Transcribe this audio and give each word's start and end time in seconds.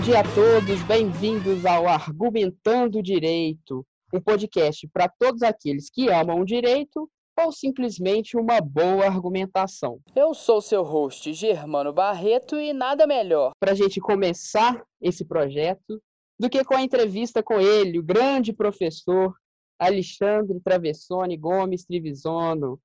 Bom 0.00 0.06
dia 0.06 0.20
a 0.20 0.34
todos, 0.34 0.82
bem-vindos 0.84 1.66
ao 1.66 1.86
Argumentando 1.86 3.02
Direito, 3.02 3.86
um 4.14 4.18
podcast 4.18 4.88
para 4.88 5.10
todos 5.10 5.42
aqueles 5.42 5.90
que 5.90 6.08
amam 6.08 6.40
o 6.40 6.44
direito 6.46 7.06
ou 7.38 7.52
simplesmente 7.52 8.34
uma 8.34 8.62
boa 8.62 9.04
argumentação. 9.04 10.00
Eu 10.16 10.32
sou 10.32 10.62
seu 10.62 10.82
host, 10.84 11.34
Germano 11.34 11.92
Barreto, 11.92 12.56
e 12.56 12.72
nada 12.72 13.06
melhor 13.06 13.50
para 13.60 13.72
a 13.72 13.74
gente 13.74 14.00
começar 14.00 14.82
esse 15.02 15.22
projeto 15.22 16.02
do 16.38 16.48
que 16.48 16.64
com 16.64 16.76
a 16.76 16.82
entrevista 16.82 17.42
com 17.42 17.60
ele, 17.60 17.98
o 17.98 18.02
grande 18.02 18.54
professor 18.54 19.34
Alexandre 19.78 20.58
Travessone 20.64 21.36
Gomes 21.36 21.84
Trivisono. 21.84 22.80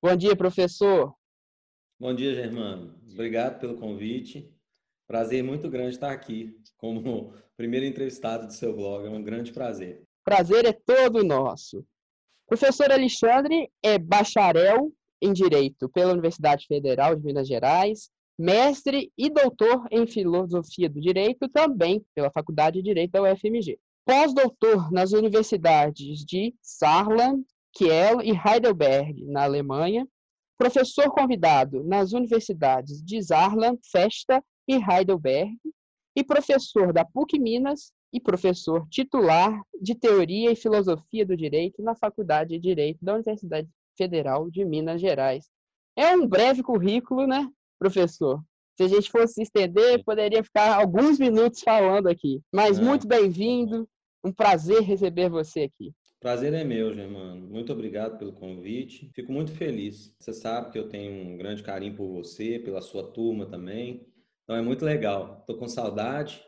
Bom 0.00 0.16
dia, 0.16 0.34
professor. 0.34 1.14
Bom 2.00 2.14
dia, 2.14 2.34
Germano. 2.34 2.94
Obrigado 3.12 3.60
pelo 3.60 3.76
convite. 3.76 4.53
Prazer 5.06 5.42
muito 5.42 5.68
grande 5.68 5.94
estar 5.94 6.10
aqui 6.10 6.56
como 6.76 7.34
primeiro 7.56 7.86
entrevistado 7.86 8.46
do 8.46 8.52
seu 8.52 8.74
blog. 8.74 9.06
É 9.06 9.10
um 9.10 9.22
grande 9.22 9.52
prazer. 9.52 10.02
Prazer 10.24 10.64
é 10.64 10.72
todo 10.72 11.24
nosso. 11.24 11.84
Professor 12.46 12.90
Alexandre 12.90 13.70
é 13.82 13.98
bacharel 13.98 14.92
em 15.20 15.32
Direito 15.32 15.88
pela 15.88 16.12
Universidade 16.12 16.66
Federal 16.66 17.16
de 17.16 17.24
Minas 17.24 17.48
Gerais, 17.48 18.10
mestre 18.38 19.10
e 19.16 19.30
doutor 19.30 19.86
em 19.90 20.06
Filosofia 20.06 20.88
do 20.88 21.00
Direito 21.00 21.48
também 21.48 22.04
pela 22.14 22.30
Faculdade 22.30 22.78
de 22.78 22.82
Direito 22.82 23.12
da 23.12 23.22
UFMG 23.22 23.78
pós-doutor 24.04 24.92
nas 24.92 25.12
universidades 25.12 26.24
de 26.24 26.54
Saarland, 26.60 27.44
Kiel 27.72 28.20
e 28.20 28.30
Heidelberg, 28.30 29.24
na 29.24 29.44
Alemanha, 29.44 30.06
professor 30.58 31.10
convidado 31.10 31.82
nas 31.82 32.12
universidades 32.12 33.02
de 33.02 33.22
Saarland, 33.22 33.78
Festa 33.90 34.44
e 34.66 34.74
Heidelberg, 34.74 35.56
e 36.16 36.24
professor 36.24 36.92
da 36.92 37.04
PUC 37.04 37.38
Minas 37.38 37.92
e 38.12 38.20
professor 38.20 38.86
titular 38.88 39.60
de 39.80 39.94
Teoria 39.94 40.52
e 40.52 40.56
Filosofia 40.56 41.26
do 41.26 41.36
Direito 41.36 41.82
na 41.82 41.94
Faculdade 41.94 42.50
de 42.50 42.60
Direito 42.60 43.04
da 43.04 43.14
Universidade 43.14 43.68
Federal 43.96 44.48
de 44.50 44.64
Minas 44.64 45.00
Gerais. 45.00 45.50
É 45.96 46.14
um 46.16 46.26
breve 46.26 46.62
currículo, 46.62 47.26
né, 47.26 47.48
professor? 47.78 48.40
Se 48.76 48.84
a 48.84 48.88
gente 48.88 49.10
fosse 49.10 49.42
estender, 49.42 50.04
poderia 50.04 50.42
ficar 50.42 50.80
alguns 50.80 51.18
minutos 51.18 51.60
falando 51.60 52.08
aqui. 52.08 52.40
Mas 52.52 52.78
é. 52.78 52.82
muito 52.82 53.06
bem-vindo, 53.06 53.88
um 54.24 54.32
prazer 54.32 54.80
receber 54.80 55.28
você 55.28 55.62
aqui. 55.62 55.92
Prazer 56.18 56.54
é 56.54 56.64
meu, 56.64 56.94
Germano. 56.94 57.46
Muito 57.46 57.72
obrigado 57.72 58.18
pelo 58.18 58.32
convite. 58.32 59.10
Fico 59.12 59.30
muito 59.30 59.52
feliz. 59.52 60.12
Você 60.18 60.32
sabe 60.32 60.72
que 60.72 60.78
eu 60.78 60.88
tenho 60.88 61.12
um 61.12 61.36
grande 61.36 61.62
carinho 61.62 61.94
por 61.94 62.08
você, 62.08 62.58
pela 62.58 62.80
sua 62.80 63.04
turma 63.12 63.46
também. 63.46 64.06
Então 64.44 64.56
é 64.56 64.62
muito 64.62 64.84
legal. 64.84 65.38
Estou 65.40 65.56
com 65.56 65.66
saudade 65.66 66.42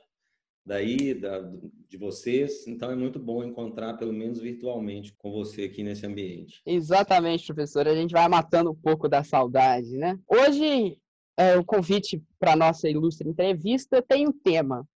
daí, 0.65 1.15
da, 1.15 1.41
de 1.89 1.97
vocês. 1.97 2.67
Então 2.67 2.91
é 2.91 2.97
muito 2.97 3.19
bom 3.19 3.45
encontrar, 3.45 3.95
pelo 3.95 4.13
menos 4.13 4.41
virtualmente, 4.41 5.15
com 5.17 5.31
você 5.31 5.63
aqui 5.65 5.83
nesse 5.83 6.05
ambiente. 6.05 6.61
Exatamente, 6.67 7.47
professor. 7.47 7.87
A 7.87 7.95
gente 7.95 8.13
vai 8.13 8.29
matando 8.29 8.71
um 8.71 8.75
pouco 8.75 9.09
da 9.09 9.23
saudade, 9.23 9.97
né? 9.97 10.19
Hoje, 10.29 10.99
é, 11.37 11.57
o 11.57 11.65
convite 11.65 12.23
para 12.39 12.57
nossa 12.57 12.89
ilustre 12.89 13.29
entrevista 13.29 14.03
tem 14.03 14.27
um 14.27 14.33
tema 14.33 14.87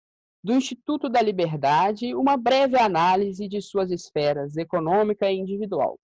do 0.42 0.54
Instituto 0.54 1.08
da 1.08 1.20
Liberdade 1.20 2.14
uma 2.14 2.36
breve 2.36 2.78
análise 2.78 3.46
de 3.46 3.60
suas 3.60 3.90
esferas 3.90 4.56
econômica 4.56 5.30
e 5.30 5.36
individual. 5.36 5.98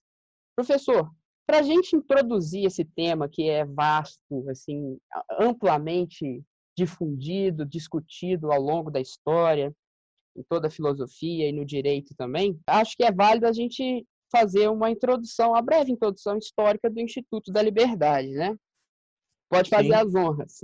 Professor, 0.55 1.11
para 1.47 1.61
a 1.61 1.63
gente 1.63 1.97
introduzir 1.97 2.67
esse 2.67 2.85
tema 2.85 3.29
que 3.29 3.49
é 3.49 3.65
vasto, 3.65 4.49
assim, 4.51 4.99
amplamente 5.39 6.43
difundido, 6.77 7.65
discutido 7.65 8.53
ao 8.53 8.61
longo 8.61 8.91
da 8.91 9.01
história, 9.01 9.75
em 10.37 10.43
toda 10.43 10.69
a 10.69 10.71
filosofia 10.71 11.49
e 11.49 11.53
no 11.53 11.65
direito 11.65 12.15
também, 12.15 12.61
acho 12.67 12.97
que 12.97 13.05
é 13.05 13.11
válido 13.11 13.47
a 13.47 13.53
gente 13.53 14.07
fazer 14.31 14.69
uma 14.69 14.91
introdução, 14.91 15.51
uma 15.51 15.63
breve 15.63 15.93
introdução 15.93 16.37
histórica 16.37 16.91
do 16.91 17.01
Instituto 17.01 17.51
da 17.51 17.63
Liberdade, 17.63 18.31
né? 18.31 18.55
Pode 19.49 19.71
fazer 19.71 19.89
Sim. 19.89 19.95
as 19.95 20.15
honras. 20.15 20.59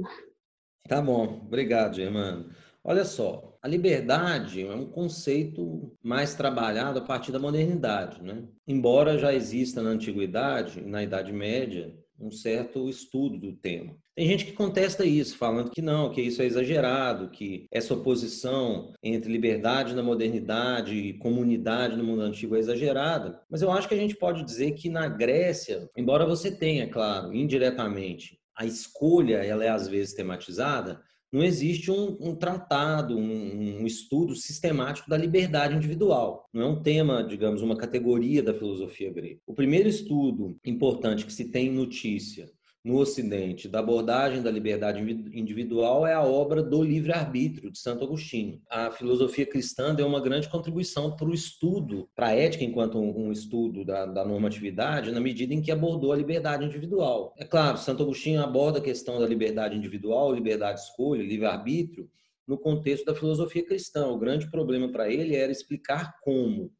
Tá 0.89 1.01
bom, 1.01 1.41
obrigado, 1.47 1.95
Germano. 1.95 2.51
Olha 2.85 3.05
só, 3.05 3.57
a 3.63 3.69
liberdade 3.69 4.67
é 4.67 4.75
um 4.75 4.91
conceito 4.91 5.97
mais 6.03 6.35
trabalhado 6.35 6.99
a 6.99 7.03
partir 7.03 7.31
da 7.31 7.39
modernidade, 7.39 8.21
né? 8.21 8.45
Embora 8.67 9.17
já 9.17 9.33
exista 9.33 9.81
na 9.81 9.91
antiguidade, 9.91 10.81
na 10.81 11.01
Idade 11.01 11.33
Média, 11.33 11.97
um 12.23 12.31
certo 12.31 12.89
estudo 12.89 13.37
do 13.37 13.53
tema. 13.53 13.97
Tem 14.15 14.27
gente 14.27 14.45
que 14.45 14.53
contesta 14.53 15.05
isso, 15.05 15.37
falando 15.37 15.71
que 15.71 15.83
não, 15.83 16.11
que 16.11 16.21
isso 16.21 16.41
é 16.43 16.45
exagerado, 16.45 17.31
que 17.31 17.67
essa 17.71 17.95
oposição 17.95 18.93
entre 19.03 19.33
liberdade 19.33 19.95
na 19.95 20.03
modernidade 20.03 20.95
e 20.95 21.15
comunidade 21.15 21.97
no 21.97 22.05
mundo 22.05 22.23
antigo 22.23 22.55
é 22.55 22.59
exagerada. 22.59 23.41
Mas 23.51 23.63
eu 23.63 23.71
acho 23.71 23.89
que 23.89 23.95
a 23.95 23.99
gente 23.99 24.15
pode 24.15 24.45
dizer 24.45 24.73
que 24.73 24.89
na 24.89 25.09
Grécia, 25.09 25.89
embora 25.97 26.27
você 26.27 26.51
tenha, 26.51 26.89
claro, 26.89 27.35
indiretamente, 27.35 28.39
a 28.57 28.67
escolha 28.67 29.37
ela 29.39 29.65
é 29.65 29.69
às 29.69 29.89
vezes 29.89 30.15
tematizada, 30.15 31.01
não 31.33 31.43
existe 31.43 31.91
um, 31.91 32.17
um 32.21 32.37
tratado, 32.37 33.17
um, 33.17 33.81
um, 33.81 33.87
estudo 33.87 34.37
sistemático 34.37 35.09
da 35.09 35.17
liberdade 35.17 35.75
individual. 35.75 36.47
Não 36.53 36.63
é 36.63 36.67
um 36.67 36.83
tema, 36.83 37.25
digamos, 37.25 37.63
uma 37.63 37.77
categoria 37.77 38.43
da 38.43 38.53
filosofia 38.53 39.11
grega. 39.11 39.41
O 39.47 39.55
primeiro 39.55 39.89
estudo 39.89 40.59
importante 40.65 41.25
que 41.25 41.33
se 41.33 41.51
tem 41.51 41.73
notícia 41.73 42.51
no 42.85 42.97
Ocidente 42.97 43.69
da 43.69 43.79
abordagem 43.79 44.43
da 44.43 44.51
liberdade 44.51 45.01
individual 45.33 46.05
é 46.05 46.15
a 46.15 46.23
obra 46.23 46.61
do 46.61 46.83
livre-arbítrio 46.83 47.71
de 47.71 47.79
Santo 47.79 48.05
Agostinho. 48.05 48.61
A 48.69 48.91
filosofia 48.91 49.47
cristã 49.47 49.95
deu 49.95 50.07
uma 50.07 50.21
grande 50.21 50.49
contribuição 50.49 51.15
para 51.15 51.29
o 51.29 51.35
estudo, 51.35 52.09
para 52.15 52.29
a 52.29 52.35
ética 52.35 52.65
enquanto 52.65 52.99
um, 52.99 53.31
estudo 53.31 53.85
da, 53.85 54.05
da, 54.07 54.25
normatividade, 54.25 55.13
na 55.13 55.21
medida 55.21 55.55
em 55.55 55.63
que 55.63 55.71
abordou 55.71 56.13
a 56.13 56.17
liberdade 56.17 56.65
individual. 56.65 57.33
É 57.39 57.45
claro, 57.45 57.79
Santo 57.79 58.03
Agostinho 58.03 58.43
aborda 58.43 58.81
a 58.81 58.83
questão 58.83 59.21
da 59.21 59.27
liberdade 59.29 59.77
individual, 59.77 60.33
liberdade 60.33 60.81
de 60.81 60.87
escolha, 60.87 61.23
livre-arbítrio, 61.23 62.11
no 62.49 62.59
contexto 62.59 63.05
da 63.05 63.15
filosofia 63.15 63.65
cristã. 63.65 64.09
O 64.09 64.19
grande 64.19 64.51
problema 64.51 64.91
para 64.91 65.09
ele 65.09 65.37
era 65.37 65.53
explicar 65.53 66.19
como 66.21 66.73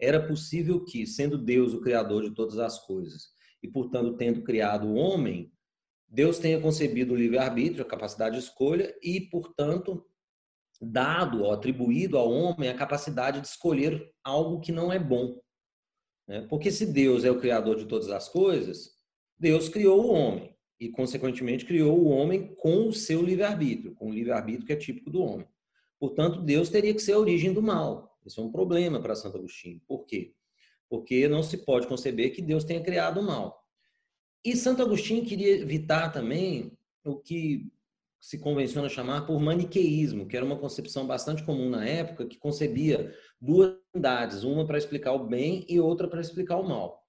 era 0.00 0.20
possível 0.20 0.84
que, 0.84 1.06
sendo 1.06 1.38
Deus 1.38 1.74
o 1.74 1.80
criador 1.80 2.24
de 2.24 2.34
todas 2.34 2.58
as 2.58 2.84
coisas, 2.84 3.37
e, 3.62 3.68
portanto, 3.68 4.16
tendo 4.16 4.42
criado 4.42 4.86
o 4.86 4.94
homem, 4.94 5.52
Deus 6.08 6.38
tenha 6.38 6.60
concebido 6.60 7.12
o 7.12 7.16
livre-arbítrio, 7.16 7.82
a 7.82 7.88
capacidade 7.88 8.36
de 8.36 8.42
escolha, 8.42 8.96
e, 9.02 9.20
portanto, 9.20 10.06
dado 10.80 11.42
ou 11.42 11.52
atribuído 11.52 12.16
ao 12.16 12.30
homem 12.30 12.68
a 12.68 12.76
capacidade 12.76 13.40
de 13.40 13.46
escolher 13.46 14.10
algo 14.22 14.60
que 14.60 14.72
não 14.72 14.92
é 14.92 14.98
bom. 14.98 15.38
Né? 16.26 16.46
Porque 16.48 16.70
se 16.70 16.86
Deus 16.86 17.24
é 17.24 17.30
o 17.30 17.40
criador 17.40 17.76
de 17.76 17.86
todas 17.86 18.08
as 18.10 18.28
coisas, 18.28 18.92
Deus 19.38 19.68
criou 19.68 20.04
o 20.04 20.12
homem 20.12 20.56
e, 20.80 20.88
consequentemente, 20.88 21.66
criou 21.66 21.98
o 21.98 22.08
homem 22.08 22.54
com 22.56 22.86
o 22.86 22.92
seu 22.92 23.22
livre-arbítrio, 23.22 23.94
com 23.94 24.10
o 24.10 24.12
livre-arbítrio 24.12 24.66
que 24.66 24.72
é 24.72 24.76
típico 24.76 25.10
do 25.10 25.22
homem. 25.22 25.46
Portanto, 25.98 26.40
Deus 26.40 26.68
teria 26.68 26.94
que 26.94 27.02
ser 27.02 27.12
a 27.12 27.18
origem 27.18 27.52
do 27.52 27.60
mal. 27.60 28.16
Isso 28.24 28.40
é 28.40 28.44
um 28.44 28.52
problema 28.52 29.00
para 29.00 29.16
Santo 29.16 29.38
Agostinho. 29.38 29.80
Por 29.86 30.04
quê? 30.04 30.34
Porque 30.88 31.28
não 31.28 31.42
se 31.42 31.58
pode 31.58 31.86
conceber 31.86 32.34
que 32.34 32.42
Deus 32.42 32.64
tenha 32.64 32.82
criado 32.82 33.20
o 33.20 33.22
mal. 33.22 33.62
E 34.44 34.56
Santo 34.56 34.82
Agostinho 34.82 35.24
queria 35.24 35.58
evitar 35.58 36.10
também 36.10 36.72
o 37.04 37.16
que 37.16 37.70
se 38.20 38.38
convenciona 38.38 38.88
chamar 38.88 39.26
por 39.26 39.40
maniqueísmo, 39.40 40.26
que 40.26 40.36
era 40.36 40.44
uma 40.44 40.58
concepção 40.58 41.06
bastante 41.06 41.42
comum 41.44 41.68
na 41.68 41.84
época, 41.84 42.26
que 42.26 42.38
concebia 42.38 43.14
duas 43.40 43.76
divindades, 43.92 44.42
uma 44.42 44.66
para 44.66 44.78
explicar 44.78 45.12
o 45.12 45.26
bem 45.26 45.64
e 45.68 45.78
outra 45.78 46.08
para 46.08 46.20
explicar 46.20 46.56
o 46.56 46.66
mal. 46.66 47.06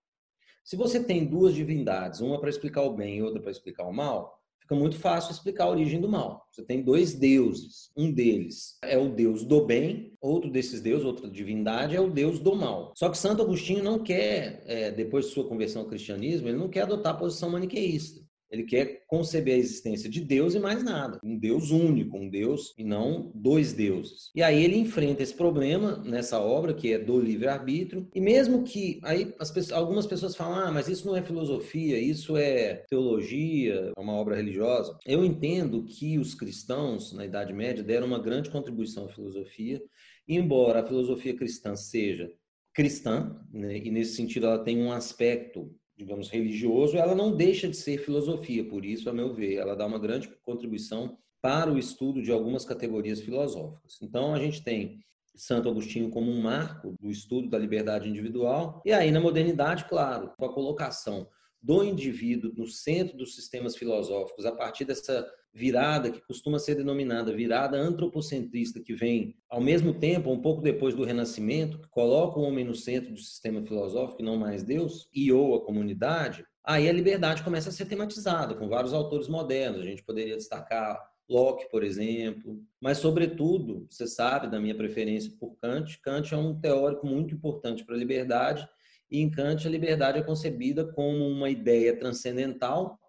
Se 0.64 0.76
você 0.76 1.04
tem 1.04 1.26
duas 1.26 1.56
divindades, 1.56 2.20
uma 2.20 2.40
para 2.40 2.50
explicar 2.50 2.84
o 2.84 2.96
bem 2.96 3.18
e 3.18 3.24
outra 3.24 3.42
para 3.42 3.52
explicar 3.52 3.86
o 3.86 3.94
mal, 3.94 4.39
fica 4.70 4.76
muito 4.76 4.98
fácil 4.98 5.32
explicar 5.32 5.64
a 5.64 5.70
origem 5.70 6.00
do 6.00 6.08
mal. 6.08 6.46
Você 6.52 6.64
tem 6.64 6.84
dois 6.84 7.16
deuses. 7.16 7.90
Um 7.98 8.12
deles 8.12 8.78
é 8.84 8.98
o 9.00 9.10
deus 9.10 9.44
do 9.44 9.66
bem, 9.66 10.14
outro 10.22 10.52
desses 10.52 10.80
deuses, 10.80 11.04
outra 11.04 11.28
divindade, 11.28 11.96
é 11.96 12.00
o 12.00 12.10
deus 12.10 12.40
do 12.40 12.56
mal. 12.56 12.94
Só 12.96 13.10
que 13.10 13.18
Santo 13.18 13.42
Agostinho 13.42 13.84
não 13.84 13.98
quer, 13.98 14.62
é, 14.68 14.92
depois 14.92 15.26
de 15.26 15.32
sua 15.32 15.48
conversão 15.48 15.82
ao 15.82 15.88
cristianismo, 15.88 16.48
ele 16.48 16.58
não 16.58 16.70
quer 16.70 16.84
adotar 16.84 17.16
a 17.16 17.18
posição 17.18 17.50
maniqueísta. 17.50 18.22
Ele 18.50 18.64
quer 18.64 19.04
conceber 19.08 19.56
a 19.56 19.58
existência 19.58 20.10
de 20.10 20.22
Deus 20.22 20.56
e 20.56 20.60
mais 20.60 20.84
nada. 20.84 21.20
Um 21.24 21.38
Deus 21.38 21.72
único, 21.72 22.18
um 22.18 22.30
Deus 22.30 22.74
e 22.78 22.84
não 22.84 23.32
dois 23.34 23.74
deuses. 23.74 24.32
E 24.36 24.42
aí 24.42 24.64
ele 24.64 24.78
enfrenta 24.78 25.22
esse 25.22 25.34
problema 25.34 25.98
nessa 26.04 26.40
obra, 26.40 26.74
que 26.74 26.94
é 26.94 27.00
do 27.00 27.20
livre-arbítrio. 27.20 28.08
E 28.14 28.20
mesmo 28.20 28.64
que 28.64 29.00
aí 29.04 29.26
pessoas, 29.26 29.72
algumas 29.72 30.08
pessoas 30.08 30.36
falam, 30.36 30.68
ah, 30.68 30.72
mas 30.72 30.88
isso 30.88 31.06
não 31.06 31.16
é 31.16 31.22
filosofia, 31.22 32.00
isso 32.00 32.36
é 32.38 32.86
teologia, 32.90 33.92
é 33.96 34.00
uma 34.00 34.14
obra 34.14 34.36
religiosa. 34.36 34.98
Eu 35.06 35.24
entendo 35.24 35.86
que 35.86 36.18
os 36.18 36.34
cristãos, 36.34 37.14
na 37.14 37.26
Idade 37.26 37.54
Média, 37.54 37.84
deram 37.84 38.08
uma 38.08 38.20
grande 38.20 38.50
contribuição 38.50 39.06
à 39.06 39.10
filosofia, 39.10 39.82
embora 40.28 40.82
a 40.82 40.86
filosofia 40.86 41.36
cristã 41.36 41.76
seja 41.76 42.32
cristã, 42.74 43.36
né, 43.52 43.78
e 43.78 43.92
nesse 43.92 44.16
sentido 44.16 44.46
ela 44.46 44.64
tem 44.64 44.82
um 44.82 44.92
aspecto 44.92 45.76
digamos, 46.00 46.30
religioso, 46.30 46.96
ela 46.96 47.14
não 47.14 47.36
deixa 47.36 47.68
de 47.68 47.76
ser 47.76 47.98
filosofia. 47.98 48.64
Por 48.64 48.86
isso, 48.86 49.10
a 49.10 49.14
meu 49.14 49.34
ver, 49.34 49.56
ela 49.56 49.76
dá 49.76 49.86
uma 49.86 50.00
grande 50.00 50.30
contribuição 50.44 51.18
para 51.42 51.70
o 51.70 51.78
estudo 51.78 52.22
de 52.22 52.32
algumas 52.32 52.64
categorias 52.64 53.20
filosóficas. 53.20 54.00
Então, 54.02 54.34
a 54.34 54.40
gente 54.40 54.64
tem 54.64 55.02
Santo 55.36 55.68
Agostinho 55.68 56.10
como 56.10 56.32
um 56.32 56.42
marco 56.42 56.96
do 57.02 57.12
estudo 57.12 57.50
da 57.50 57.60
liberdade 57.60 58.08
individual, 58.08 58.82
e 58.86 58.94
aí 58.94 59.12
na 59.12 59.20
modernidade, 59.20 59.86
claro, 59.90 60.32
com 60.38 60.46
a 60.46 60.54
colocação 60.54 61.28
do 61.62 61.84
indivíduo 61.84 62.54
no 62.56 62.66
centro 62.66 63.18
dos 63.18 63.36
sistemas 63.36 63.76
filosóficos, 63.76 64.46
a 64.46 64.54
partir 64.54 64.86
dessa 64.86 65.30
virada 65.54 66.12
que 66.12 66.22
costuma 66.22 66.60
ser 66.60 66.76
denominada 66.76 67.34
virada 67.34 67.78
antropocentrista, 67.78 68.80
que 68.80 68.94
vem 68.94 69.36
ao 69.50 69.60
mesmo 69.60 69.94
tempo, 69.94 70.32
um 70.32 70.42
pouco 70.42 70.62
depois 70.62 70.94
do 70.94 71.04
Renascimento, 71.04 71.80
que 71.80 71.90
coloca 71.90 72.40
o 72.40 72.44
homem 72.44 72.64
no 72.64 72.76
centro 72.76 73.14
do 73.14 73.20
sistema 73.20 73.62
filosófico 73.62 74.22
e 74.22 74.26
não 74.26 74.38
mais 74.38 74.64
Deus, 74.64 75.10
e 75.14 75.32
ou 75.32 75.56
a 75.56 75.66
comunidade, 75.66 76.46
aí 76.64 76.88
a 76.88 76.94
liberdade 76.94 77.44
começa 77.44 77.70
a 77.70 77.72
ser 77.72 77.86
tematizada 77.86 78.54
com 78.56 78.70
vários 78.70 78.94
autores 78.94 79.28
modernos. 79.28 79.82
A 79.82 79.86
gente 79.86 80.04
poderia 80.04 80.38
destacar 80.38 81.00
Locke, 81.30 81.70
por 81.70 81.84
exemplo, 81.84 82.60
mas 82.82 82.98
sobretudo, 82.98 83.86
você 83.90 84.08
sabe 84.08 84.50
da 84.50 84.60
minha 84.60 84.76
preferência 84.76 85.32
por 85.40 85.56
Kant. 85.58 86.00
Kant 86.02 86.34
é 86.34 86.38
um 86.38 86.60
teórico 86.60 87.06
muito 87.06 87.36
importante 87.36 87.86
para 87.86 87.96
a 87.96 87.98
liberdade 87.98 88.68
e 89.12 89.20
em 89.22 89.30
Kant 89.30 89.68
a 89.68 89.70
liberdade 89.70 90.18
é 90.18 90.24
concebida 90.24 90.86
como 90.86 91.28
uma 91.28 91.50
ideia 91.50 91.96
transcendental 91.96 93.00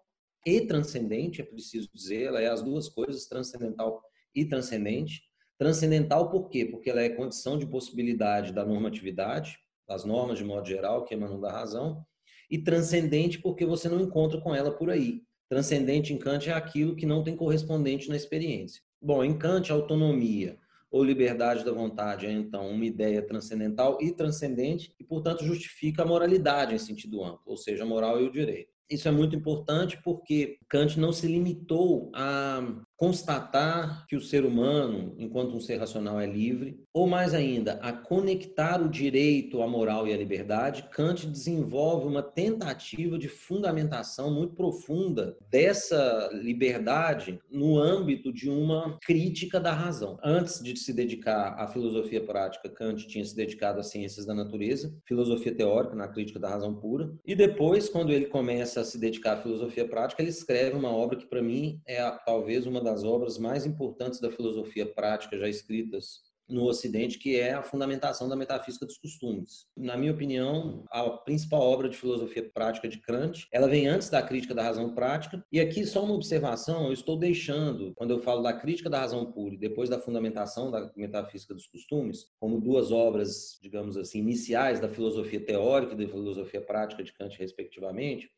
e 0.45 0.61
transcendente, 0.61 1.41
é 1.41 1.45
preciso 1.45 1.89
dizer, 1.93 2.23
ela 2.23 2.41
é 2.41 2.47
as 2.47 2.61
duas 2.61 2.89
coisas, 2.89 3.27
transcendental 3.27 4.01
e 4.33 4.45
transcendente. 4.45 5.21
Transcendental 5.57 6.29
por 6.29 6.49
quê? 6.49 6.65
Porque 6.65 6.89
ela 6.89 7.01
é 7.01 7.09
condição 7.09 7.57
de 7.57 7.67
possibilidade 7.67 8.51
da 8.51 8.65
normatividade, 8.65 9.57
das 9.87 10.03
normas 10.03 10.37
de 10.37 10.43
modo 10.43 10.67
geral, 10.67 11.05
que 11.05 11.13
emanam 11.13 11.39
da 11.39 11.51
razão, 11.51 12.05
e 12.49 12.57
transcendente 12.57 13.39
porque 13.39 13.65
você 13.65 13.87
não 13.87 14.01
encontra 14.01 14.41
com 14.41 14.53
ela 14.55 14.71
por 14.71 14.89
aí. 14.89 15.21
Transcendente 15.47 16.13
em 16.13 16.17
Kant 16.17 16.49
é 16.49 16.53
aquilo 16.53 16.95
que 16.95 17.05
não 17.05 17.23
tem 17.23 17.35
correspondente 17.35 18.09
na 18.09 18.15
experiência. 18.15 18.81
Bom, 19.01 19.23
em 19.23 19.37
Kant, 19.37 19.71
autonomia 19.71 20.57
ou 20.89 21.03
liberdade 21.03 21.63
da 21.63 21.71
vontade 21.71 22.25
é 22.25 22.31
então 22.31 22.69
uma 22.69 22.85
ideia 22.85 23.21
transcendental 23.21 23.97
e 24.01 24.11
transcendente 24.11 24.93
e, 24.99 25.03
portanto, 25.03 25.45
justifica 25.45 26.03
a 26.03 26.05
moralidade 26.05 26.75
em 26.75 26.77
sentido 26.77 27.23
amplo, 27.23 27.43
ou 27.45 27.57
seja, 27.57 27.83
a 27.83 27.85
moral 27.85 28.21
e 28.21 28.25
o 28.25 28.31
direito. 28.31 28.70
Isso 28.89 29.07
é 29.07 29.11
muito 29.11 29.35
importante 29.35 29.99
porque 30.03 30.57
Kant 30.69 30.99
não 30.99 31.11
se 31.11 31.27
limitou 31.27 32.11
a 32.13 32.61
constatar 33.01 34.05
que 34.05 34.15
o 34.15 34.21
ser 34.21 34.45
humano, 34.45 35.15
enquanto 35.17 35.55
um 35.55 35.59
ser 35.59 35.77
racional, 35.77 36.19
é 36.19 36.27
livre, 36.27 36.79
ou 36.93 37.07
mais 37.07 37.33
ainda, 37.33 37.79
a 37.81 37.91
conectar 37.91 38.79
o 38.79 38.87
direito, 38.87 39.63
a 39.63 39.67
moral 39.67 40.07
e 40.07 40.13
a 40.13 40.17
liberdade, 40.17 40.87
Kant 40.91 41.25
desenvolve 41.25 42.05
uma 42.05 42.21
tentativa 42.21 43.17
de 43.17 43.27
fundamentação 43.27 44.31
muito 44.31 44.53
profunda 44.53 45.35
dessa 45.49 46.29
liberdade 46.31 47.39
no 47.49 47.79
âmbito 47.79 48.31
de 48.31 48.47
uma 48.47 48.99
crítica 49.01 49.59
da 49.59 49.73
razão. 49.73 50.19
Antes 50.23 50.61
de 50.61 50.77
se 50.77 50.93
dedicar 50.93 51.55
à 51.57 51.67
filosofia 51.67 52.21
prática, 52.21 52.69
Kant 52.69 53.07
tinha 53.07 53.25
se 53.25 53.35
dedicado 53.35 53.79
às 53.79 53.89
ciências 53.89 54.27
da 54.27 54.35
natureza, 54.35 54.93
filosofia 55.07 55.55
teórica 55.55 55.95
na 55.95 56.07
crítica 56.07 56.37
da 56.37 56.49
razão 56.49 56.75
pura, 56.75 57.11
e 57.25 57.33
depois, 57.33 57.89
quando 57.89 58.11
ele 58.11 58.27
começa 58.27 58.81
a 58.81 58.85
se 58.85 58.99
dedicar 58.99 59.33
à 59.33 59.41
filosofia 59.41 59.87
prática, 59.87 60.21
ele 60.21 60.29
escreve 60.29 60.75
uma 60.75 60.91
obra 60.91 61.17
que 61.17 61.25
para 61.25 61.41
mim 61.41 61.81
é 61.87 61.99
talvez 62.23 62.67
uma 62.67 62.79
das 62.79 62.90
das 62.91 63.03
obras 63.05 63.37
mais 63.37 63.65
importantes 63.65 64.19
da 64.19 64.29
filosofia 64.29 64.85
prática 64.85 65.37
já 65.37 65.47
escritas 65.47 66.29
no 66.49 66.65
Ocidente, 66.65 67.17
que 67.17 67.37
é 67.37 67.53
a 67.53 67.63
fundamentação 67.63 68.27
da 68.27 68.35
metafísica 68.35 68.85
dos 68.85 68.97
costumes. 68.97 69.67
Na 69.77 69.95
minha 69.95 70.11
opinião, 70.11 70.83
a 70.91 71.09
principal 71.09 71.61
obra 71.61 71.87
de 71.87 71.95
filosofia 71.95 72.51
prática 72.53 72.89
de 72.89 72.97
Kant, 72.99 73.47
ela 73.53 73.69
vem 73.69 73.87
antes 73.87 74.09
da 74.09 74.21
crítica 74.21 74.53
da 74.53 74.63
razão 74.63 74.93
prática. 74.93 75.41
E 75.49 75.61
aqui 75.61 75.85
só 75.85 76.03
uma 76.03 76.13
observação, 76.13 76.87
eu 76.87 76.93
estou 76.93 77.17
deixando, 77.17 77.93
quando 77.95 78.11
eu 78.11 78.19
falo 78.19 78.41
da 78.41 78.51
crítica 78.51 78.89
da 78.89 78.99
razão 78.99 79.31
pura 79.31 79.55
e 79.55 79.57
depois 79.57 79.89
da 79.89 79.97
fundamentação 79.97 80.69
da 80.69 80.91
metafísica 80.97 81.53
dos 81.53 81.67
costumes, 81.67 82.27
como 82.37 82.59
duas 82.59 82.91
obras, 82.91 83.57
digamos 83.61 83.95
assim, 83.95 84.19
iniciais 84.19 84.81
da 84.81 84.89
filosofia 84.89 85.39
teórica 85.39 85.93
e 85.93 86.05
da 86.05 86.11
filosofia 86.11 86.59
prática 86.59 87.01
de 87.01 87.13
Kant, 87.13 87.37
respectivamente, 87.39 88.29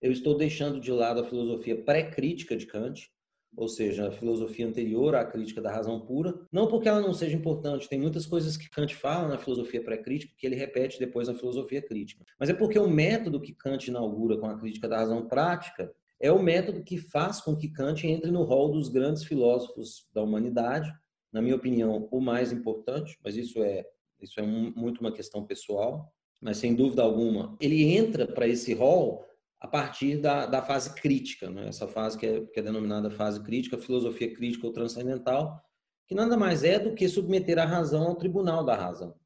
eu 0.00 0.12
estou 0.12 0.36
deixando 0.36 0.78
de 0.78 0.92
lado 0.92 1.20
a 1.20 1.24
filosofia 1.24 1.82
pré-crítica 1.82 2.56
de 2.56 2.66
Kant, 2.66 3.10
ou 3.56 3.68
seja, 3.68 4.08
a 4.08 4.12
filosofia 4.12 4.66
anterior 4.66 5.14
à 5.14 5.24
crítica 5.24 5.62
da 5.62 5.72
razão 5.72 6.00
pura, 6.00 6.38
não 6.52 6.68
porque 6.68 6.88
ela 6.88 7.00
não 7.00 7.14
seja 7.14 7.34
importante, 7.34 7.88
tem 7.88 7.98
muitas 7.98 8.26
coisas 8.26 8.56
que 8.56 8.68
Kant 8.68 8.94
fala 8.94 9.28
na 9.28 9.38
filosofia 9.38 9.82
pré-crítica 9.82 10.34
que 10.36 10.46
ele 10.46 10.54
repete 10.54 10.98
depois 10.98 11.26
na 11.26 11.34
filosofia 11.34 11.80
crítica, 11.80 12.24
mas 12.38 12.50
é 12.50 12.54
porque 12.54 12.78
o 12.78 12.88
método 12.88 13.40
que 13.40 13.54
Kant 13.54 13.88
inaugura 13.88 14.36
com 14.36 14.46
a 14.46 14.58
crítica 14.58 14.88
da 14.88 14.98
razão 14.98 15.26
prática 15.26 15.90
é 16.20 16.30
o 16.30 16.42
método 16.42 16.82
que 16.82 16.98
faz 16.98 17.40
com 17.40 17.56
que 17.56 17.68
Kant 17.68 18.06
entre 18.06 18.30
no 18.30 18.42
rol 18.42 18.70
dos 18.70 18.88
grandes 18.88 19.24
filósofos 19.24 20.06
da 20.12 20.22
humanidade, 20.22 20.92
na 21.32 21.42
minha 21.42 21.56
opinião, 21.56 22.08
o 22.10 22.20
mais 22.20 22.52
importante, 22.52 23.18
mas 23.24 23.36
isso 23.36 23.62
é 23.62 23.86
isso 24.20 24.40
é 24.40 24.42
muito 24.42 25.00
uma 25.00 25.12
questão 25.12 25.44
pessoal, 25.44 26.10
mas 26.40 26.56
sem 26.56 26.74
dúvida 26.74 27.02
alguma, 27.02 27.54
ele 27.60 27.94
entra 27.94 28.26
para 28.26 28.48
esse 28.48 28.72
rol 28.72 29.24
a 29.66 29.68
partir 29.68 30.18
da, 30.18 30.46
da 30.46 30.62
fase 30.62 30.94
crítica, 30.94 31.50
né? 31.50 31.68
essa 31.68 31.88
fase 31.88 32.16
que 32.16 32.24
é, 32.24 32.40
que 32.40 32.60
é 32.60 32.62
denominada 32.62 33.10
fase 33.10 33.42
crítica, 33.42 33.76
filosofia 33.76 34.32
crítica 34.32 34.64
ou 34.64 34.72
transcendental, 34.72 35.60
que 36.06 36.14
nada 36.14 36.36
mais 36.36 36.62
é 36.62 36.78
do 36.78 36.94
que 36.94 37.08
submeter 37.08 37.58
a 37.58 37.64
razão 37.64 38.04
ao 38.04 38.14
tribunal 38.14 38.64
da 38.64 38.76
razão. 38.76 39.16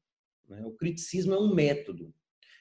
Né? 0.49 0.63
O 0.65 0.71
criticismo 0.71 1.35
é 1.35 1.39
um 1.39 1.53
método, 1.53 2.11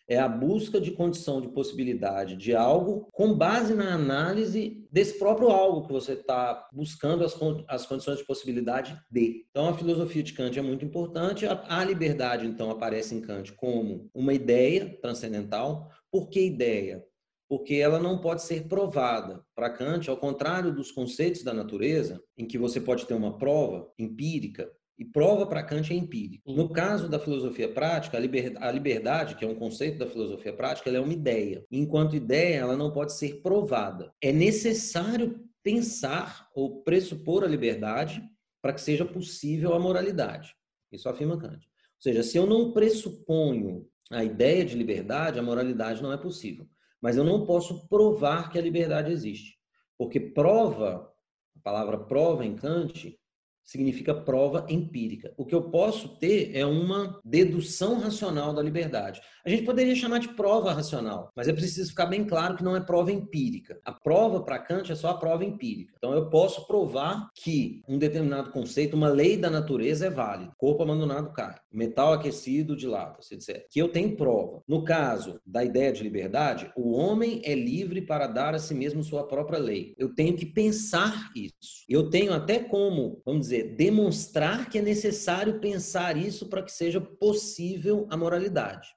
é 0.06 0.18
a 0.18 0.28
busca 0.28 0.78
de 0.78 0.90
condição 0.90 1.40
de 1.40 1.48
possibilidade 1.48 2.36
de 2.36 2.54
algo 2.54 3.08
com 3.12 3.32
base 3.32 3.74
na 3.74 3.94
análise 3.94 4.86
desse 4.92 5.18
próprio 5.18 5.48
algo 5.48 5.86
que 5.86 5.92
você 5.92 6.12
está 6.12 6.68
buscando 6.70 7.24
as, 7.24 7.34
as 7.66 7.86
condições 7.86 8.18
de 8.18 8.26
possibilidade 8.26 9.00
de. 9.10 9.46
Então, 9.48 9.70
a 9.70 9.78
filosofia 9.78 10.22
de 10.22 10.34
Kant 10.34 10.58
é 10.58 10.62
muito 10.62 10.84
importante. 10.84 11.46
A, 11.46 11.78
a 11.78 11.84
liberdade, 11.84 12.44
então, 12.44 12.70
aparece 12.70 13.14
em 13.14 13.22
Kant 13.22 13.52
como 13.52 14.10
uma 14.12 14.34
ideia 14.34 14.98
transcendental. 15.00 15.88
Por 16.10 16.28
que 16.28 16.44
ideia? 16.44 17.02
Porque 17.50 17.74
ela 17.74 17.98
não 17.98 18.16
pode 18.16 18.44
ser 18.44 18.68
provada. 18.68 19.44
Para 19.56 19.70
Kant, 19.70 20.08
ao 20.08 20.16
contrário 20.16 20.72
dos 20.72 20.92
conceitos 20.92 21.42
da 21.42 21.52
natureza, 21.52 22.22
em 22.38 22.46
que 22.46 22.56
você 22.56 22.80
pode 22.80 23.04
ter 23.06 23.14
uma 23.14 23.36
prova 23.36 23.92
empírica, 23.98 24.70
e 24.96 25.04
prova 25.04 25.44
para 25.46 25.64
Kant 25.64 25.92
é 25.92 25.96
empírica. 25.96 26.44
No 26.46 26.68
caso 26.68 27.08
da 27.08 27.18
filosofia 27.18 27.68
prática, 27.68 28.16
a 28.16 28.70
liberdade, 28.70 29.34
que 29.34 29.44
é 29.44 29.48
um 29.48 29.56
conceito 29.56 29.98
da 29.98 30.06
filosofia 30.06 30.52
prática, 30.52 30.88
ela 30.88 30.98
é 30.98 31.00
uma 31.00 31.12
ideia. 31.12 31.64
Enquanto 31.72 32.14
ideia, 32.14 32.58
ela 32.58 32.76
não 32.76 32.92
pode 32.92 33.14
ser 33.14 33.40
provada. 33.42 34.12
É 34.22 34.30
necessário 34.30 35.44
pensar 35.60 36.48
ou 36.54 36.82
pressupor 36.82 37.42
a 37.42 37.48
liberdade 37.48 38.22
para 38.62 38.72
que 38.72 38.80
seja 38.80 39.04
possível 39.04 39.74
a 39.74 39.80
moralidade. 39.80 40.54
Isso 40.92 41.08
afirma 41.08 41.36
Kant. 41.36 41.66
Ou 41.66 42.02
seja, 42.02 42.22
se 42.22 42.36
eu 42.36 42.46
não 42.46 42.70
pressuponho 42.72 43.88
a 44.08 44.22
ideia 44.22 44.64
de 44.64 44.76
liberdade, 44.76 45.38
a 45.38 45.42
moralidade 45.42 46.00
não 46.00 46.12
é 46.12 46.16
possível. 46.16 46.68
Mas 47.00 47.16
eu 47.16 47.24
não 47.24 47.44
posso 47.44 47.88
provar 47.88 48.50
que 48.50 48.58
a 48.58 48.62
liberdade 48.62 49.12
existe. 49.12 49.58
Porque 49.96 50.18
prova, 50.18 51.12
a 51.56 51.60
palavra 51.62 51.98
prova 51.98 52.44
em 52.44 52.56
Kant, 52.56 53.18
significa 53.64 54.14
prova 54.14 54.66
empírica. 54.68 55.32
O 55.36 55.44
que 55.44 55.54
eu 55.54 55.70
posso 55.70 56.16
ter 56.18 56.50
é 56.54 56.66
uma 56.66 57.20
dedução 57.24 58.00
racional 58.00 58.52
da 58.52 58.62
liberdade. 58.62 59.20
A 59.44 59.48
gente 59.48 59.64
poderia 59.64 59.94
chamar 59.94 60.18
de 60.18 60.28
prova 60.28 60.72
racional, 60.72 61.30
mas 61.34 61.48
é 61.48 61.52
preciso 61.52 61.90
ficar 61.90 62.06
bem 62.06 62.24
claro 62.24 62.56
que 62.56 62.64
não 62.64 62.76
é 62.76 62.80
prova 62.80 63.12
empírica. 63.12 63.80
A 63.84 63.92
prova 63.92 64.42
para 64.42 64.58
Kant 64.58 64.90
é 64.90 64.94
só 64.94 65.10
a 65.10 65.18
prova 65.18 65.44
empírica. 65.44 65.94
Então 65.96 66.12
eu 66.12 66.28
posso 66.28 66.66
provar 66.66 67.30
que 67.34 67.82
um 67.88 67.96
determinado 67.96 68.50
conceito, 68.50 68.96
uma 68.96 69.08
lei 69.08 69.36
da 69.36 69.48
natureza 69.48 70.06
é 70.06 70.10
válida. 70.10 70.52
Corpo 70.58 70.82
abandonado 70.82 71.32
cai, 71.32 71.54
metal 71.72 72.12
aquecido 72.12 72.76
dilata-se, 72.76 73.34
etc. 73.34 73.66
Que 73.70 73.80
eu 73.80 73.88
tenho 73.88 74.16
prova. 74.16 74.62
No 74.66 74.84
caso 74.84 75.40
da 75.46 75.64
ideia 75.64 75.92
de 75.92 76.02
liberdade, 76.02 76.70
o 76.76 76.92
homem 76.92 77.40
é 77.44 77.54
livre 77.54 78.02
para 78.02 78.26
dar 78.26 78.54
a 78.54 78.58
si 78.58 78.74
mesmo 78.74 79.02
sua 79.02 79.26
própria 79.26 79.58
lei. 79.58 79.94
Eu 79.96 80.14
tenho 80.14 80.36
que 80.36 80.46
pensar 80.46 81.30
isso. 81.34 81.84
Eu 81.88 82.10
tenho 82.10 82.32
até 82.32 82.58
como, 82.58 83.22
vamos 83.24 83.42
dizer, 83.42 83.49
demonstrar 83.62 84.68
que 84.68 84.78
é 84.78 84.82
necessário 84.82 85.60
pensar 85.60 86.16
isso 86.16 86.48
para 86.48 86.62
que 86.62 86.72
seja 86.72 87.00
possível 87.00 88.06
a 88.10 88.16
moralidade. 88.16 88.88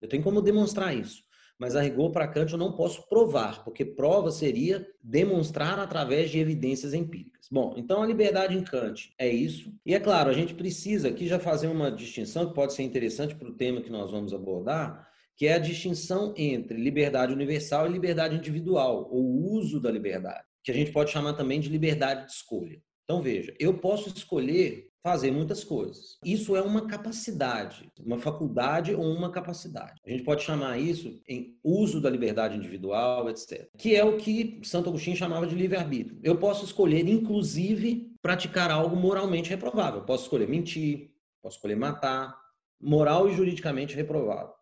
Eu 0.00 0.08
tenho 0.08 0.22
como 0.22 0.42
demonstrar 0.42 0.96
isso. 0.96 1.22
Mas 1.60 1.76
a 1.76 1.82
rigor 1.82 2.10
para 2.10 2.26
Kant 2.26 2.50
eu 2.52 2.58
não 2.58 2.72
posso 2.72 3.06
provar, 3.06 3.62
porque 3.62 3.84
prova 3.84 4.30
seria 4.30 4.88
demonstrar 5.02 5.78
através 5.78 6.30
de 6.30 6.38
evidências 6.38 6.94
empíricas. 6.94 7.48
Bom, 7.50 7.74
então 7.76 8.02
a 8.02 8.06
liberdade 8.06 8.56
em 8.56 8.64
Kant 8.64 9.12
é 9.18 9.28
isso. 9.28 9.70
E 9.84 9.94
é 9.94 10.00
claro, 10.00 10.30
a 10.30 10.32
gente 10.32 10.54
precisa 10.54 11.08
aqui 11.08 11.26
já 11.26 11.38
fazer 11.38 11.66
uma 11.66 11.92
distinção 11.92 12.48
que 12.48 12.54
pode 12.54 12.72
ser 12.72 12.82
interessante 12.82 13.34
para 13.34 13.48
o 13.48 13.54
tema 13.54 13.82
que 13.82 13.90
nós 13.90 14.10
vamos 14.10 14.32
abordar, 14.32 15.06
que 15.36 15.46
é 15.46 15.52
a 15.52 15.58
distinção 15.58 16.32
entre 16.34 16.78
liberdade 16.78 17.30
universal 17.30 17.86
e 17.86 17.92
liberdade 17.92 18.36
individual, 18.36 19.06
ou 19.12 19.22
uso 19.52 19.78
da 19.78 19.90
liberdade, 19.90 20.44
que 20.64 20.70
a 20.70 20.74
gente 20.74 20.92
pode 20.92 21.10
chamar 21.10 21.34
também 21.34 21.60
de 21.60 21.68
liberdade 21.68 22.24
de 22.24 22.32
escolha. 22.32 22.80
Então, 23.04 23.22
veja, 23.22 23.54
eu 23.58 23.74
posso 23.78 24.08
escolher 24.08 24.90
fazer 25.02 25.30
muitas 25.30 25.64
coisas. 25.64 26.18
Isso 26.24 26.54
é 26.54 26.62
uma 26.62 26.86
capacidade, 26.86 27.90
uma 27.98 28.18
faculdade 28.18 28.94
ou 28.94 29.04
uma 29.04 29.30
capacidade. 29.30 30.00
A 30.04 30.10
gente 30.10 30.22
pode 30.22 30.42
chamar 30.42 30.78
isso 30.78 31.20
em 31.26 31.58
uso 31.64 32.00
da 32.00 32.10
liberdade 32.10 32.56
individual, 32.56 33.30
etc. 33.30 33.68
Que 33.78 33.96
é 33.96 34.04
o 34.04 34.18
que 34.18 34.60
Santo 34.62 34.90
Agostinho 34.90 35.16
chamava 35.16 35.46
de 35.46 35.54
livre-arbítrio. 35.54 36.20
Eu 36.22 36.36
posso 36.38 36.64
escolher, 36.64 37.08
inclusive, 37.08 38.14
praticar 38.20 38.70
algo 38.70 38.94
moralmente 38.94 39.48
reprovável. 39.48 40.02
posso 40.02 40.24
escolher 40.24 40.48
mentir, 40.48 41.10
posso 41.42 41.56
escolher 41.56 41.76
matar, 41.76 42.38
moral 42.80 43.28
e 43.28 43.34
juridicamente 43.34 43.96
reprovável. 43.96 44.54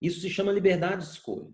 Isso 0.00 0.20
se 0.20 0.30
chama 0.30 0.52
liberdade 0.52 1.04
de 1.04 1.10
escolha. 1.10 1.52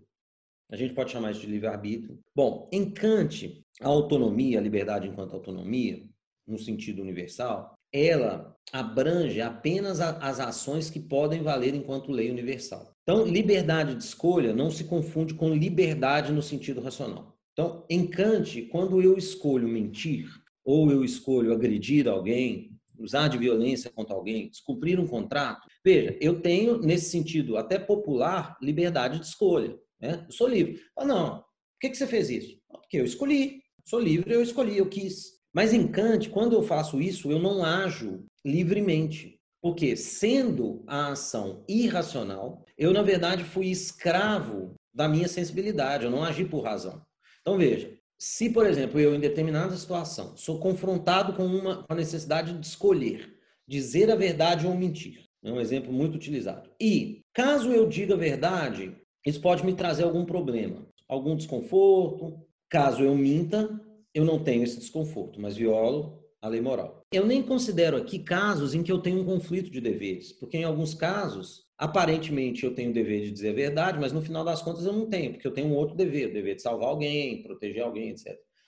A 0.71 0.75
gente 0.75 0.93
pode 0.93 1.11
chamar 1.11 1.31
isso 1.31 1.41
de 1.41 1.47
livre-arbítrio. 1.47 2.19
Bom, 2.35 2.69
em 2.71 2.91
Kant, 2.91 3.64
a 3.81 3.87
autonomia, 3.87 4.59
a 4.59 4.61
liberdade 4.61 5.07
enquanto 5.07 5.33
autonomia, 5.33 6.03
no 6.47 6.57
sentido 6.57 7.01
universal, 7.01 7.73
ela 7.91 8.55
abrange 8.71 9.41
apenas 9.41 9.99
as 10.01 10.39
ações 10.39 10.89
que 10.89 10.99
podem 10.99 11.41
valer 11.41 11.73
enquanto 11.73 12.11
lei 12.11 12.29
universal. 12.29 12.93
Então, 13.03 13.25
liberdade 13.25 13.95
de 13.95 14.03
escolha 14.03 14.53
não 14.53 14.69
se 14.69 14.83
confunde 14.83 15.33
com 15.33 15.53
liberdade 15.53 16.31
no 16.31 16.41
sentido 16.41 16.81
racional. 16.81 17.37
Então, 17.53 17.85
em 17.89 18.05
Kant, 18.05 18.63
quando 18.63 19.01
eu 19.01 19.17
escolho 19.17 19.67
mentir, 19.67 20.27
ou 20.63 20.91
eu 20.91 21.05
escolho 21.05 21.53
agredir 21.53 22.07
alguém, 22.07 22.71
usar 22.97 23.27
de 23.27 23.37
violência 23.37 23.91
contra 23.91 24.15
alguém, 24.15 24.49
descumprir 24.49 24.99
um 24.99 25.07
contrato, 25.07 25.67
veja, 25.83 26.17
eu 26.19 26.41
tenho, 26.41 26.79
nesse 26.79 27.09
sentido 27.09 27.55
até 27.55 27.77
popular, 27.77 28.57
liberdade 28.61 29.19
de 29.19 29.25
escolha. 29.25 29.77
Né? 29.99 30.25
Eu 30.25 30.31
sou 30.31 30.47
livre. 30.47 30.81
Ah, 30.97 31.05
não, 31.05 31.37
por 31.39 31.79
que, 31.81 31.89
que 31.89 31.97
você 31.97 32.07
fez 32.07 32.29
isso? 32.29 32.59
Porque 32.67 32.97
eu 32.97 33.05
escolhi. 33.05 33.61
Sou 33.87 33.99
livre, 33.99 34.33
eu 34.33 34.41
escolhi, 34.41 34.77
eu 34.77 34.89
quis. 34.89 35.35
Mas 35.53 35.71
em 35.71 35.87
Kant, 35.87 36.29
quando 36.29 36.53
eu 36.53 36.63
faço 36.63 36.99
isso, 36.99 37.31
eu 37.31 37.37
não 37.37 37.63
ajo 37.63 38.25
livremente. 38.43 39.39
Porque, 39.61 39.95
sendo 39.95 40.83
a 40.87 41.09
ação 41.11 41.63
irracional, 41.67 42.65
eu, 42.77 42.91
na 42.91 43.01
verdade, 43.01 43.43
fui 43.43 43.67
escravo 43.67 44.73
da 44.93 45.07
minha 45.07 45.27
sensibilidade, 45.27 46.05
eu 46.05 46.11
não 46.11 46.23
agi 46.23 46.45
por 46.45 46.63
razão. 46.63 47.01
Então, 47.41 47.57
veja, 47.57 47.95
se, 48.17 48.49
por 48.49 48.65
exemplo, 48.65 48.99
eu, 48.99 49.13
em 49.13 49.19
determinada 49.19 49.75
situação, 49.75 50.35
sou 50.35 50.59
confrontado 50.59 51.33
com, 51.33 51.45
uma, 51.45 51.83
com 51.83 51.93
a 51.93 51.95
necessidade 51.95 52.57
de 52.57 52.65
escolher, 52.65 53.37
dizer 53.67 54.09
a 54.09 54.15
verdade 54.15 54.65
ou 54.65 54.75
mentir, 54.75 55.25
é 55.43 55.51
um 55.51 55.59
exemplo 55.59 55.93
muito 55.93 56.15
utilizado. 56.15 56.71
E, 56.81 57.21
caso 57.33 57.71
eu 57.71 57.87
diga 57.87 58.15
a 58.15 58.17
verdade, 58.17 58.95
isso 59.25 59.41
pode 59.41 59.65
me 59.65 59.73
trazer 59.73 60.03
algum 60.03 60.25
problema, 60.25 60.87
algum 61.07 61.35
desconforto. 61.35 62.44
Caso 62.69 63.03
eu 63.03 63.15
minta, 63.15 63.79
eu 64.13 64.25
não 64.25 64.43
tenho 64.43 64.63
esse 64.63 64.79
desconforto, 64.79 65.39
mas 65.39 65.55
violo 65.55 66.23
a 66.41 66.47
lei 66.47 66.61
moral. 66.61 67.01
Eu 67.11 67.25
nem 67.25 67.41
considero 67.41 67.97
aqui 67.97 68.19
casos 68.19 68.73
em 68.73 68.83
que 68.83 68.91
eu 68.91 68.99
tenho 68.99 69.21
um 69.21 69.25
conflito 69.25 69.69
de 69.69 69.81
deveres, 69.81 70.31
porque 70.31 70.57
em 70.57 70.63
alguns 70.63 70.93
casos, 70.93 71.65
aparentemente 71.77 72.63
eu 72.63 72.73
tenho 72.73 72.91
o 72.91 72.93
dever 72.93 73.23
de 73.23 73.31
dizer 73.31 73.49
a 73.49 73.53
verdade, 73.53 73.99
mas 73.99 74.11
no 74.11 74.21
final 74.21 74.43
das 74.43 74.61
contas 74.61 74.85
eu 74.85 74.93
não 74.93 75.07
tenho, 75.07 75.33
porque 75.33 75.47
eu 75.47 75.53
tenho 75.53 75.67
um 75.67 75.75
outro 75.75 75.95
dever, 75.95 76.29
o 76.29 76.33
dever 76.33 76.55
de 76.55 76.61
salvar 76.61 76.89
alguém, 76.89 77.41
proteger 77.41 77.83
alguém, 77.83 78.09
etc. 78.09 78.27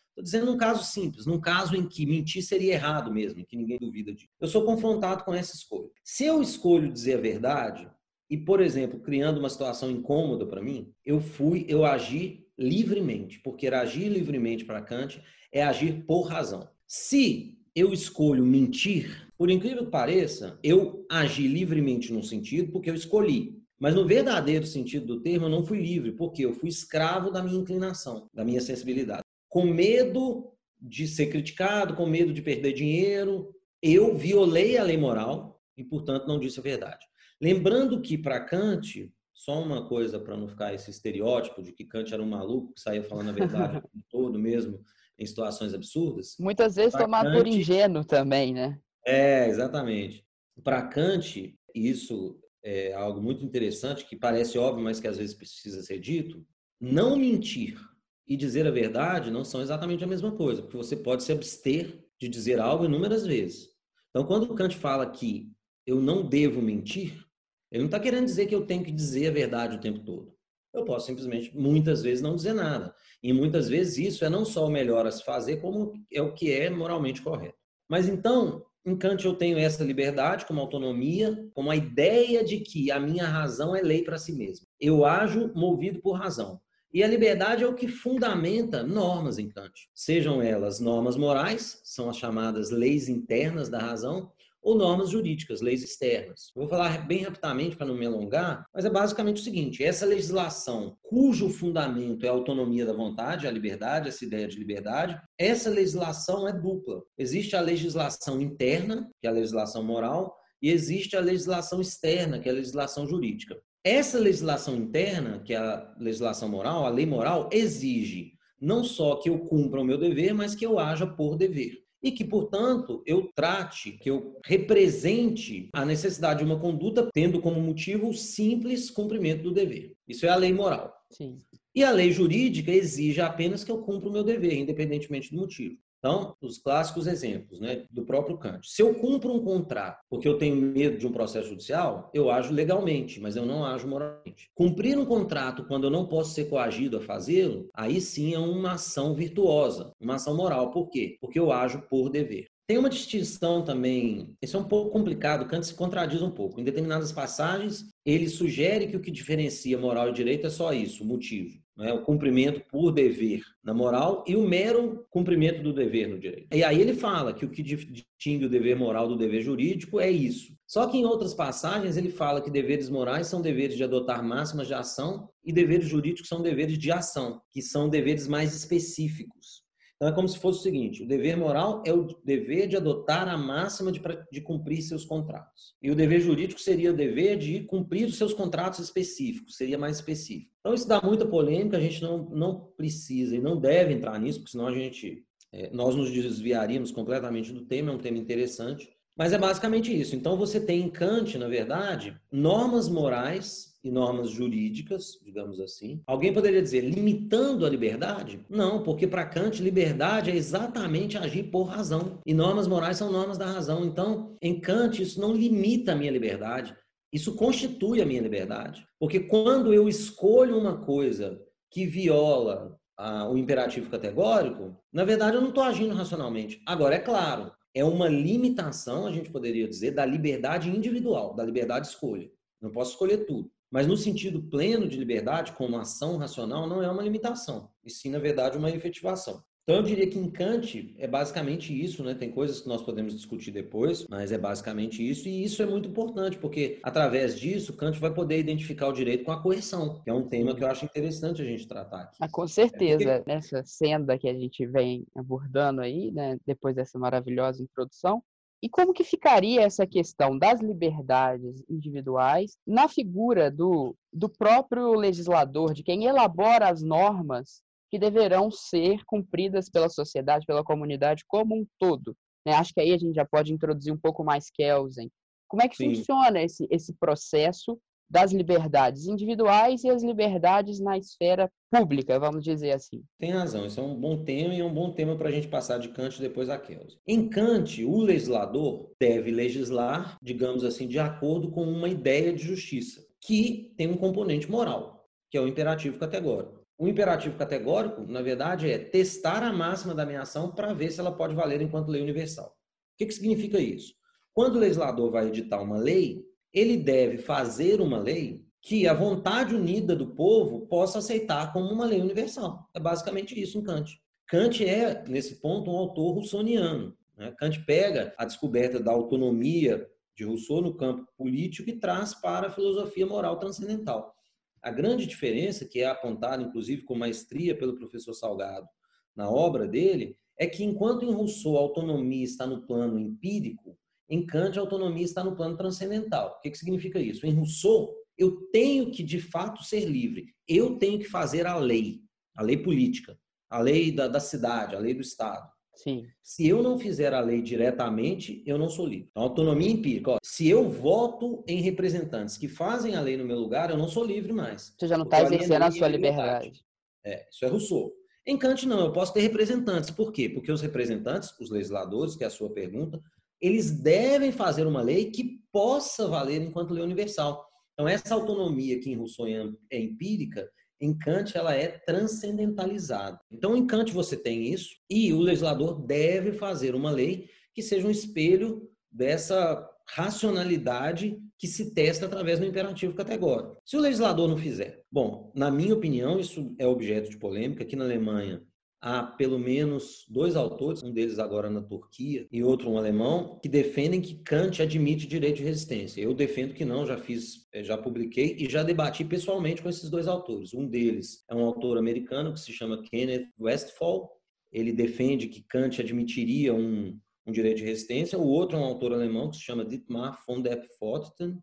Estou 0.10 0.24
dizendo 0.24 0.52
um 0.52 0.58
caso 0.58 0.84
simples, 0.84 1.28
num 1.28 1.40
caso 1.40 1.76
em 1.76 1.88
que 1.88 2.06
mentir 2.06 2.44
seria 2.44 2.74
errado 2.74 3.14
mesmo, 3.14 3.46
que 3.46 3.56
ninguém 3.56 3.78
duvida 3.78 4.12
disso. 4.12 4.32
Eu 4.42 4.48
sou 4.48 4.66
confrontado 4.66 5.24
com 5.24 5.34
essa 5.34 5.56
escolha. 5.56 5.90
Se 6.04 6.26
eu 6.26 6.42
escolho 6.42 6.92
dizer 6.92 7.20
a 7.20 7.22
verdade, 7.22 7.88
e, 8.30 8.36
por 8.36 8.60
exemplo, 8.60 9.00
criando 9.00 9.38
uma 9.38 9.50
situação 9.50 9.92
incômoda 9.92 10.46
para 10.46 10.62
mim, 10.62 10.92
eu 11.06 11.22
fui, 11.22 11.66
eu 11.70 11.86
agi 11.86 12.47
livremente, 12.58 13.40
porque 13.40 13.68
agir 13.68 14.10
livremente 14.10 14.66
para 14.66 14.82
Kant 14.82 15.22
é 15.52 15.64
agir 15.64 16.06
por 16.06 16.24
razão. 16.24 16.68
Se 16.86 17.58
eu 17.76 17.94
escolho 17.94 18.46
mentir, 18.46 19.30
por 19.38 19.52
incrível 19.52 19.86
que 19.86 19.92
pareça, 19.92 20.60
eu 20.64 21.06
agi 21.10 21.48
livremente 21.48 22.12
num 22.12 22.24
sentido 22.24 22.72
porque 22.72 22.90
eu 22.90 22.96
escolhi. 22.96 23.58
Mas 23.80 23.94
no 23.94 24.08
verdadeiro 24.08 24.66
sentido 24.66 25.06
do 25.06 25.22
termo, 25.22 25.46
eu 25.46 25.50
não 25.50 25.64
fui 25.64 25.80
livre, 25.80 26.12
porque 26.12 26.44
eu 26.44 26.54
fui 26.54 26.70
escravo 26.70 27.30
da 27.30 27.44
minha 27.44 27.60
inclinação, 27.60 28.28
da 28.34 28.44
minha 28.44 28.60
sensibilidade. 28.60 29.22
Com 29.48 29.66
medo 29.66 30.52
de 30.82 31.08
ser 31.08 31.28
criticado, 31.28 31.96
com 31.96 32.08
medo 32.08 32.34
de 32.34 32.42
perder 32.42 32.74
dinheiro, 32.74 33.54
eu 33.82 34.18
violei 34.18 34.78
a 34.78 34.84
lei 34.84 34.98
moral 34.98 35.62
e, 35.78 35.84
portanto, 35.84 36.28
não 36.28 36.40
disse 36.40 36.60
a 36.60 36.64
verdade. 36.64 37.06
Lembrando 37.40 38.02
que, 38.02 38.18
para 38.18 38.40
Kant, 38.40 39.12
só 39.38 39.62
uma 39.62 39.88
coisa 39.88 40.20
para 40.20 40.36
não 40.36 40.48
ficar 40.48 40.74
esse 40.74 40.90
estereótipo 40.90 41.62
de 41.62 41.72
que 41.72 41.86
Kant 41.86 42.12
era 42.12 42.24
um 42.24 42.28
maluco 42.28 42.74
que 42.74 42.82
saía 42.82 43.04
falando 43.04 43.30
a 43.30 43.34
verdade 43.34 43.80
todo 44.10 44.40
mesmo, 44.40 44.84
em 45.18 45.26
situações 45.26 45.76
absurdas. 45.76 46.36
Muitas 46.40 46.76
vezes 46.76 46.96
tomado 46.96 47.28
Kant, 47.28 47.38
por 47.38 47.48
ingênuo 47.48 48.04
também, 48.04 48.52
né? 48.52 48.80
É, 49.06 49.48
exatamente. 49.48 50.26
Para 50.64 50.82
Kant, 50.82 51.56
isso 51.74 52.40
é 52.64 52.94
algo 52.94 53.22
muito 53.22 53.46
interessante, 53.46 54.06
que 54.06 54.16
parece 54.16 54.58
óbvio, 54.58 54.84
mas 54.84 55.00
que 55.00 55.08
às 55.08 55.18
vezes 55.18 55.36
precisa 55.36 55.84
ser 55.84 56.00
dito. 56.00 56.44
Não 56.82 57.16
mentir 57.16 57.80
e 58.28 58.36
dizer 58.36 58.66
a 58.66 58.72
verdade 58.72 59.30
não 59.30 59.46
são 59.46 59.62
exatamente 59.62 60.04
a 60.04 60.08
mesma 60.08 60.32
coisa, 60.32 60.64
porque 60.64 60.78
você 60.78 60.96
pode 60.96 61.24
se 61.24 61.32
abster 61.32 62.04
de 62.20 62.28
dizer 62.28 62.60
algo 62.60 62.86
inúmeras 62.86 63.26
vezes. 63.26 63.70
Então, 64.10 64.26
quando 64.26 64.54
Kant 64.56 64.76
fala 64.76 65.08
que 65.08 65.52
eu 65.86 66.02
não 66.02 66.28
devo 66.28 66.60
mentir, 66.60 67.27
ele 67.72 67.84
não 67.84 67.88
está 67.88 68.00
querendo 68.00 68.26
dizer 68.26 68.46
que 68.46 68.56
eu 68.56 68.66
tenho 68.66 68.84
que 68.84 68.92
dizer 68.92 69.28
a 69.28 69.32
verdade 69.32 69.76
o 69.76 69.82
tempo 69.82 70.00
todo. 70.00 70.34
Eu 70.74 70.86
posso 70.86 71.08
simplesmente, 71.08 71.56
muitas 71.58 72.04
vezes, 72.04 72.22
não 72.22 72.36
dizer 72.36 72.54
nada. 72.54 72.94
E 73.22 73.34
muitas 73.34 73.68
vezes 73.68 73.98
isso 73.98 74.26
é 74.26 74.30
não 74.30 74.46
só 74.46 74.68
o 74.68 74.72
melhor 74.72 75.08
a 75.08 75.12
se 75.12 75.24
fazer, 75.24 75.58
como 75.58 75.94
é 76.12 76.22
o 76.22 76.34
que 76.34 76.52
é 76.52 76.70
moralmente 76.70 77.22
correto. 77.22 77.58
Mas 77.90 78.08
então, 78.08 78.64
em 78.86 78.96
Kant 78.96 79.26
eu 79.26 79.34
tenho 79.34 79.58
essa 79.58 79.84
liberdade 79.84 80.46
como 80.46 80.62
autonomia, 80.62 81.50
como 81.54 81.72
a 81.72 81.76
ideia 81.76 82.44
de 82.44 82.60
que 82.60 82.92
a 82.92 83.00
minha 83.00 83.26
razão 83.26 83.76
é 83.76 83.82
lei 83.82 84.04
para 84.04 84.18
si 84.18 84.34
mesma. 84.34 84.68
Eu 84.80 85.04
ajo 85.04 85.52
movido 85.56 86.00
por 86.00 86.14
razão. 86.14 86.62
E 86.94 87.04
a 87.04 87.08
liberdade 87.08 87.64
é 87.64 87.68
o 87.68 87.76
que 87.76 87.88
fundamenta 87.88 88.82
normas 88.84 89.38
em 89.38 89.50
Kant. 89.50 89.90
Sejam 89.94 90.42
elas 90.42 90.80
normas 90.80 91.18
morais, 91.18 91.82
são 91.84 92.10
as 92.10 92.18
chamadas 92.18 92.70
leis 92.70 93.10
internas 93.10 93.68
da 93.68 93.78
razão, 93.78 94.32
ou 94.68 94.76
normas 94.76 95.12
jurídicas, 95.12 95.62
leis 95.62 95.82
externas. 95.82 96.52
vou 96.54 96.68
falar 96.68 97.08
bem 97.08 97.24
rapidamente 97.24 97.78
para 97.78 97.88
não 97.88 97.96
me 97.96 98.06
alongar, 98.06 98.66
mas 98.74 98.84
é 98.84 98.90
basicamente 98.90 99.40
o 99.40 99.44
seguinte: 99.44 99.82
essa 99.82 100.06
legislação 100.06 100.98
cujo 101.04 101.48
fundamento 101.48 102.26
é 102.26 102.30
a 102.30 102.34
autonomia 102.34 102.86
da 102.86 102.92
vontade, 102.92 103.48
a 103.48 103.52
liberdade, 103.52 104.10
essa 104.10 104.26
ideia 104.26 104.46
de 104.46 104.58
liberdade, 104.58 105.18
essa 105.40 105.70
legislação 105.70 106.46
é 106.46 106.52
dupla. 106.52 107.02
Existe 107.18 107.56
a 107.56 107.62
legislação 107.62 108.42
interna, 108.42 109.10
que 109.22 109.28
é 109.28 109.30
a 109.30 109.34
legislação 109.34 109.82
moral, 109.86 110.36
e 110.62 110.70
existe 110.70 111.16
a 111.16 111.22
legislação 111.22 111.80
externa, 111.80 112.38
que 112.38 112.50
é 112.50 112.52
a 112.52 112.56
legislação 112.56 113.08
jurídica. 113.08 113.58
Essa 113.86 114.20
legislação 114.20 114.76
interna, 114.76 115.42
que 115.46 115.54
é 115.54 115.58
a 115.58 115.96
legislação 115.98 116.50
moral, 116.50 116.86
a 116.86 116.90
lei 116.90 117.06
moral, 117.06 117.50
exige 117.54 118.34
não 118.60 118.84
só 118.84 119.16
que 119.16 119.30
eu 119.30 119.40
cumpra 119.40 119.80
o 119.80 119.86
meu 119.86 119.98
dever, 119.98 120.34
mas 120.34 120.56
que 120.56 120.66
eu 120.66 120.78
haja 120.78 121.08
por 121.08 121.38
dever 121.38 121.87
e 122.08 122.12
que, 122.12 122.24
portanto, 122.24 123.04
eu 123.06 123.30
trate, 123.36 123.92
que 123.92 124.10
eu 124.10 124.40
represente 124.46 125.70
a 125.74 125.84
necessidade 125.84 126.40
de 126.40 126.46
uma 126.46 126.60
conduta 126.60 127.10
tendo 127.14 127.42
como 127.42 127.60
motivo 127.60 128.08
o 128.08 128.14
simples 128.14 128.90
cumprimento 128.90 129.44
do 129.44 129.54
dever. 129.54 129.94
Isso 130.08 130.26
é 130.26 130.30
a 130.30 130.36
lei 130.36 130.54
moral. 130.54 130.94
Sim. 131.12 131.38
E 131.76 131.84
a 131.84 131.92
lei 131.92 132.12
jurídica 132.12 132.72
exige 132.72 133.20
apenas 133.20 133.64
que 133.64 133.72
eu 133.72 133.80
cumpra 133.80 134.08
o 134.10 134.12
meu 134.12 134.24
dever, 134.24 134.58
independentemente 134.58 135.32
do 135.32 135.38
motivo. 135.38 135.78
Então, 136.00 136.36
os 136.42 136.58
clássicos 136.58 137.08
exemplos 137.08 137.60
né, 137.60 137.86
do 137.90 138.06
próprio 138.06 138.38
Kant. 138.38 138.68
Se 138.70 138.82
eu 138.82 138.94
cumpro 138.94 139.34
um 139.34 139.44
contrato 139.44 140.00
porque 140.10 140.28
eu 140.28 140.38
tenho 140.38 140.56
medo 140.56 140.98
de 140.98 141.08
um 141.08 141.12
processo 141.12 141.50
judicial, 141.50 142.10
eu 142.14 142.30
ajo 142.30 142.54
legalmente, 142.54 143.20
mas 143.20 143.36
eu 143.36 143.46
não 143.46 143.66
ajo 143.66 143.88
moralmente. 143.88 144.50
Cumprir 144.54 144.98
um 144.98 145.06
contrato 145.06 145.66
quando 145.66 145.86
eu 145.86 145.90
não 145.90 146.06
posso 146.06 146.34
ser 146.34 146.46
coagido 146.46 146.98
a 146.98 147.02
fazê-lo, 147.02 147.70
aí 147.74 148.00
sim 148.00 148.34
é 148.34 148.40
uma 148.40 148.74
ação 148.74 149.14
virtuosa, 149.14 149.92
uma 150.00 150.16
ação 150.16 150.36
moral. 150.36 150.72
Por 150.72 150.90
quê? 150.90 151.18
Porque 151.20 151.40
eu 151.40 151.52
ajo 151.52 151.82
por 151.90 152.10
dever. 152.10 152.48
Tem 152.68 152.78
uma 152.78 152.90
distinção 152.90 153.64
também, 153.64 154.36
isso 154.42 154.58
é 154.58 154.60
um 154.60 154.68
pouco 154.68 154.92
complicado, 154.92 155.48
Kant 155.48 155.66
se 155.66 155.74
contradiz 155.74 156.22
um 156.22 156.30
pouco. 156.30 156.60
Em 156.60 156.66
determinadas 156.66 157.14
passagens, 157.14 157.86
ele 158.06 158.28
sugere 158.28 158.88
que 158.88 158.98
o 158.98 159.00
que 159.00 159.10
diferencia 159.10 159.78
moral 159.78 160.10
e 160.10 160.14
direito 160.14 160.48
é 160.48 160.50
só 160.50 160.74
isso, 160.74 161.02
o 161.02 161.08
motivo 161.08 161.58
né, 161.78 161.94
o 161.94 162.02
cumprimento 162.02 162.62
por 162.72 162.92
dever 162.92 163.42
na 163.64 163.74
moral 163.74 164.24
e 164.28 164.36
o 164.36 164.48
mero 164.48 165.06
cumprimento 165.10 165.62
do 165.62 165.72
dever 165.72 166.08
no 166.08 166.20
direito. 166.20 166.48
E 166.52 166.64
aí 166.64 166.82
ele 166.82 166.94
fala 166.94 167.34
que 167.34 167.46
o 167.46 167.50
que 167.50 167.62
distingue 167.62 168.46
o 168.46 168.50
dever 168.50 168.76
moral 168.76 169.08
do 169.08 169.16
dever 169.16 169.42
jurídico 169.42 170.00
é 170.00 170.10
isso. 170.10 170.58
Só 170.66 170.88
que 170.88 170.98
em 170.98 171.06
outras 171.06 171.34
passagens 171.34 171.96
ele 171.96 172.10
fala 172.10 172.42
que 172.42 172.50
deveres 172.50 172.90
morais 172.90 173.28
são 173.28 173.42
deveres 173.42 173.78
de 173.78 173.84
adotar 173.84 174.24
máximas 174.24 174.68
de 174.68 174.74
ação 174.74 175.30
e 175.46 175.54
deveres 175.54 175.88
jurídicos 175.88 176.28
são 176.28 176.42
deveres 176.42 176.78
de 176.78 176.92
ação, 176.92 177.40
que 177.52 177.62
são 177.62 177.88
deveres 177.88 178.28
mais 178.28 178.56
específicos. 178.56 179.57
Então 179.98 180.10
é 180.10 180.12
como 180.12 180.28
se 180.28 180.38
fosse 180.38 180.60
o 180.60 180.64
seguinte: 180.64 181.04
o 181.04 181.08
dever 181.08 181.36
moral 181.36 181.84
é 181.86 181.92
o 181.92 182.08
dever 182.24 182.68
de 182.68 182.78
adotar 182.78 183.28
a 183.28 183.38
máxima 183.38 183.92
de, 183.92 184.00
de 184.32 184.42
cumprir 184.42 184.82
seus 184.82 185.04
contratos. 185.04 185.76
E 185.82 185.90
o 185.90 185.96
dever 185.96 186.22
jurídico 186.22 186.62
seria 186.62 186.92
o 186.92 186.96
dever 186.96 187.38
de 187.38 187.62
cumprir 187.62 188.08
os 188.08 188.16
seus 188.16 188.34
contratos 188.34 188.80
específicos, 188.80 189.58
seria 189.58 189.78
mais 189.78 189.98
específico. 189.98 190.52
Então 190.60 190.74
isso 190.74 190.88
dá 190.88 191.02
muita 191.02 191.26
polêmica, 191.26 191.78
a 191.78 191.82
gente 191.82 192.02
não, 192.02 192.30
não 192.30 192.72
precisa 192.78 193.36
e 193.36 193.42
não 193.42 193.60
deve 193.60 193.94
entrar 193.94 194.20
nisso, 194.20 194.40
porque 194.40 194.52
senão 194.52 194.68
a 194.68 194.74
gente. 194.74 195.24
É, 195.52 195.70
nós 195.72 195.96
nos 195.96 196.12
desviaríamos 196.12 196.92
completamente 196.92 197.54
do 197.54 197.62
tema, 197.62 197.92
é 197.92 197.96
um 197.96 198.00
tema 198.00 198.18
interessante, 198.18 198.90
Mas 199.18 199.32
é 199.32 199.38
basicamente 199.38 199.98
isso. 199.98 200.14
Então 200.14 200.38
você 200.38 200.60
tem 200.60 200.82
em 200.82 200.90
Kant, 200.90 201.38
na 201.38 201.48
verdade, 201.48 202.16
normas 202.32 202.90
morais 202.90 203.77
e 203.84 203.92
normas 203.92 204.30
jurídicas, 204.30 205.20
digamos 205.24 205.60
assim. 205.60 206.02
Alguém 206.08 206.34
poderia 206.34 206.62
dizer 206.62 206.82
limitando 206.82 207.66
a 207.66 207.70
liberdade? 207.70 208.40
Não, 208.50 208.84
porque 208.84 209.08
para 209.08 209.26
Kant 209.26 209.62
liberdade 209.62 210.32
é 210.32 210.36
exatamente 210.36 211.18
agir 211.18 211.44
por 211.44 211.64
razão. 211.64 212.20
E 212.26 212.34
normas 212.34 212.68
morais 212.68 212.98
são 212.98 213.12
normas 213.12 213.38
da 213.38 213.46
razão. 213.46 213.86
Então, 213.86 214.36
em 214.42 214.60
Kant 214.60 215.02
isso 215.02 215.20
não 215.22 215.34
limita 215.34 215.94
a 215.94 215.96
minha 215.96 216.12
liberdade, 216.12 216.76
isso 217.14 217.36
constitui 217.36 218.02
a 218.02 218.06
minha 218.06 218.22
liberdade. 218.22 218.86
Porque 219.00 219.20
quando 219.20 219.74
eu 219.74 219.88
escolho 219.88 220.58
uma 220.58 220.78
coisa 220.78 221.42
que 221.72 221.86
viola 221.86 222.78
ah, 222.98 223.30
o 223.30 223.38
imperativo 223.38 223.90
categórico, 223.90 224.76
na 224.92 225.06
verdade 225.06 225.38
eu 225.38 225.42
não 225.42 225.50
estou 225.50 225.64
agindo 225.64 225.94
racionalmente. 225.94 226.62
Agora, 226.66 226.96
é 226.96 227.00
claro, 227.00 227.52
é 227.74 227.84
uma 227.84 228.10
limitação, 228.10 229.06
a 229.06 229.12
gente 229.12 229.30
poderia 229.30 229.68
dizer, 229.68 229.92
da 229.92 230.06
liberdade 230.06 230.70
individual, 230.70 231.36
da 231.36 231.44
liberdade 231.44 231.86
de 231.86 231.94
escolha. 231.94 232.30
Não 232.62 232.72
posso 232.72 232.92
escolher 232.92 233.26
tudo. 233.26 233.52
Mas 233.72 233.88
no 233.88 233.98
sentido 233.98 234.42
pleno 234.42 234.88
de 234.88 234.98
liberdade, 234.98 235.52
como 235.52 235.78
ação 235.78 236.18
racional, 236.18 236.68
não 236.68 236.82
é 236.82 236.90
uma 236.90 237.04
limitação, 237.04 237.70
e 237.84 237.90
sim, 237.90 238.10
na 238.10 238.20
verdade, 238.20 238.58
uma 238.58 238.70
efetivação. 238.70 239.44
Então, 239.70 239.82
eu 239.82 239.84
diria 239.84 240.08
que 240.08 240.18
em 240.18 240.32
Kant 240.32 240.96
é 240.98 241.06
basicamente 241.06 241.78
isso, 241.78 242.02
né? 242.02 242.14
Tem 242.14 242.32
coisas 242.32 242.62
que 242.62 242.70
nós 242.70 242.82
podemos 242.82 243.14
discutir 243.14 243.52
depois, 243.52 244.08
mas 244.08 244.32
é 244.32 244.38
basicamente 244.38 245.06
isso, 245.06 245.28
e 245.28 245.44
isso 245.44 245.62
é 245.62 245.66
muito 245.66 245.90
importante, 245.90 246.38
porque 246.38 246.80
através 246.82 247.38
disso, 247.38 247.76
Kant 247.76 248.00
vai 248.00 248.14
poder 248.14 248.40
identificar 248.40 248.88
o 248.88 248.94
direito 248.94 249.26
com 249.26 249.32
a 249.34 249.42
coerção, 249.42 250.02
que 250.02 250.10
é 250.10 250.14
um 250.14 250.26
tema 250.26 250.56
que 250.56 250.64
eu 250.64 250.70
acho 250.70 250.86
interessante 250.86 251.42
a 251.42 251.46
gente 251.46 251.68
tratar 251.68 252.04
aqui. 252.04 252.16
Ah, 252.22 252.30
com 252.32 252.48
certeza, 252.48 253.10
é 253.10 253.18
porque... 253.18 253.34
nessa 253.34 253.62
senda 253.66 254.18
que 254.18 254.30
a 254.30 254.34
gente 254.34 254.66
vem 254.66 255.06
abordando 255.14 255.82
aí, 255.82 256.12
né, 256.12 256.38
depois 256.46 256.74
dessa 256.74 256.98
maravilhosa 256.98 257.62
introdução, 257.62 258.24
e 258.62 258.70
como 258.70 258.94
que 258.94 259.04
ficaria 259.04 259.62
essa 259.62 259.86
questão 259.86 260.38
das 260.38 260.60
liberdades 260.60 261.64
individuais 261.70 262.58
na 262.66 262.88
figura 262.88 263.52
do, 263.52 263.96
do 264.12 264.28
próprio 264.30 264.94
legislador, 264.94 265.74
de 265.74 265.84
quem 265.84 266.06
elabora 266.06 266.70
as 266.70 266.82
normas 266.82 267.62
que 267.90 268.00
deverão 268.00 268.52
ser 268.52 269.04
cumpridas 269.06 269.70
pela 269.70 269.90
sociedade, 269.90 270.46
pela 270.46 270.64
comunidade 270.64 271.24
como 271.28 271.56
um 271.56 271.66
todo. 271.80 272.16
Né? 272.46 272.54
Acho 272.54 272.74
que 272.74 272.82
aí 272.82 272.92
a 272.94 272.98
gente 272.98 273.14
já 273.14 273.26
pode 273.26 273.54
introduzir 273.54 273.94
um 273.94 274.00
pouco 274.00 274.24
mais 274.24 274.50
Kelsen. 274.50 275.10
Como 275.48 275.62
é 275.62 275.70
que 275.70 275.78
Sim. 275.78 275.96
funciona 275.96 276.42
esse, 276.42 276.68
esse 276.70 276.94
processo 276.94 277.80
das 278.10 278.32
liberdades 278.32 279.06
individuais 279.06 279.84
e 279.84 279.90
as 279.90 280.02
liberdades 280.02 280.80
na 280.80 280.98
esfera 280.98 281.52
pública, 281.70 282.20
vamos 282.20 282.44
dizer 282.44 282.72
assim. 282.72 283.04
Tem 283.20 283.32
razão, 283.32 283.66
isso 283.66 283.80
é 283.80 283.84
um 283.84 284.00
bom 284.00 284.24
tema 284.24 284.54
e 284.54 284.60
é 284.60 284.66
um 284.66 284.74
bom 284.74 284.92
tema 284.92 285.18
para 285.18 285.30
a 285.30 285.32
gente 285.32 285.48
passar 285.48 285.78
de 285.78 285.90
Kant 285.90 286.20
depois 286.22 286.50
a 286.50 286.58
Kelsen. 286.58 287.00
Em 287.06 287.28
Kant, 287.28 287.84
o 287.84 287.98
legislador 288.00 288.92
deve 289.00 289.32
legislar, 289.32 290.18
digamos 290.22 290.64
assim, 290.64 290.88
de 290.88 291.00
acordo 291.00 291.52
com 291.52 291.64
uma 291.64 291.90
ideia 291.90 292.32
de 292.34 292.44
justiça, 292.44 293.06
que 293.22 293.74
tem 293.78 293.88
um 293.88 293.98
componente 293.98 294.50
moral, 294.50 295.06
que 295.30 295.38
é 295.38 295.42
o 295.42 295.48
imperativo 295.48 296.00
categórico. 296.00 296.58
O 296.80 296.88
imperativo 296.88 297.36
categórico, 297.36 298.04
na 298.04 298.22
verdade, 298.22 298.70
é 298.70 298.78
testar 298.78 299.44
a 299.44 299.52
máxima 299.52 299.96
da 299.96 300.06
minha 300.06 300.22
ação 300.22 300.52
para 300.52 300.74
ver 300.74 300.92
se 300.92 301.00
ela 301.00 301.12
pode 301.12 301.34
valer 301.34 301.60
enquanto 301.62 301.90
lei 301.90 302.02
universal. 302.02 302.50
O 302.50 302.98
que, 302.98 303.08
que 303.08 303.14
significa 303.14 303.60
isso? 303.60 303.94
Quando 304.32 304.58
o 304.58 304.60
legislador 304.60 305.12
vai 305.12 305.28
editar 305.28 305.60
uma 305.60 305.78
lei, 305.78 306.24
ele 306.54 306.78
deve 306.78 307.18
fazer 307.18 307.82
uma 307.82 308.00
lei 308.00 308.46
que 308.62 308.88
a 308.88 308.94
vontade 308.94 309.56
unida 309.56 309.96
do 309.96 310.14
povo 310.14 310.68
possa 310.68 311.00
aceitar 311.00 311.54
como 311.54 311.72
uma 311.72 311.86
lei 311.86 312.02
universal. 312.02 312.70
É 312.74 312.80
basicamente 312.80 313.40
isso 313.40 313.58
em 313.58 313.64
Kant. 313.64 314.00
Kant 314.28 314.66
é, 314.66 315.04
nesse 315.08 315.40
ponto, 315.40 315.72
um 315.72 315.78
autor 315.78 316.16
russoniano. 316.16 316.98
Né? 317.16 317.34
Kant 317.38 317.64
pega 317.66 318.14
a 318.18 318.26
descoberta 318.26 318.80
da 318.80 318.92
autonomia 318.92 319.88
de 320.16 320.26
Rousseau 320.26 320.62
no 320.62 320.76
campo 320.76 321.08
político 321.16 321.70
e 321.70 321.80
traz 321.80 322.14
para 322.14 322.48
a 322.48 322.52
filosofia 322.52 323.06
moral 323.06 323.38
transcendental. 323.38 324.14
A 324.62 324.72
grande 324.72 325.06
diferença, 325.06 325.64
que 325.64 325.80
é 325.80 325.86
apontada 325.86 326.44
inclusive 326.44 326.82
com 326.82 326.96
maestria 326.96 327.58
pelo 327.58 327.78
professor 327.78 328.14
Salgado 328.14 328.68
na 329.16 329.30
obra 329.30 329.68
dele, 329.68 330.18
é 330.38 330.46
que 330.46 330.64
enquanto 330.64 331.06
em 331.06 331.14
Rousseau 331.14 331.58
a 331.58 331.62
autonomia 331.62 332.24
está 332.24 332.46
no 332.46 332.64
plano 332.64 333.00
empírico, 333.00 333.78
em 334.10 334.26
Kant 334.26 334.58
a 334.58 334.62
autonomia 334.62 335.04
está 335.04 335.24
no 335.24 335.36
plano 335.36 335.58
transcendental. 335.58 336.36
O 336.38 336.42
que, 336.42 336.52
que 336.52 336.58
significa 336.58 337.00
isso? 337.00 337.26
Em 337.26 337.34
Rousseau, 337.34 337.94
eu 338.18 338.48
tenho 338.52 338.90
que 338.92 339.04
de 339.04 339.20
fato 339.20 339.64
ser 339.64 339.86
livre. 339.86 340.34
Eu 340.48 340.78
tenho 340.78 340.98
que 340.98 341.06
fazer 341.06 341.46
a 341.46 341.58
lei, 341.58 342.02
a 342.36 342.42
lei 342.42 342.58
política, 342.58 343.18
a 343.50 343.60
lei 343.60 343.92
da, 343.92 344.08
da 344.08 344.20
cidade, 344.20 344.76
a 344.76 344.80
lei 344.80 344.94
do 344.94 345.02
Estado. 345.02 345.48
Sim. 345.76 346.08
Se 346.24 346.48
eu 346.48 346.64
não 346.64 346.80
fizer 346.80 347.14
a 347.14 347.20
lei 347.20 347.42
diretamente, 347.42 348.42
eu 348.48 348.58
não 348.58 348.68
sou 348.68 348.88
livre. 348.88 349.10
Então, 349.12 349.24
autonomia 349.24 349.70
empírica. 349.70 350.12
Ó, 350.12 350.18
se 350.24 350.50
eu 350.50 350.68
voto 350.68 351.44
em 351.48 351.62
representantes 351.62 352.36
que 352.36 352.48
fazem 352.48 352.96
a 352.96 353.02
lei 353.02 353.16
no 353.16 353.26
meu 353.26 353.38
lugar, 353.38 353.70
eu 353.70 353.78
não 353.78 353.88
sou 353.88 354.04
livre 354.04 354.34
mais. 354.34 354.74
Você 354.78 354.88
já 354.88 354.98
não 354.98 355.06
está 355.06 355.22
exercendo 355.22 355.62
a 355.62 355.72
sua 355.72 355.88
liberdade. 355.88 356.66
É, 357.06 357.28
isso 357.32 357.46
é 357.46 357.48
Rousseau. 357.48 357.94
Em 358.26 358.38
Kant, 358.38 358.66
não, 358.66 358.82
eu 358.82 358.92
posso 358.92 359.14
ter 359.14 359.22
representantes. 359.22 359.92
Por 359.92 360.12
quê? 360.12 360.28
Porque 360.28 360.52
os 360.52 360.62
representantes, 360.62 361.32
os 361.40 361.50
legisladores, 361.50 362.16
que 362.16 362.24
é 362.24 362.28
a 362.28 362.32
sua 362.32 362.50
pergunta, 362.50 363.02
eles 363.42 363.72
devem 363.72 364.32
fazer 364.32 364.66
uma 364.66 364.82
lei 364.82 365.12
que 365.12 365.40
possa 365.52 366.08
valer 366.08 366.42
enquanto 366.42 366.74
lei 366.74 366.84
universal. 366.84 367.46
Então, 367.74 367.88
essa 367.88 368.16
autonomia 368.16 368.80
que 368.80 368.90
em 368.90 368.96
Rousseau 368.96 369.28
é 369.72 369.80
empírica, 369.80 370.50
em 370.82 370.98
Kant 370.98 371.36
ela 371.36 371.54
é 371.56 371.68
transcendentalizada. 371.68 373.20
Então, 373.32 373.56
em 373.56 373.66
Kant 373.66 373.92
você 373.92 374.16
tem 374.16 374.52
isso, 374.52 374.70
e 374.90 375.14
o 375.14 375.20
legislador 375.20 375.86
deve 375.86 376.34
fazer 376.34 376.76
uma 376.76 376.92
lei 376.92 377.30
que 377.54 377.62
seja 377.62 377.88
um 377.88 377.92
espelho 377.92 378.70
dessa 378.92 379.68
racionalidade 379.90 381.18
que 381.40 381.48
se 381.48 381.74
testa 381.74 382.06
através 382.06 382.40
do 382.40 382.46
imperativo 382.46 382.94
categórico. 382.94 383.58
Se 383.66 383.78
o 383.78 383.80
legislador 383.80 384.28
não 384.28 384.38
fizer, 384.38 384.84
bom, 384.92 385.32
na 385.36 385.50
minha 385.50 385.74
opinião, 385.74 386.20
isso 386.20 386.54
é 386.60 386.68
objeto 386.68 387.10
de 387.10 387.18
polêmica. 387.18 387.64
Aqui 387.64 387.76
na 387.76 387.86
Alemanha, 387.86 388.44
há 388.82 389.04
pelo 389.04 389.40
menos 389.40 390.06
dois 390.10 390.36
autores, 390.36 390.84
um 390.84 390.92
deles 390.92 391.20
agora 391.20 391.50
na 391.50 391.62
Turquia 391.62 392.28
e 392.32 392.44
outro 392.44 392.70
um 392.70 392.78
alemão, 392.78 393.40
que 393.42 393.50
defendem 393.50 394.02
que 394.02 394.16
Kant 394.16 394.62
admite 394.62 395.08
direito 395.08 395.38
de 395.38 395.44
resistência. 395.44 396.02
Eu 396.02 396.14
defendo 396.14 396.54
que 396.54 396.66
não, 396.66 396.86
já 396.86 396.98
fiz, 396.98 397.48
eh, 397.54 397.64
já 397.64 397.78
publiquei 397.78 398.36
e 398.38 398.50
já 398.50 398.64
debati 398.64 399.04
pessoalmente 399.04 399.62
com 399.62 399.70
esses 399.70 399.90
dois 399.90 400.08
autores. 400.08 400.54
Um 400.54 400.68
deles 400.68 401.24
é 401.30 401.36
um 401.36 401.44
autor 401.44 401.78
americano 401.78 402.34
que 402.34 402.40
se 402.40 402.52
chama 402.54 402.84
Kenneth 402.84 403.28
Westphal. 403.40 404.12
Ele 404.52 404.72
defende 404.72 405.28
que 405.28 405.44
Kant 405.44 405.82
admitiria 405.82 406.54
um, 406.54 406.98
um 407.26 407.32
direito 407.32 407.58
de 407.58 407.66
resistência. 407.66 408.18
O 408.18 408.28
outro 408.28 408.58
é 408.58 408.60
um 408.60 408.66
autor 408.66 408.94
alemão 408.94 409.30
que 409.30 409.38
se 409.38 409.44
chama 409.44 409.66
Dietmar 409.66 410.24
von 410.26 410.42
der 410.42 410.62
Pfoten, 410.68 411.38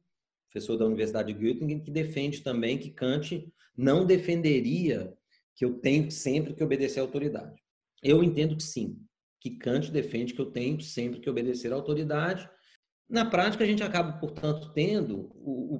professor 0.51 0.77
da 0.77 0.87
Universidade 0.87 1.33
de 1.33 1.39
Göttingen, 1.39 1.81
que 1.81 1.91
defende 1.91 2.41
também 2.41 2.79
que 2.79 2.91
Kant 2.91 3.53
não 3.77 4.07
defenderia 4.07 5.13
que 5.55 5.65
eu 5.65 5.75
tenho 5.79 6.11
sempre 6.11 6.55
que 6.55 6.65
obedecer 6.65 7.01
à 7.01 7.03
autoridade. 7.03 7.61
Eu 8.03 8.23
entendo 8.23 8.57
que 8.57 8.63
sim, 8.63 8.99
que 9.41 9.51
Kant 9.51 9.91
defende 9.91 10.35
que 10.35 10.41
eu 10.41 10.51
tenho 10.51 10.81
sempre 10.81 11.21
que 11.21 11.31
obedecer 11.31 11.73
à 11.73 11.77
autoridade. 11.77 12.49
Na 13.09 13.25
prática, 13.25 13.63
a 13.63 13.67
gente 13.67 13.83
acaba, 13.83 14.19
portanto, 14.19 14.73
tendo 14.73 15.31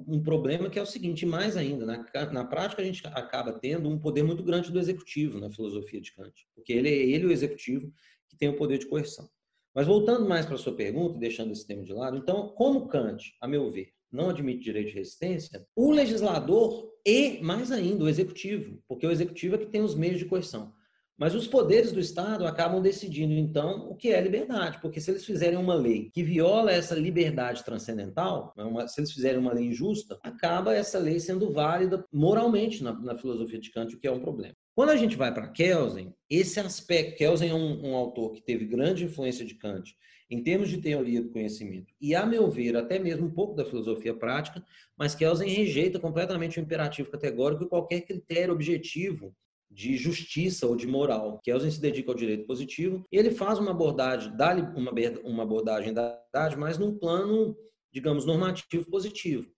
um 0.07 0.23
problema 0.23 0.69
que 0.69 0.79
é 0.79 0.83
o 0.83 0.87
seguinte, 0.87 1.25
mais 1.25 1.57
ainda, 1.57 1.87
na, 1.87 2.45
prática 2.45 2.83
a 2.83 2.85
gente 2.85 3.07
acaba 3.07 3.53
tendo 3.59 3.89
um 3.89 3.99
poder 3.99 4.23
muito 4.23 4.43
grande 4.43 4.71
do 4.71 4.79
executivo 4.79 5.41
na 5.41 5.51
filosofia 5.51 6.01
de 6.01 6.15
Kant, 6.15 6.35
porque 6.55 6.73
ele 6.73 6.89
é 6.89 6.93
ele 6.93 7.27
o 7.27 7.33
executivo 7.33 7.91
que 8.29 8.37
tem 8.37 8.49
o 8.49 8.57
poder 8.57 8.79
de 8.79 8.87
coerção. 8.87 9.29
Mas 9.75 9.87
voltando 9.87 10.29
mais 10.29 10.47
para 10.47 10.55
a 10.55 10.59
sua 10.59 10.77
pergunta, 10.77 11.19
deixando 11.19 11.53
esse 11.53 11.67
tema 11.67 11.83
de 11.83 11.93
lado, 11.93 12.17
então, 12.17 12.51
como 12.51 12.87
Kant, 12.87 13.35
a 13.41 13.49
meu 13.49 13.71
ver, 13.71 13.89
não 14.13 14.31
admite 14.31 14.63
direito 14.63 14.89
de 14.89 14.95
resistência, 14.95 15.67
o 15.75 15.91
legislador 15.91 16.94
e, 17.07 17.41
mais 17.43 17.71
ainda, 17.71 18.05
o 18.05 18.09
executivo, 18.09 18.79
porque 18.89 19.07
o 19.07 19.11
executivo 19.11 19.57
é 19.57 19.59
que 19.59 19.67
tem 19.67 19.83
os 19.83 19.95
meios 19.95 20.19
de 20.19 20.25
coerção. 20.25 20.73
Mas 21.17 21.33
os 21.35 21.47
poderes 21.47 21.93
do 21.93 22.01
Estado 22.01 22.45
acabam 22.45 22.83
decidindo, 22.83 23.33
então, 23.35 23.89
o 23.89 23.95
que 23.95 24.09
é 24.09 24.21
liberdade, 24.21 24.81
porque 24.81 25.01
se 25.01 25.13
eles 25.13 25.25
fizerem 25.25 25.57
uma 25.57 25.75
lei 25.75 26.11
que 26.13 26.25
viola 26.25 26.73
essa 26.73 26.95
liberdade 26.95 27.65
transcendental, 27.65 28.53
né, 28.57 28.65
uma, 28.65 28.89
se 28.89 29.01
eles 29.01 29.13
fizerem 29.13 29.39
uma 29.39 29.53
lei 29.53 29.67
injusta, 29.67 30.19
acaba 30.25 30.75
essa 30.75 30.99
lei 30.99 31.21
sendo 31.21 31.53
válida 31.53 32.05
moralmente 32.13 32.83
na, 32.83 32.93
na 33.01 33.17
filosofia 33.17 33.61
de 33.61 33.71
Kant, 33.71 33.95
o 33.95 34.01
que 34.01 34.09
é 34.09 34.11
um 34.11 34.21
problema. 34.21 34.55
Quando 34.75 34.91
a 34.91 34.97
gente 34.97 35.17
vai 35.17 35.33
para 35.33 35.47
Kelsen, 35.47 36.13
esse 36.29 36.59
aspecto, 36.59 37.17
Kelsen 37.17 37.51
é 37.51 37.55
um, 37.55 37.91
um 37.91 37.95
autor 37.95 38.33
que 38.33 38.43
teve 38.43 38.65
grande 38.65 39.05
influência 39.05 39.45
de 39.45 39.55
Kant 39.55 39.95
em 40.31 40.43
termos 40.43 40.69
de 40.69 40.79
teoria 40.79 41.23
do 41.23 41.31
conhecimento, 41.31 41.93
e 42.01 42.15
a 42.15 42.25
meu 42.25 42.51
ver, 42.51 42.77
até 42.77 42.99
mesmo 42.99 43.27
um 43.27 43.31
pouco 43.31 43.55
da 43.55 43.65
filosofia 43.65 44.15
prática, 44.15 44.65
mas 44.97 45.15
Kelsen 45.15 45.49
rejeita 45.49 46.01
completamente 46.01 46.59
o 46.59 46.63
imperativo 46.63 47.11
categórico 47.11 47.65
e 47.65 47.69
qualquer 47.69 48.01
critério 48.03 48.55
objetivo 48.55 49.35
de 49.71 49.97
justiça 49.97 50.67
ou 50.67 50.77
de 50.77 50.87
moral. 50.87 51.41
Kelsen 51.43 51.71
se 51.71 51.81
dedica 51.81 52.11
ao 52.11 52.17
direito 52.17 52.47
positivo 52.47 53.05
e 53.11 53.17
ele 53.17 53.31
faz 53.31 53.59
uma 53.59 53.73
abordagem, 53.73 54.35
dá 54.37 54.55
uma, 54.55 54.93
uma 55.25 55.43
abordagem 55.43 55.93
da 55.93 56.21
verdade, 56.33 56.57
mas 56.57 56.79
num 56.79 56.97
plano, 56.97 57.57
digamos, 57.93 58.25
normativo 58.25 58.89
positivo, 58.89 59.51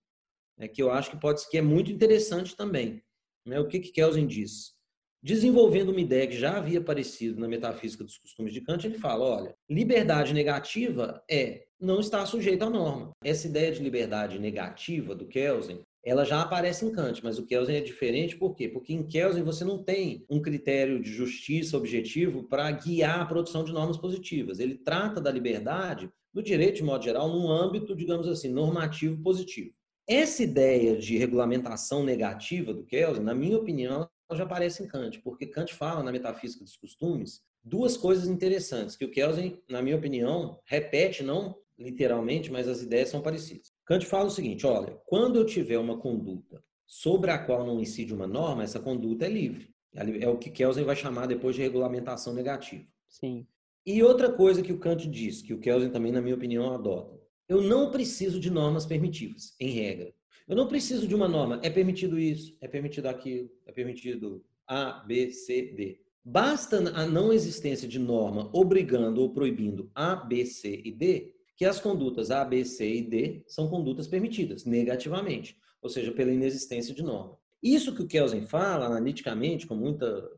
né, 0.57 0.67
que 0.67 0.81
eu 0.81 0.91
acho 0.91 1.11
que 1.11 1.19
pode 1.19 1.47
que 1.49 1.57
é 1.57 1.61
muito 1.61 1.91
interessante 1.91 2.55
também. 2.55 3.01
Né? 3.45 3.59
O 3.59 3.67
que, 3.67 3.79
que 3.79 3.91
Kelsen 3.91 4.27
diz? 4.27 4.76
Desenvolvendo 5.21 5.89
uma 5.89 6.01
ideia 6.01 6.27
que 6.27 6.37
já 6.37 6.57
havia 6.57 6.79
aparecido 6.79 7.39
na 7.39 7.47
metafísica 7.47 8.03
dos 8.03 8.17
costumes 8.17 8.53
de 8.53 8.61
Kant, 8.61 8.85
ele 8.85 8.97
fala: 8.97 9.25
olha, 9.25 9.55
liberdade 9.69 10.33
negativa 10.33 11.23
é 11.29 11.65
não 11.79 11.99
estar 11.99 12.25
sujeito 12.25 12.63
à 12.63 12.69
norma. 12.69 13.11
Essa 13.23 13.47
ideia 13.47 13.71
de 13.71 13.81
liberdade 13.81 14.39
negativa 14.39 15.13
do 15.13 15.27
Kelsen, 15.27 15.81
ela 16.03 16.23
já 16.23 16.41
aparece 16.41 16.85
em 16.85 16.91
Kant, 16.91 17.21
mas 17.23 17.37
o 17.37 17.45
Kelsen 17.45 17.75
é 17.75 17.81
diferente 17.81 18.37
por 18.37 18.55
quê? 18.55 18.69
Porque 18.69 18.93
em 18.93 19.03
Kelsen 19.03 19.43
você 19.43 19.63
não 19.63 19.83
tem 19.83 20.25
um 20.29 20.41
critério 20.41 21.01
de 21.01 21.11
justiça 21.11 21.77
objetivo 21.77 22.43
para 22.43 22.71
guiar 22.71 23.19
a 23.19 23.25
produção 23.25 23.63
de 23.63 23.73
normas 23.73 23.97
positivas. 23.97 24.59
Ele 24.59 24.75
trata 24.75 25.19
da 25.19 25.31
liberdade, 25.31 26.09
do 26.33 26.41
direito 26.41 26.77
de 26.77 26.83
modo 26.83 27.03
geral, 27.03 27.27
num 27.29 27.51
âmbito, 27.51 27.95
digamos 27.95 28.27
assim, 28.27 28.49
normativo 28.49 29.21
positivo. 29.21 29.71
Essa 30.07 30.43
ideia 30.43 30.97
de 30.97 31.17
regulamentação 31.17 32.03
negativa 32.03 32.73
do 32.73 32.85
Kelsen, 32.85 33.23
na 33.23 33.35
minha 33.35 33.57
opinião, 33.57 34.07
já 34.35 34.43
aparece 34.43 34.83
em 34.83 34.87
Kant, 34.87 35.19
porque 35.21 35.45
Kant 35.45 35.73
fala 35.73 36.03
na 36.03 36.11
metafísica 36.11 36.63
dos 36.63 36.75
costumes 36.75 37.41
duas 37.63 37.97
coisas 37.97 38.27
interessantes 38.27 38.95
que 38.95 39.05
o 39.05 39.11
Kelsen, 39.11 39.61
na 39.69 39.81
minha 39.81 39.95
opinião, 39.95 40.59
repete 40.65 41.23
não 41.23 41.55
literalmente, 41.77 42.51
mas 42.51 42.67
as 42.67 42.81
ideias 42.81 43.09
são 43.09 43.21
parecidas. 43.21 43.71
Kant 43.85 44.05
fala 44.05 44.27
o 44.27 44.31
seguinte: 44.31 44.65
olha, 44.65 44.99
quando 45.05 45.37
eu 45.37 45.45
tiver 45.45 45.77
uma 45.77 45.97
conduta 45.97 46.63
sobre 46.85 47.31
a 47.31 47.37
qual 47.37 47.65
não 47.65 47.79
incide 47.79 48.13
uma 48.13 48.27
norma, 48.27 48.63
essa 48.63 48.79
conduta 48.79 49.25
é 49.25 49.29
livre. 49.29 49.69
É 49.93 50.27
o 50.27 50.37
que 50.37 50.49
Kelsen 50.49 50.83
vai 50.83 50.95
chamar 50.95 51.25
depois 51.25 51.55
de 51.55 51.61
regulamentação 51.61 52.33
negativa. 52.33 52.85
Sim. 53.07 53.47
E 53.85 54.03
outra 54.03 54.31
coisa 54.31 54.61
que 54.61 54.73
o 54.73 54.79
Kant 54.79 55.07
diz, 55.07 55.41
que 55.41 55.53
o 55.53 55.59
Kelsen 55.59 55.89
também, 55.89 56.11
na 56.11 56.21
minha 56.21 56.35
opinião, 56.35 56.73
adota. 56.73 57.17
Eu 57.47 57.61
não 57.61 57.89
preciso 57.89 58.39
de 58.39 58.49
normas 58.49 58.85
permitivas, 58.85 59.55
em 59.59 59.69
regra. 59.69 60.13
Eu 60.47 60.55
não 60.55 60.67
preciso 60.67 61.07
de 61.07 61.13
uma 61.13 61.27
norma. 61.27 61.59
É 61.61 61.69
permitido 61.69 62.17
isso, 62.17 62.55
é 62.61 62.67
permitido 62.67 63.07
aquilo, 63.07 63.49
é 63.65 63.71
permitido 63.71 64.45
A, 64.65 65.03
B, 65.05 65.31
C, 65.31 65.73
D. 65.75 65.99
Basta 66.23 66.77
a 66.77 67.05
não 67.05 67.33
existência 67.33 67.87
de 67.87 67.99
norma 67.99 68.49
obrigando 68.53 69.21
ou 69.21 69.33
proibindo 69.33 69.91
A, 69.93 70.15
B, 70.15 70.45
C 70.45 70.81
e 70.83 70.91
D, 70.91 71.33
que 71.55 71.65
as 71.65 71.79
condutas 71.79 72.31
A, 72.31 72.45
B, 72.45 72.63
C 72.63 72.95
e 72.95 73.01
D 73.01 73.43
são 73.47 73.67
condutas 73.67 74.07
permitidas, 74.07 74.63
negativamente, 74.63 75.57
ou 75.81 75.89
seja, 75.89 76.11
pela 76.11 76.31
inexistência 76.31 76.93
de 76.93 77.03
norma. 77.03 77.37
Isso 77.61 77.93
que 77.93 78.03
o 78.03 78.07
Kelsen 78.07 78.41
fala, 78.41 78.85
analiticamente, 78.85 79.65
com 79.65 79.75
muita 79.75 80.29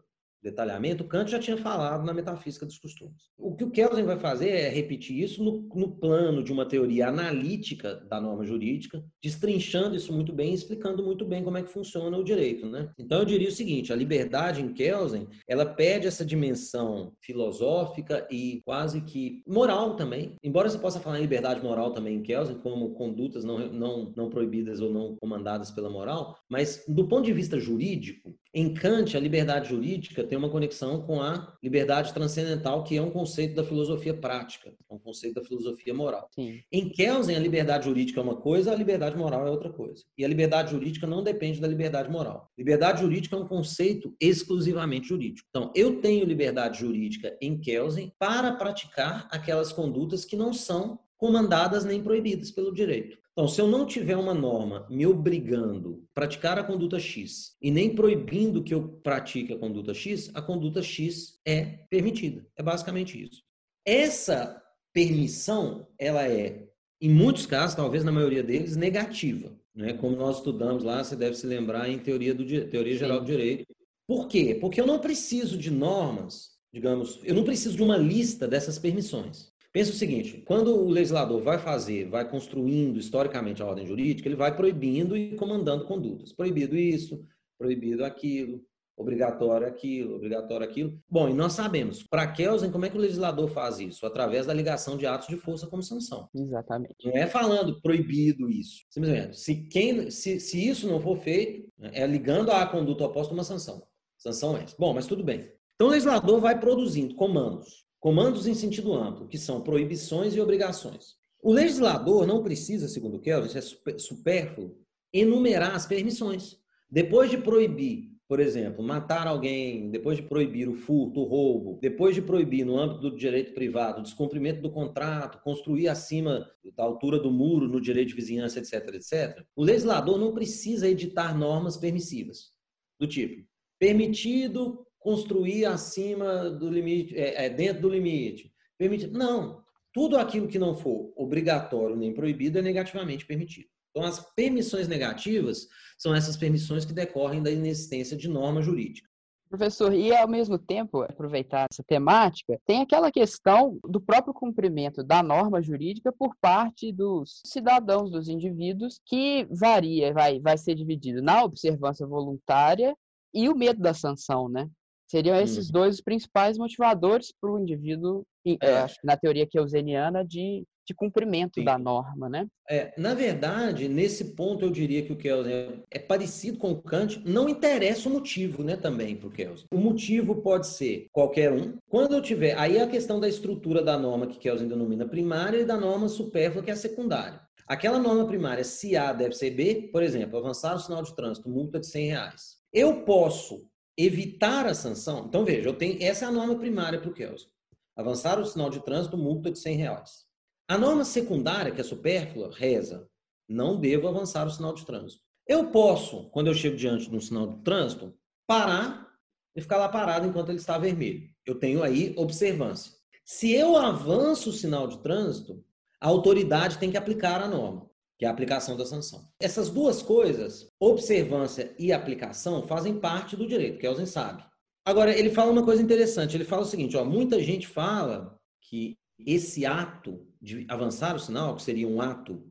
detalhamento, 0.41 1.03
Kant 1.03 1.29
já 1.29 1.39
tinha 1.39 1.57
falado 1.57 2.05
na 2.05 2.13
metafísica 2.13 2.65
dos 2.65 2.77
costumes. 2.77 3.29
O 3.37 3.55
que 3.55 3.63
o 3.63 3.71
Kelsen 3.71 4.05
vai 4.05 4.17
fazer 4.17 4.49
é 4.49 4.69
repetir 4.69 5.19
isso 5.19 5.43
no, 5.43 5.67
no, 5.75 5.91
plano 5.91 6.43
de 6.43 6.51
uma 6.51 6.65
teoria 6.65 7.07
analítica 7.07 7.95
da 8.09 8.21
norma 8.21 8.45
jurídica, 8.45 9.03
destrinchando 9.21 9.95
isso 9.95 10.13
muito 10.13 10.31
bem, 10.31 10.53
explicando 10.53 11.03
muito 11.03 11.25
bem 11.25 11.43
como 11.43 11.57
é 11.57 11.63
que 11.63 11.71
funciona 11.71 12.17
o 12.17 12.23
direito, 12.23 12.65
né? 12.65 12.89
Então 12.97 13.19
eu 13.19 13.25
diria 13.25 13.49
o 13.49 13.51
seguinte, 13.51 13.91
a 13.91 13.95
liberdade 13.95 14.61
em 14.61 14.73
Kelsen, 14.73 15.27
ela 15.47 15.65
pede 15.65 16.07
essa 16.07 16.25
dimensão 16.25 17.13
filosófica 17.21 18.27
e 18.31 18.61
quase 18.65 19.01
que 19.01 19.43
moral 19.47 19.95
também. 19.95 20.35
Embora 20.43 20.69
você 20.69 20.77
possa 20.77 20.99
falar 20.99 21.19
em 21.19 21.23
liberdade 21.23 21.61
moral 21.61 21.91
também 21.91 22.15
em 22.15 22.23
Kelsen, 22.23 22.59
como 22.59 22.93
condutas 22.93 23.43
não, 23.43 23.57
não, 23.71 24.13
não 24.15 24.29
proibidas 24.29 24.79
ou 24.79 24.91
não 24.91 25.15
comandadas 25.17 25.71
pela 25.71 25.89
moral, 25.89 26.37
mas 26.49 26.83
do 26.87 27.07
ponto 27.07 27.25
de 27.25 27.33
vista 27.33 27.59
jurídico, 27.59 28.35
em 28.53 28.73
Kant, 28.73 29.15
a 29.15 29.19
liberdade 29.19 29.69
jurídica 29.69 30.23
tem 30.23 30.37
uma 30.37 30.49
conexão 30.49 31.01
com 31.01 31.21
a 31.21 31.55
liberdade 31.61 32.13
transcendental, 32.13 32.83
que 32.83 32.97
é 32.97 33.01
um 33.01 33.11
conceito 33.11 33.55
da 33.55 33.63
filosofia 33.63 34.13
prática, 34.13 34.73
é 34.89 34.93
um 34.93 34.97
conceito 34.97 35.35
da 35.35 35.43
filosofia 35.43 35.93
moral. 35.93 36.27
Sim. 36.33 36.59
Em 36.71 36.89
Kelsen, 36.89 37.35
a 37.35 37.39
liberdade 37.39 37.85
jurídica 37.85 38.19
é 38.19 38.23
uma 38.23 38.35
coisa, 38.35 38.71
a 38.71 38.75
liberdade 38.75 39.15
moral 39.15 39.45
é 39.45 39.51
outra 39.51 39.71
coisa. 39.71 40.03
E 40.17 40.25
a 40.25 40.27
liberdade 40.27 40.71
jurídica 40.71 41.05
não 41.05 41.23
depende 41.23 41.61
da 41.61 41.67
liberdade 41.67 42.09
moral. 42.09 42.49
Liberdade 42.57 43.01
jurídica 43.01 43.35
é 43.35 43.39
um 43.39 43.47
conceito 43.47 44.15
exclusivamente 44.19 45.07
jurídico. 45.09 45.47
Então, 45.49 45.71
eu 45.75 46.01
tenho 46.01 46.25
liberdade 46.25 46.79
jurídica 46.79 47.37
em 47.39 47.59
Kelsen 47.59 48.11
para 48.17 48.51
praticar 48.53 49.27
aquelas 49.31 49.71
condutas 49.71 50.25
que 50.25 50.35
não 50.35 50.53
são 50.53 50.99
comandadas 51.17 51.83
nem 51.83 52.01
proibidas 52.01 52.49
pelo 52.49 52.73
direito. 52.73 53.17
Então, 53.39 53.47
se 53.47 53.61
eu 53.61 53.69
não 53.69 53.85
tiver 53.85 54.17
uma 54.17 54.33
norma 54.33 54.85
me 54.89 55.07
obrigando 55.07 56.03
a 56.11 56.13
praticar 56.13 56.59
a 56.59 56.63
conduta 56.63 56.99
X 56.99 57.55
e 57.61 57.71
nem 57.71 57.95
proibindo 57.95 58.61
que 58.61 58.73
eu 58.73 58.99
pratique 59.01 59.53
a 59.53 59.57
conduta 59.57 59.93
X, 59.93 60.29
a 60.33 60.41
conduta 60.41 60.83
X 60.83 61.39
é 61.47 61.85
permitida. 61.89 62.45
É 62.57 62.61
basicamente 62.61 63.17
isso. 63.23 63.41
Essa 63.85 64.61
permissão, 64.93 65.87
ela 65.97 66.27
é, 66.27 66.67
em 66.99 67.09
muitos 67.09 67.45
casos, 67.45 67.77
talvez 67.77 68.03
na 68.03 68.11
maioria 68.11 68.43
deles, 68.43 68.75
negativa. 68.75 69.57
Né? 69.73 69.93
Como 69.93 70.17
nós 70.17 70.39
estudamos 70.39 70.83
lá, 70.83 71.01
você 71.01 71.15
deve 71.15 71.37
se 71.37 71.47
lembrar 71.47 71.87
em 71.87 71.97
teoria, 71.97 72.35
do, 72.35 72.45
teoria 72.45 72.97
geral 72.97 73.21
do 73.21 73.25
direito. 73.25 73.73
Por 74.05 74.27
quê? 74.27 74.57
Porque 74.59 74.81
eu 74.81 74.85
não 74.85 74.99
preciso 74.99 75.57
de 75.57 75.71
normas, 75.71 76.57
digamos, 76.73 77.21
eu 77.23 77.33
não 77.33 77.45
preciso 77.45 77.77
de 77.77 77.83
uma 77.83 77.95
lista 77.95 78.45
dessas 78.49 78.77
permissões. 78.77 79.53
Pensa 79.71 79.91
o 79.91 79.95
seguinte: 79.95 80.43
quando 80.47 80.75
o 80.75 80.89
legislador 80.89 81.41
vai 81.41 81.59
fazer, 81.59 82.09
vai 82.09 82.27
construindo 82.27 82.97
historicamente 82.97 83.61
a 83.61 83.65
ordem 83.65 83.85
jurídica, 83.85 84.27
ele 84.27 84.35
vai 84.35 84.55
proibindo 84.55 85.15
e 85.15 85.35
comandando 85.35 85.85
condutas. 85.85 86.33
Proibido 86.33 86.75
isso, 86.75 87.23
proibido 87.57 88.03
aquilo, 88.03 88.63
obrigatório 88.97 89.67
aquilo, 89.67 90.15
obrigatório 90.15 90.65
aquilo. 90.65 90.99
Bom, 91.07 91.29
e 91.29 91.33
nós 91.33 91.53
sabemos, 91.53 92.01
para 92.01 92.27
Kelsen, 92.27 92.71
como 92.71 92.85
é 92.85 92.89
que 92.89 92.97
o 92.97 93.01
legislador 93.01 93.47
faz 93.47 93.79
isso? 93.79 94.05
Através 94.05 94.47
da 94.47 94.53
ligação 94.53 94.97
de 94.97 95.05
atos 95.05 95.27
de 95.27 95.37
força 95.37 95.67
como 95.67 95.83
sanção. 95.83 96.27
Exatamente. 96.33 96.95
Não 97.05 97.13
é 97.13 97.27
falando 97.27 97.79
proibido 97.79 98.49
isso. 98.49 98.83
Simplesmente, 98.89 99.39
se, 99.39 99.67
quem, 99.67 100.09
se, 100.09 100.39
se 100.39 100.67
isso 100.67 100.87
não 100.87 100.99
for 100.99 101.17
feito, 101.17 101.69
é 101.79 102.07
ligando 102.07 102.51
à 102.51 102.65
conduta 102.65 103.05
oposta 103.05 103.33
uma 103.33 103.43
sanção. 103.43 103.83
Sanção 104.17 104.57
é. 104.57 104.65
Bom, 104.77 104.93
mas 104.93 105.05
tudo 105.05 105.23
bem. 105.23 105.49
Então 105.75 105.87
o 105.87 105.91
legislador 105.91 106.41
vai 106.41 106.59
produzindo 106.59 107.15
comandos 107.15 107.87
Comandos 107.99 108.47
em 108.47 108.53
sentido 108.53 108.93
amplo, 108.93 109.27
que 109.27 109.37
são 109.37 109.61
proibições 109.61 110.33
e 110.35 110.39
obrigações. 110.39 111.17
O 111.41 111.51
legislador 111.51 112.25
não 112.25 112.43
precisa, 112.43 112.87
segundo 112.87 113.19
Kelvin, 113.19 113.47
isso 113.47 113.81
é 113.85 113.97
supérfluo, 113.97 114.77
enumerar 115.13 115.75
as 115.75 115.85
permissões. 115.85 116.57
Depois 116.89 117.29
de 117.29 117.37
proibir, 117.37 118.09
por 118.27 118.39
exemplo, 118.39 118.83
matar 118.83 119.25
alguém, 119.25 119.89
depois 119.89 120.17
de 120.17 120.23
proibir 120.23 120.69
o 120.69 120.75
furto, 120.75 121.21
o 121.21 121.23
roubo, 121.23 121.79
depois 121.81 122.13
de 122.13 122.21
proibir, 122.21 122.65
no 122.65 122.77
âmbito 122.77 123.01
do 123.01 123.17
direito 123.17 123.53
privado, 123.53 123.99
o 123.99 124.03
descumprimento 124.03 124.61
do 124.61 124.71
contrato, 124.71 125.41
construir 125.43 125.87
acima 125.87 126.49
da 126.75 126.83
altura 126.83 127.19
do 127.19 127.31
muro 127.31 127.67
no 127.67 127.81
direito 127.81 128.09
de 128.09 128.15
vizinhança, 128.15 128.59
etc., 128.59 128.93
etc., 128.93 129.43
o 129.55 129.63
legislador 129.63 130.17
não 130.17 130.33
precisa 130.33 130.87
editar 130.87 131.37
normas 131.37 131.75
permissivas, 131.75 132.51
do 132.99 133.07
tipo, 133.07 133.45
permitido 133.79 134.85
construir 135.09 135.65
acima 135.65 136.51
do 136.51 136.69
limite, 136.69 137.17
é, 137.17 137.45
é, 137.45 137.49
dentro 137.49 137.81
do 137.81 137.89
limite. 137.89 138.53
Permitido. 138.77 139.17
Não. 139.17 139.63
Tudo 139.91 140.19
aquilo 140.19 140.47
que 140.47 140.59
não 140.59 140.75
for 140.75 141.11
obrigatório 141.15 141.95
nem 141.95 142.13
proibido 142.13 142.59
é 142.59 142.61
negativamente 142.61 143.25
permitido. 143.25 143.67
Então, 143.89 144.07
as 144.07 144.19
permissões 144.35 144.87
negativas 144.87 145.67
são 145.97 146.13
essas 146.13 146.37
permissões 146.37 146.85
que 146.85 146.93
decorrem 146.93 147.41
da 147.41 147.49
inexistência 147.49 148.15
de 148.15 148.27
norma 148.27 148.61
jurídica. 148.61 149.09
Professor, 149.49 149.91
e 149.95 150.15
ao 150.15 150.27
mesmo 150.27 150.59
tempo, 150.59 151.01
aproveitar 151.01 151.65
essa 151.71 151.81
temática, 151.81 152.61
tem 152.67 152.83
aquela 152.83 153.11
questão 153.11 153.79
do 153.83 153.99
próprio 153.99 154.31
cumprimento 154.31 155.03
da 155.03 155.23
norma 155.23 155.59
jurídica 155.59 156.11
por 156.11 156.35
parte 156.39 156.91
dos 156.91 157.41
cidadãos, 157.43 158.11
dos 158.11 158.29
indivíduos, 158.29 159.01
que 159.03 159.47
varia, 159.49 160.13
vai, 160.13 160.39
vai 160.39 160.55
ser 160.55 160.75
dividido 160.75 161.19
na 161.19 161.43
observância 161.43 162.05
voluntária 162.05 162.95
e 163.33 163.49
o 163.49 163.55
medo 163.55 163.81
da 163.81 163.95
sanção, 163.95 164.47
né? 164.47 164.69
Seriam 165.09 165.35
esses 165.41 165.69
hum. 165.69 165.71
dois 165.71 165.95
os 165.95 166.01
principais 166.01 166.57
motivadores 166.57 167.33
para 167.41 167.51
o 167.51 167.59
indivíduo, 167.59 168.23
é. 168.61 168.77
acho 168.77 168.95
que 169.01 169.07
na 169.07 169.17
teoria 169.17 169.47
keuseniana, 169.47 170.23
de, 170.23 170.63
de 170.87 170.93
cumprimento 170.93 171.55
Sim. 171.55 171.63
da 171.63 171.79
norma, 171.79 172.29
né? 172.29 172.45
É, 172.69 172.93
na 172.95 173.15
verdade, 173.15 173.89
nesse 173.89 174.35
ponto 174.35 174.63
eu 174.63 174.69
diria 174.69 175.01
que 175.01 175.11
o 175.11 175.17
Kelsen 175.17 175.83
é 175.89 175.97
parecido 175.97 176.59
com 176.59 176.71
o 176.71 176.81
Kant, 176.81 177.19
não 177.25 177.49
interessa 177.49 178.07
o 178.07 178.11
motivo, 178.11 178.63
né, 178.63 178.75
também 178.75 179.15
para 179.15 179.27
o 179.27 179.31
Kelsen. 179.31 179.65
O 179.73 179.79
motivo 179.79 180.43
pode 180.43 180.67
ser 180.67 181.07
qualquer 181.11 181.51
um. 181.51 181.77
Quando 181.89 182.13
eu 182.13 182.21
tiver, 182.21 182.55
aí 182.55 182.77
é 182.77 182.83
a 182.83 182.87
questão 182.87 183.19
da 183.19 183.27
estrutura 183.27 183.81
da 183.81 183.97
norma 183.97 184.27
que 184.27 184.37
Kelsen 184.37 184.67
denomina 184.67 185.07
primária 185.07 185.57
e 185.57 185.65
da 185.65 185.75
norma 185.75 186.07
supérflua 186.07 186.63
que 186.63 186.69
é 186.69 186.73
a 186.73 186.77
secundária. 186.77 187.41
Aquela 187.67 187.97
norma 187.97 188.27
primária, 188.27 188.63
se 188.63 188.95
A 188.95 189.11
deve 189.11 189.33
ser 189.33 189.51
B, 189.51 189.89
por 189.91 190.03
exemplo, 190.03 190.37
avançar 190.37 190.75
o 190.75 190.79
sinal 190.79 191.01
de 191.01 191.15
trânsito, 191.15 191.49
multa 191.49 191.79
de 191.79 191.87
100 191.87 192.07
reais. 192.07 192.59
Eu 192.71 193.03
posso 193.03 193.68
evitar 193.99 194.65
a 194.65 194.73
sanção. 194.73 195.25
Então, 195.27 195.43
veja, 195.43 195.67
eu 195.67 195.73
tenho 195.73 196.01
essa 196.01 196.23
é 196.23 196.27
a 196.27 196.31
norma 196.31 196.57
primária 196.57 196.99
para 196.99 197.09
o 197.09 197.13
Kelsen. 197.13 197.49
Avançar 197.97 198.39
o 198.39 198.45
sinal 198.45 198.69
de 198.69 198.83
trânsito, 198.83 199.17
multa 199.17 199.51
de 199.51 199.59
100 199.59 199.75
reais. 199.75 200.25
A 200.69 200.77
norma 200.77 201.03
secundária, 201.03 201.71
que 201.71 201.81
é 201.81 201.83
supérflua, 201.83 202.49
reza, 202.55 203.09
não 203.47 203.77
devo 203.77 204.07
avançar 204.07 204.47
o 204.47 204.49
sinal 204.49 204.73
de 204.73 204.85
trânsito. 204.85 205.21
Eu 205.45 205.69
posso, 205.71 206.29
quando 206.29 206.47
eu 206.47 206.53
chego 206.53 206.77
diante 206.77 207.09
de 207.09 207.15
um 207.15 207.19
sinal 207.19 207.47
de 207.47 207.61
trânsito, 207.63 208.15
parar 208.47 209.05
e 209.53 209.61
ficar 209.61 209.77
lá 209.77 209.89
parado 209.89 210.27
enquanto 210.27 210.49
ele 210.49 210.59
está 210.59 210.77
vermelho. 210.77 211.27
Eu 211.45 211.55
tenho 211.55 211.83
aí 211.83 212.13
observância. 212.15 212.93
Se 213.25 213.51
eu 213.51 213.75
avanço 213.75 214.51
o 214.51 214.53
sinal 214.53 214.87
de 214.87 214.99
trânsito, 214.99 215.61
a 215.99 216.07
autoridade 216.07 216.77
tem 216.77 216.89
que 216.89 216.97
aplicar 216.97 217.41
a 217.41 217.47
norma 217.47 217.88
que 218.19 218.25
é 218.25 218.27
a 218.27 218.31
aplicação 218.31 218.75
da 218.75 218.85
sanção. 218.85 219.25
Essas 219.39 219.69
duas 219.69 220.01
coisas, 220.01 220.69
observância 220.77 221.73
e 221.79 221.93
aplicação, 221.93 222.67
fazem 222.67 222.99
parte 222.99 223.37
do 223.37 223.47
direito, 223.47 223.75
que 223.75 223.81
Kelsen 223.81 224.05
sabe. 224.05 224.43
Agora, 224.85 225.17
ele 225.17 225.29
fala 225.29 225.51
uma 225.51 225.63
coisa 225.63 225.81
interessante. 225.81 226.35
Ele 226.35 226.43
fala 226.43 226.63
o 226.63 226.65
seguinte, 226.65 226.97
ó, 226.97 227.05
muita 227.05 227.41
gente 227.41 227.65
fala 227.65 228.37
que 228.59 228.97
esse 229.17 229.65
ato 229.65 230.27
de 230.41 230.65
avançar 230.67 231.15
o 231.15 231.19
sinal, 231.19 231.55
que 231.55 231.61
seria 231.61 231.87
um 231.87 232.01
ato 232.01 232.43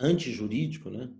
antijurídico, 0.00 0.88
né? 0.88 1.10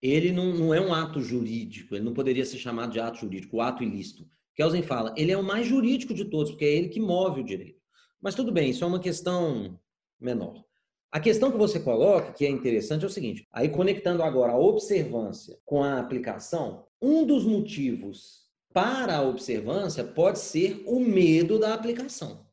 Ele 0.00 0.32
não, 0.32 0.54
não 0.54 0.74
é 0.74 0.80
um 0.80 0.92
ato 0.94 1.20
jurídico, 1.20 1.94
ele 1.94 2.04
não 2.04 2.14
poderia 2.14 2.44
ser 2.44 2.58
chamado 2.58 2.92
de 2.92 3.00
ato 3.00 3.20
jurídico, 3.20 3.58
o 3.58 3.60
ato 3.60 3.82
ilícito. 3.82 4.26
Kelsen 4.54 4.82
fala, 4.82 5.14
ele 5.18 5.32
é 5.32 5.36
o 5.36 5.42
mais 5.42 5.66
jurídico 5.66 6.14
de 6.14 6.24
todos, 6.24 6.52
porque 6.52 6.64
é 6.64 6.74
ele 6.74 6.88
que 6.88 7.00
move 7.00 7.42
o 7.42 7.44
direito. 7.44 7.80
Mas 8.22 8.34
tudo 8.34 8.52
bem, 8.52 8.70
isso 8.70 8.84
é 8.84 8.86
uma 8.86 9.00
questão 9.00 9.78
menor. 10.18 10.65
A 11.12 11.20
questão 11.20 11.50
que 11.50 11.56
você 11.56 11.80
coloca, 11.80 12.32
que 12.32 12.44
é 12.44 12.48
interessante, 12.48 13.04
é 13.04 13.06
o 13.06 13.10
seguinte: 13.10 13.46
aí 13.52 13.68
conectando 13.68 14.22
agora 14.22 14.52
a 14.52 14.58
observância 14.58 15.56
com 15.64 15.82
a 15.82 15.98
aplicação, 15.98 16.86
um 17.00 17.24
dos 17.24 17.44
motivos 17.44 18.46
para 18.72 19.16
a 19.16 19.22
observância 19.22 20.04
pode 20.04 20.38
ser 20.38 20.82
o 20.86 21.00
medo 21.00 21.58
da 21.58 21.72
aplicação. 21.72 22.46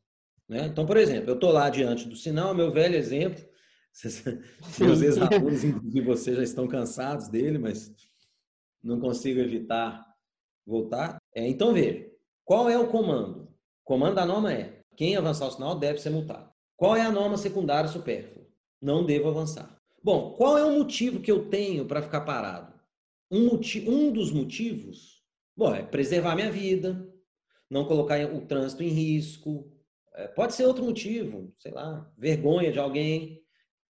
Né? 0.48 0.66
Então, 0.66 0.86
por 0.86 0.96
exemplo, 0.96 1.30
eu 1.30 1.34
estou 1.34 1.50
lá 1.50 1.68
diante 1.68 2.08
do 2.08 2.16
sinal, 2.16 2.54
meu 2.54 2.72
velho 2.72 2.94
exemplo, 2.94 3.44
meus 4.80 5.02
ex-alunos, 5.02 5.64
inclusive 5.64 6.00
vocês 6.00 6.36
já 6.36 6.42
estão 6.42 6.66
cansados 6.66 7.28
dele, 7.28 7.58
mas 7.58 7.92
não 8.82 8.98
consigo 9.00 9.40
evitar 9.40 10.04
voltar. 10.66 11.18
É, 11.34 11.46
então, 11.46 11.72
veja, 11.72 12.10
qual 12.44 12.68
é 12.68 12.78
o 12.78 12.88
comando? 12.88 13.42
O 13.42 13.84
comando 13.84 14.14
da 14.14 14.26
norma 14.26 14.52
é 14.52 14.80
quem 14.96 15.16
avançar 15.16 15.46
o 15.46 15.50
sinal 15.50 15.78
deve 15.78 15.98
ser 15.98 16.10
multado. 16.10 16.50
Qual 16.76 16.96
é 16.96 17.02
a 17.02 17.12
norma 17.12 17.36
secundária 17.36 17.88
supérflua? 17.88 18.43
Não 18.84 19.02
devo 19.02 19.30
avançar. 19.30 19.80
Bom, 20.02 20.32
qual 20.32 20.58
é 20.58 20.62
o 20.62 20.76
motivo 20.76 21.18
que 21.18 21.32
eu 21.32 21.48
tenho 21.48 21.86
para 21.86 22.02
ficar 22.02 22.20
parado? 22.20 22.78
Um, 23.30 23.46
motivo, 23.46 23.90
um 23.90 24.12
dos 24.12 24.30
motivos, 24.30 25.22
bom, 25.56 25.74
é 25.74 25.82
preservar 25.82 26.34
minha 26.34 26.52
vida, 26.52 27.10
não 27.70 27.86
colocar 27.86 28.22
o 28.34 28.42
trânsito 28.42 28.82
em 28.82 28.88
risco. 28.88 29.72
É, 30.12 30.28
pode 30.28 30.52
ser 30.52 30.66
outro 30.66 30.84
motivo, 30.84 31.50
sei 31.58 31.72
lá, 31.72 32.12
vergonha 32.18 32.70
de 32.70 32.78
alguém. 32.78 33.42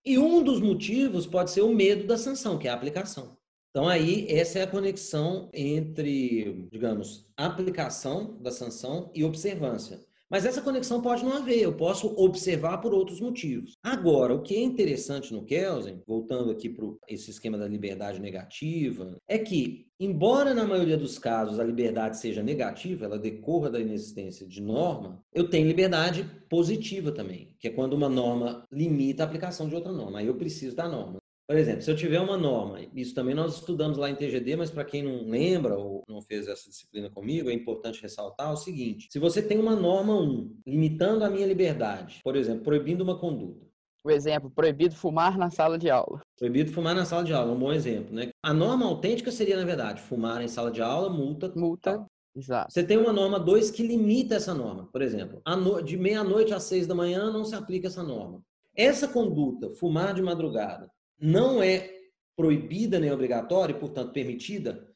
E 0.07 0.17
um 0.17 0.45
dos 0.45 0.61
motivos 0.61 1.27
pode 1.27 1.51
ser 1.51 1.63
o 1.63 1.75
medo 1.75 2.07
da 2.07 2.17
sanção, 2.17 2.57
que 2.57 2.69
é 2.69 2.71
a 2.71 2.75
aplicação. 2.75 3.37
Então, 3.71 3.89
aí, 3.89 4.31
essa 4.31 4.61
é 4.61 4.63
a 4.63 4.71
conexão 4.71 5.51
entre, 5.53 6.69
digamos, 6.71 7.29
aplicação 7.37 8.41
da 8.41 8.53
sanção 8.53 9.11
e 9.13 9.25
observância. 9.25 10.07
Mas 10.35 10.45
essa 10.45 10.61
conexão 10.61 11.01
pode 11.01 11.25
não 11.25 11.37
haver, 11.37 11.61
eu 11.61 11.73
posso 11.73 12.13
observar 12.17 12.79
por 12.79 12.93
outros 12.93 13.21
motivos. 13.21 13.79
Agora, 13.81 14.35
o 14.35 14.43
que 14.43 14.57
é 14.57 14.61
interessante 14.65 15.33
no 15.33 15.45
Kelsen, 15.45 16.03
voltando 16.05 16.51
aqui 16.51 16.69
para 16.69 16.89
esse 17.07 17.31
esquema 17.31 17.57
da 17.57 17.69
liberdade 17.69 18.21
negativa, 18.21 19.17
é 19.29 19.39
que, 19.39 19.87
embora 20.01 20.53
na 20.53 20.67
maioria 20.67 20.97
dos 20.97 21.21
casos 21.21 21.61
a 21.61 21.65
liberdade 21.65 22.19
seja 22.19 22.43
negativa, 22.43 23.05
ela 23.05 23.17
decorra 23.17 23.71
da 23.71 23.79
inexistência 23.79 24.45
de 24.45 24.61
norma, 24.61 25.23
eu 25.33 25.49
tenho 25.49 25.69
liberdade 25.69 26.29
positiva 26.51 27.13
também, 27.13 27.55
que 27.61 27.69
é 27.69 27.71
quando 27.71 27.93
uma 27.93 28.09
norma 28.09 28.65
limita 28.73 29.23
a 29.23 29.27
aplicação 29.27 29.69
de 29.69 29.77
outra 29.77 29.93
norma. 29.93 30.19
Aí 30.19 30.27
eu 30.27 30.35
preciso 30.35 30.75
da 30.75 30.89
norma. 30.89 31.21
Por 31.47 31.57
exemplo, 31.59 31.83
se 31.83 31.91
eu 31.91 31.97
tiver 31.97 32.21
uma 32.21 32.39
norma, 32.39 32.79
isso 32.95 33.15
também 33.15 33.35
nós 33.35 33.57
estudamos 33.57 33.99
lá 33.99 34.09
em 34.09 34.15
TGD, 34.15 34.57
mas 34.57 34.71
para 34.71 34.85
quem 34.85 35.03
não 35.03 35.29
lembra 35.29 35.77
ou 35.77 36.03
não 36.09 36.23
fez 36.23 36.49
essa 36.49 36.71
disciplina 36.71 37.11
comigo, 37.11 37.51
é 37.51 37.53
importante 37.53 38.01
ressaltar 38.01 38.51
o 38.51 38.57
seguinte: 38.57 39.09
se 39.11 39.19
você 39.19 39.43
tem 39.43 39.59
uma 39.59 39.77
norma 39.77 40.19
1 40.19 40.61
limitando 40.67 41.23
a 41.23 41.29
minha 41.29 41.47
liberdade, 41.47 42.21
por 42.25 42.35
exemplo, 42.35 42.63
proibindo 42.63 43.03
uma 43.03 43.19
conduta. 43.19 43.67
O 44.03 44.11
exemplo, 44.11 44.51
proibido 44.51 44.95
fumar 44.95 45.37
na 45.39 45.51
sala 45.51 45.79
de 45.79 45.91
aula. 45.91 46.21
Proibido 46.39 46.73
fumar 46.73 46.95
na 46.95 47.05
sala 47.05 47.25
de 47.25 47.33
aula, 47.33 47.53
um 47.53 47.59
bom 47.59 47.73
exemplo, 47.73 48.15
né? 48.15 48.31
A 48.43 48.53
norma 48.53 48.87
autêntica 48.87 49.31
seria, 49.31 49.57
na 49.57 49.65
verdade, 49.65 50.01
fumar 50.01 50.43
em 50.43 50.49
sala 50.49 50.71
de 50.71 50.83
aula, 50.83 51.11
multa. 51.11 51.53
Multa. 51.57 51.93
Tal. 51.93 52.07
Exato. 52.37 52.73
Você 52.73 52.83
tem 52.83 52.99
uma 52.99 53.13
norma 53.13 53.39
2 53.39 53.71
que 53.71 53.83
limita 53.83 54.35
essa 54.35 54.53
norma. 54.53 54.89
Por 54.93 55.01
exemplo, 55.01 55.41
de 55.85 55.97
meia-noite 55.97 56.53
às 56.53 56.65
seis 56.65 56.87
da 56.87 56.95
manhã 56.95 57.31
não 57.31 57.45
se 57.45 57.55
aplica 57.55 57.87
essa 57.87 58.03
norma. 58.03 58.43
Essa 58.77 59.07
conduta, 59.07 59.71
fumar 59.71 60.13
de 60.13 60.21
madrugada, 60.21 60.91
não 61.19 61.63
é 61.63 61.91
proibida 62.37 62.99
nem 62.99 63.11
obrigatória 63.11 63.73
e, 63.73 63.79
portanto, 63.79 64.13
permitida 64.13 64.89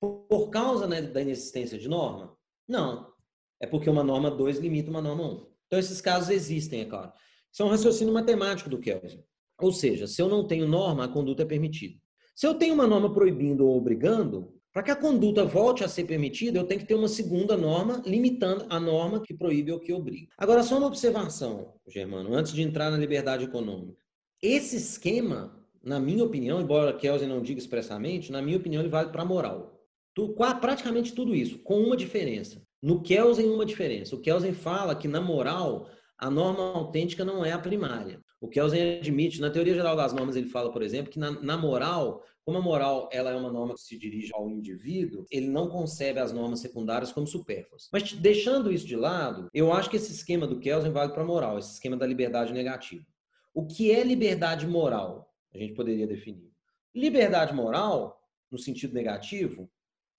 por 0.00 0.50
causa 0.50 0.86
né, 0.86 1.02
da 1.02 1.22
inexistência 1.22 1.78
de 1.78 1.88
norma? 1.88 2.36
Não. 2.68 3.12
É 3.60 3.66
porque 3.66 3.88
uma 3.88 4.04
norma 4.04 4.30
2 4.30 4.58
limita 4.58 4.90
uma 4.90 5.00
norma 5.00 5.22
1. 5.22 5.26
Um. 5.26 5.46
Então, 5.66 5.78
esses 5.78 6.00
casos 6.00 6.30
existem, 6.30 6.82
é 6.82 6.84
claro. 6.84 7.12
Isso 7.52 7.62
é 7.62 7.64
um 7.64 7.70
raciocínio 7.70 8.12
matemático 8.12 8.68
do 8.68 8.78
Kelvin. 8.78 9.22
Ou 9.60 9.72
seja, 9.72 10.06
se 10.06 10.20
eu 10.20 10.28
não 10.28 10.46
tenho 10.46 10.68
norma, 10.68 11.04
a 11.04 11.08
conduta 11.08 11.42
é 11.42 11.46
permitida. 11.46 11.98
Se 12.34 12.46
eu 12.46 12.54
tenho 12.54 12.74
uma 12.74 12.86
norma 12.86 13.12
proibindo 13.14 13.66
ou 13.66 13.76
obrigando, 13.76 14.52
para 14.72 14.82
que 14.82 14.90
a 14.90 14.96
conduta 14.96 15.44
volte 15.44 15.84
a 15.84 15.88
ser 15.88 16.04
permitida, 16.04 16.58
eu 16.58 16.64
tenho 16.64 16.80
que 16.80 16.86
ter 16.86 16.96
uma 16.96 17.06
segunda 17.06 17.56
norma 17.56 18.02
limitando 18.04 18.66
a 18.68 18.80
norma 18.80 19.20
que 19.20 19.32
proíbe 19.32 19.70
ou 19.70 19.78
que 19.78 19.92
obriga. 19.92 20.32
Agora, 20.36 20.64
só 20.64 20.76
uma 20.76 20.88
observação, 20.88 21.74
Germano, 21.86 22.34
antes 22.34 22.52
de 22.52 22.60
entrar 22.60 22.90
na 22.90 22.98
liberdade 22.98 23.44
econômica. 23.44 24.03
Esse 24.44 24.76
esquema, 24.76 25.58
na 25.82 25.98
minha 25.98 26.22
opinião, 26.22 26.60
embora 26.60 26.92
Kelsen 26.92 27.26
não 27.26 27.40
diga 27.40 27.58
expressamente, 27.58 28.30
na 28.30 28.42
minha 28.42 28.58
opinião, 28.58 28.82
ele 28.82 28.90
vale 28.90 29.08
para 29.08 29.22
a 29.22 29.24
moral. 29.24 29.80
Tu, 30.14 30.34
praticamente 30.60 31.14
tudo 31.14 31.34
isso, 31.34 31.60
com 31.60 31.80
uma 31.80 31.96
diferença. 31.96 32.60
No 32.82 33.00
Kelsen, 33.00 33.48
uma 33.48 33.64
diferença. 33.64 34.14
O 34.14 34.20
Kelsen 34.20 34.52
fala 34.52 34.94
que, 34.94 35.08
na 35.08 35.18
moral, 35.18 35.88
a 36.18 36.28
norma 36.28 36.62
autêntica 36.62 37.24
não 37.24 37.42
é 37.42 37.52
a 37.52 37.58
primária. 37.58 38.20
O 38.38 38.46
Kelsen 38.46 38.98
admite, 38.98 39.40
na 39.40 39.48
teoria 39.48 39.72
geral 39.72 39.96
das 39.96 40.12
normas, 40.12 40.36
ele 40.36 40.50
fala, 40.50 40.70
por 40.70 40.82
exemplo, 40.82 41.10
que 41.10 41.18
na, 41.18 41.30
na, 41.40 41.56
moral, 41.56 42.22
como 42.44 42.58
a 42.58 42.60
moral 42.60 43.08
ela 43.10 43.30
é 43.30 43.34
uma 43.34 43.50
norma 43.50 43.72
que 43.72 43.80
se 43.80 43.98
dirige 43.98 44.30
ao 44.34 44.50
indivíduo, 44.50 45.24
ele 45.30 45.48
não 45.48 45.70
concebe 45.70 46.20
as 46.20 46.34
normas 46.34 46.60
secundárias 46.60 47.10
como 47.10 47.26
supérfluas. 47.26 47.88
Mas 47.90 48.12
deixando 48.12 48.70
isso 48.70 48.86
de 48.86 48.94
lado, 48.94 49.48
eu 49.54 49.72
acho 49.72 49.88
que 49.88 49.96
esse 49.96 50.12
esquema 50.12 50.46
do 50.46 50.60
Kelsen 50.60 50.92
vale 50.92 51.14
para 51.14 51.22
a 51.22 51.26
moral, 51.26 51.58
esse 51.58 51.72
esquema 51.72 51.96
da 51.96 52.06
liberdade 52.06 52.52
negativa. 52.52 53.06
O 53.54 53.64
que 53.64 53.92
é 53.92 54.02
liberdade 54.02 54.66
moral? 54.66 55.32
A 55.54 55.58
gente 55.58 55.74
poderia 55.74 56.06
definir. 56.06 56.50
Liberdade 56.92 57.54
moral, 57.54 58.20
no 58.50 58.58
sentido 58.58 58.92
negativo, 58.92 59.70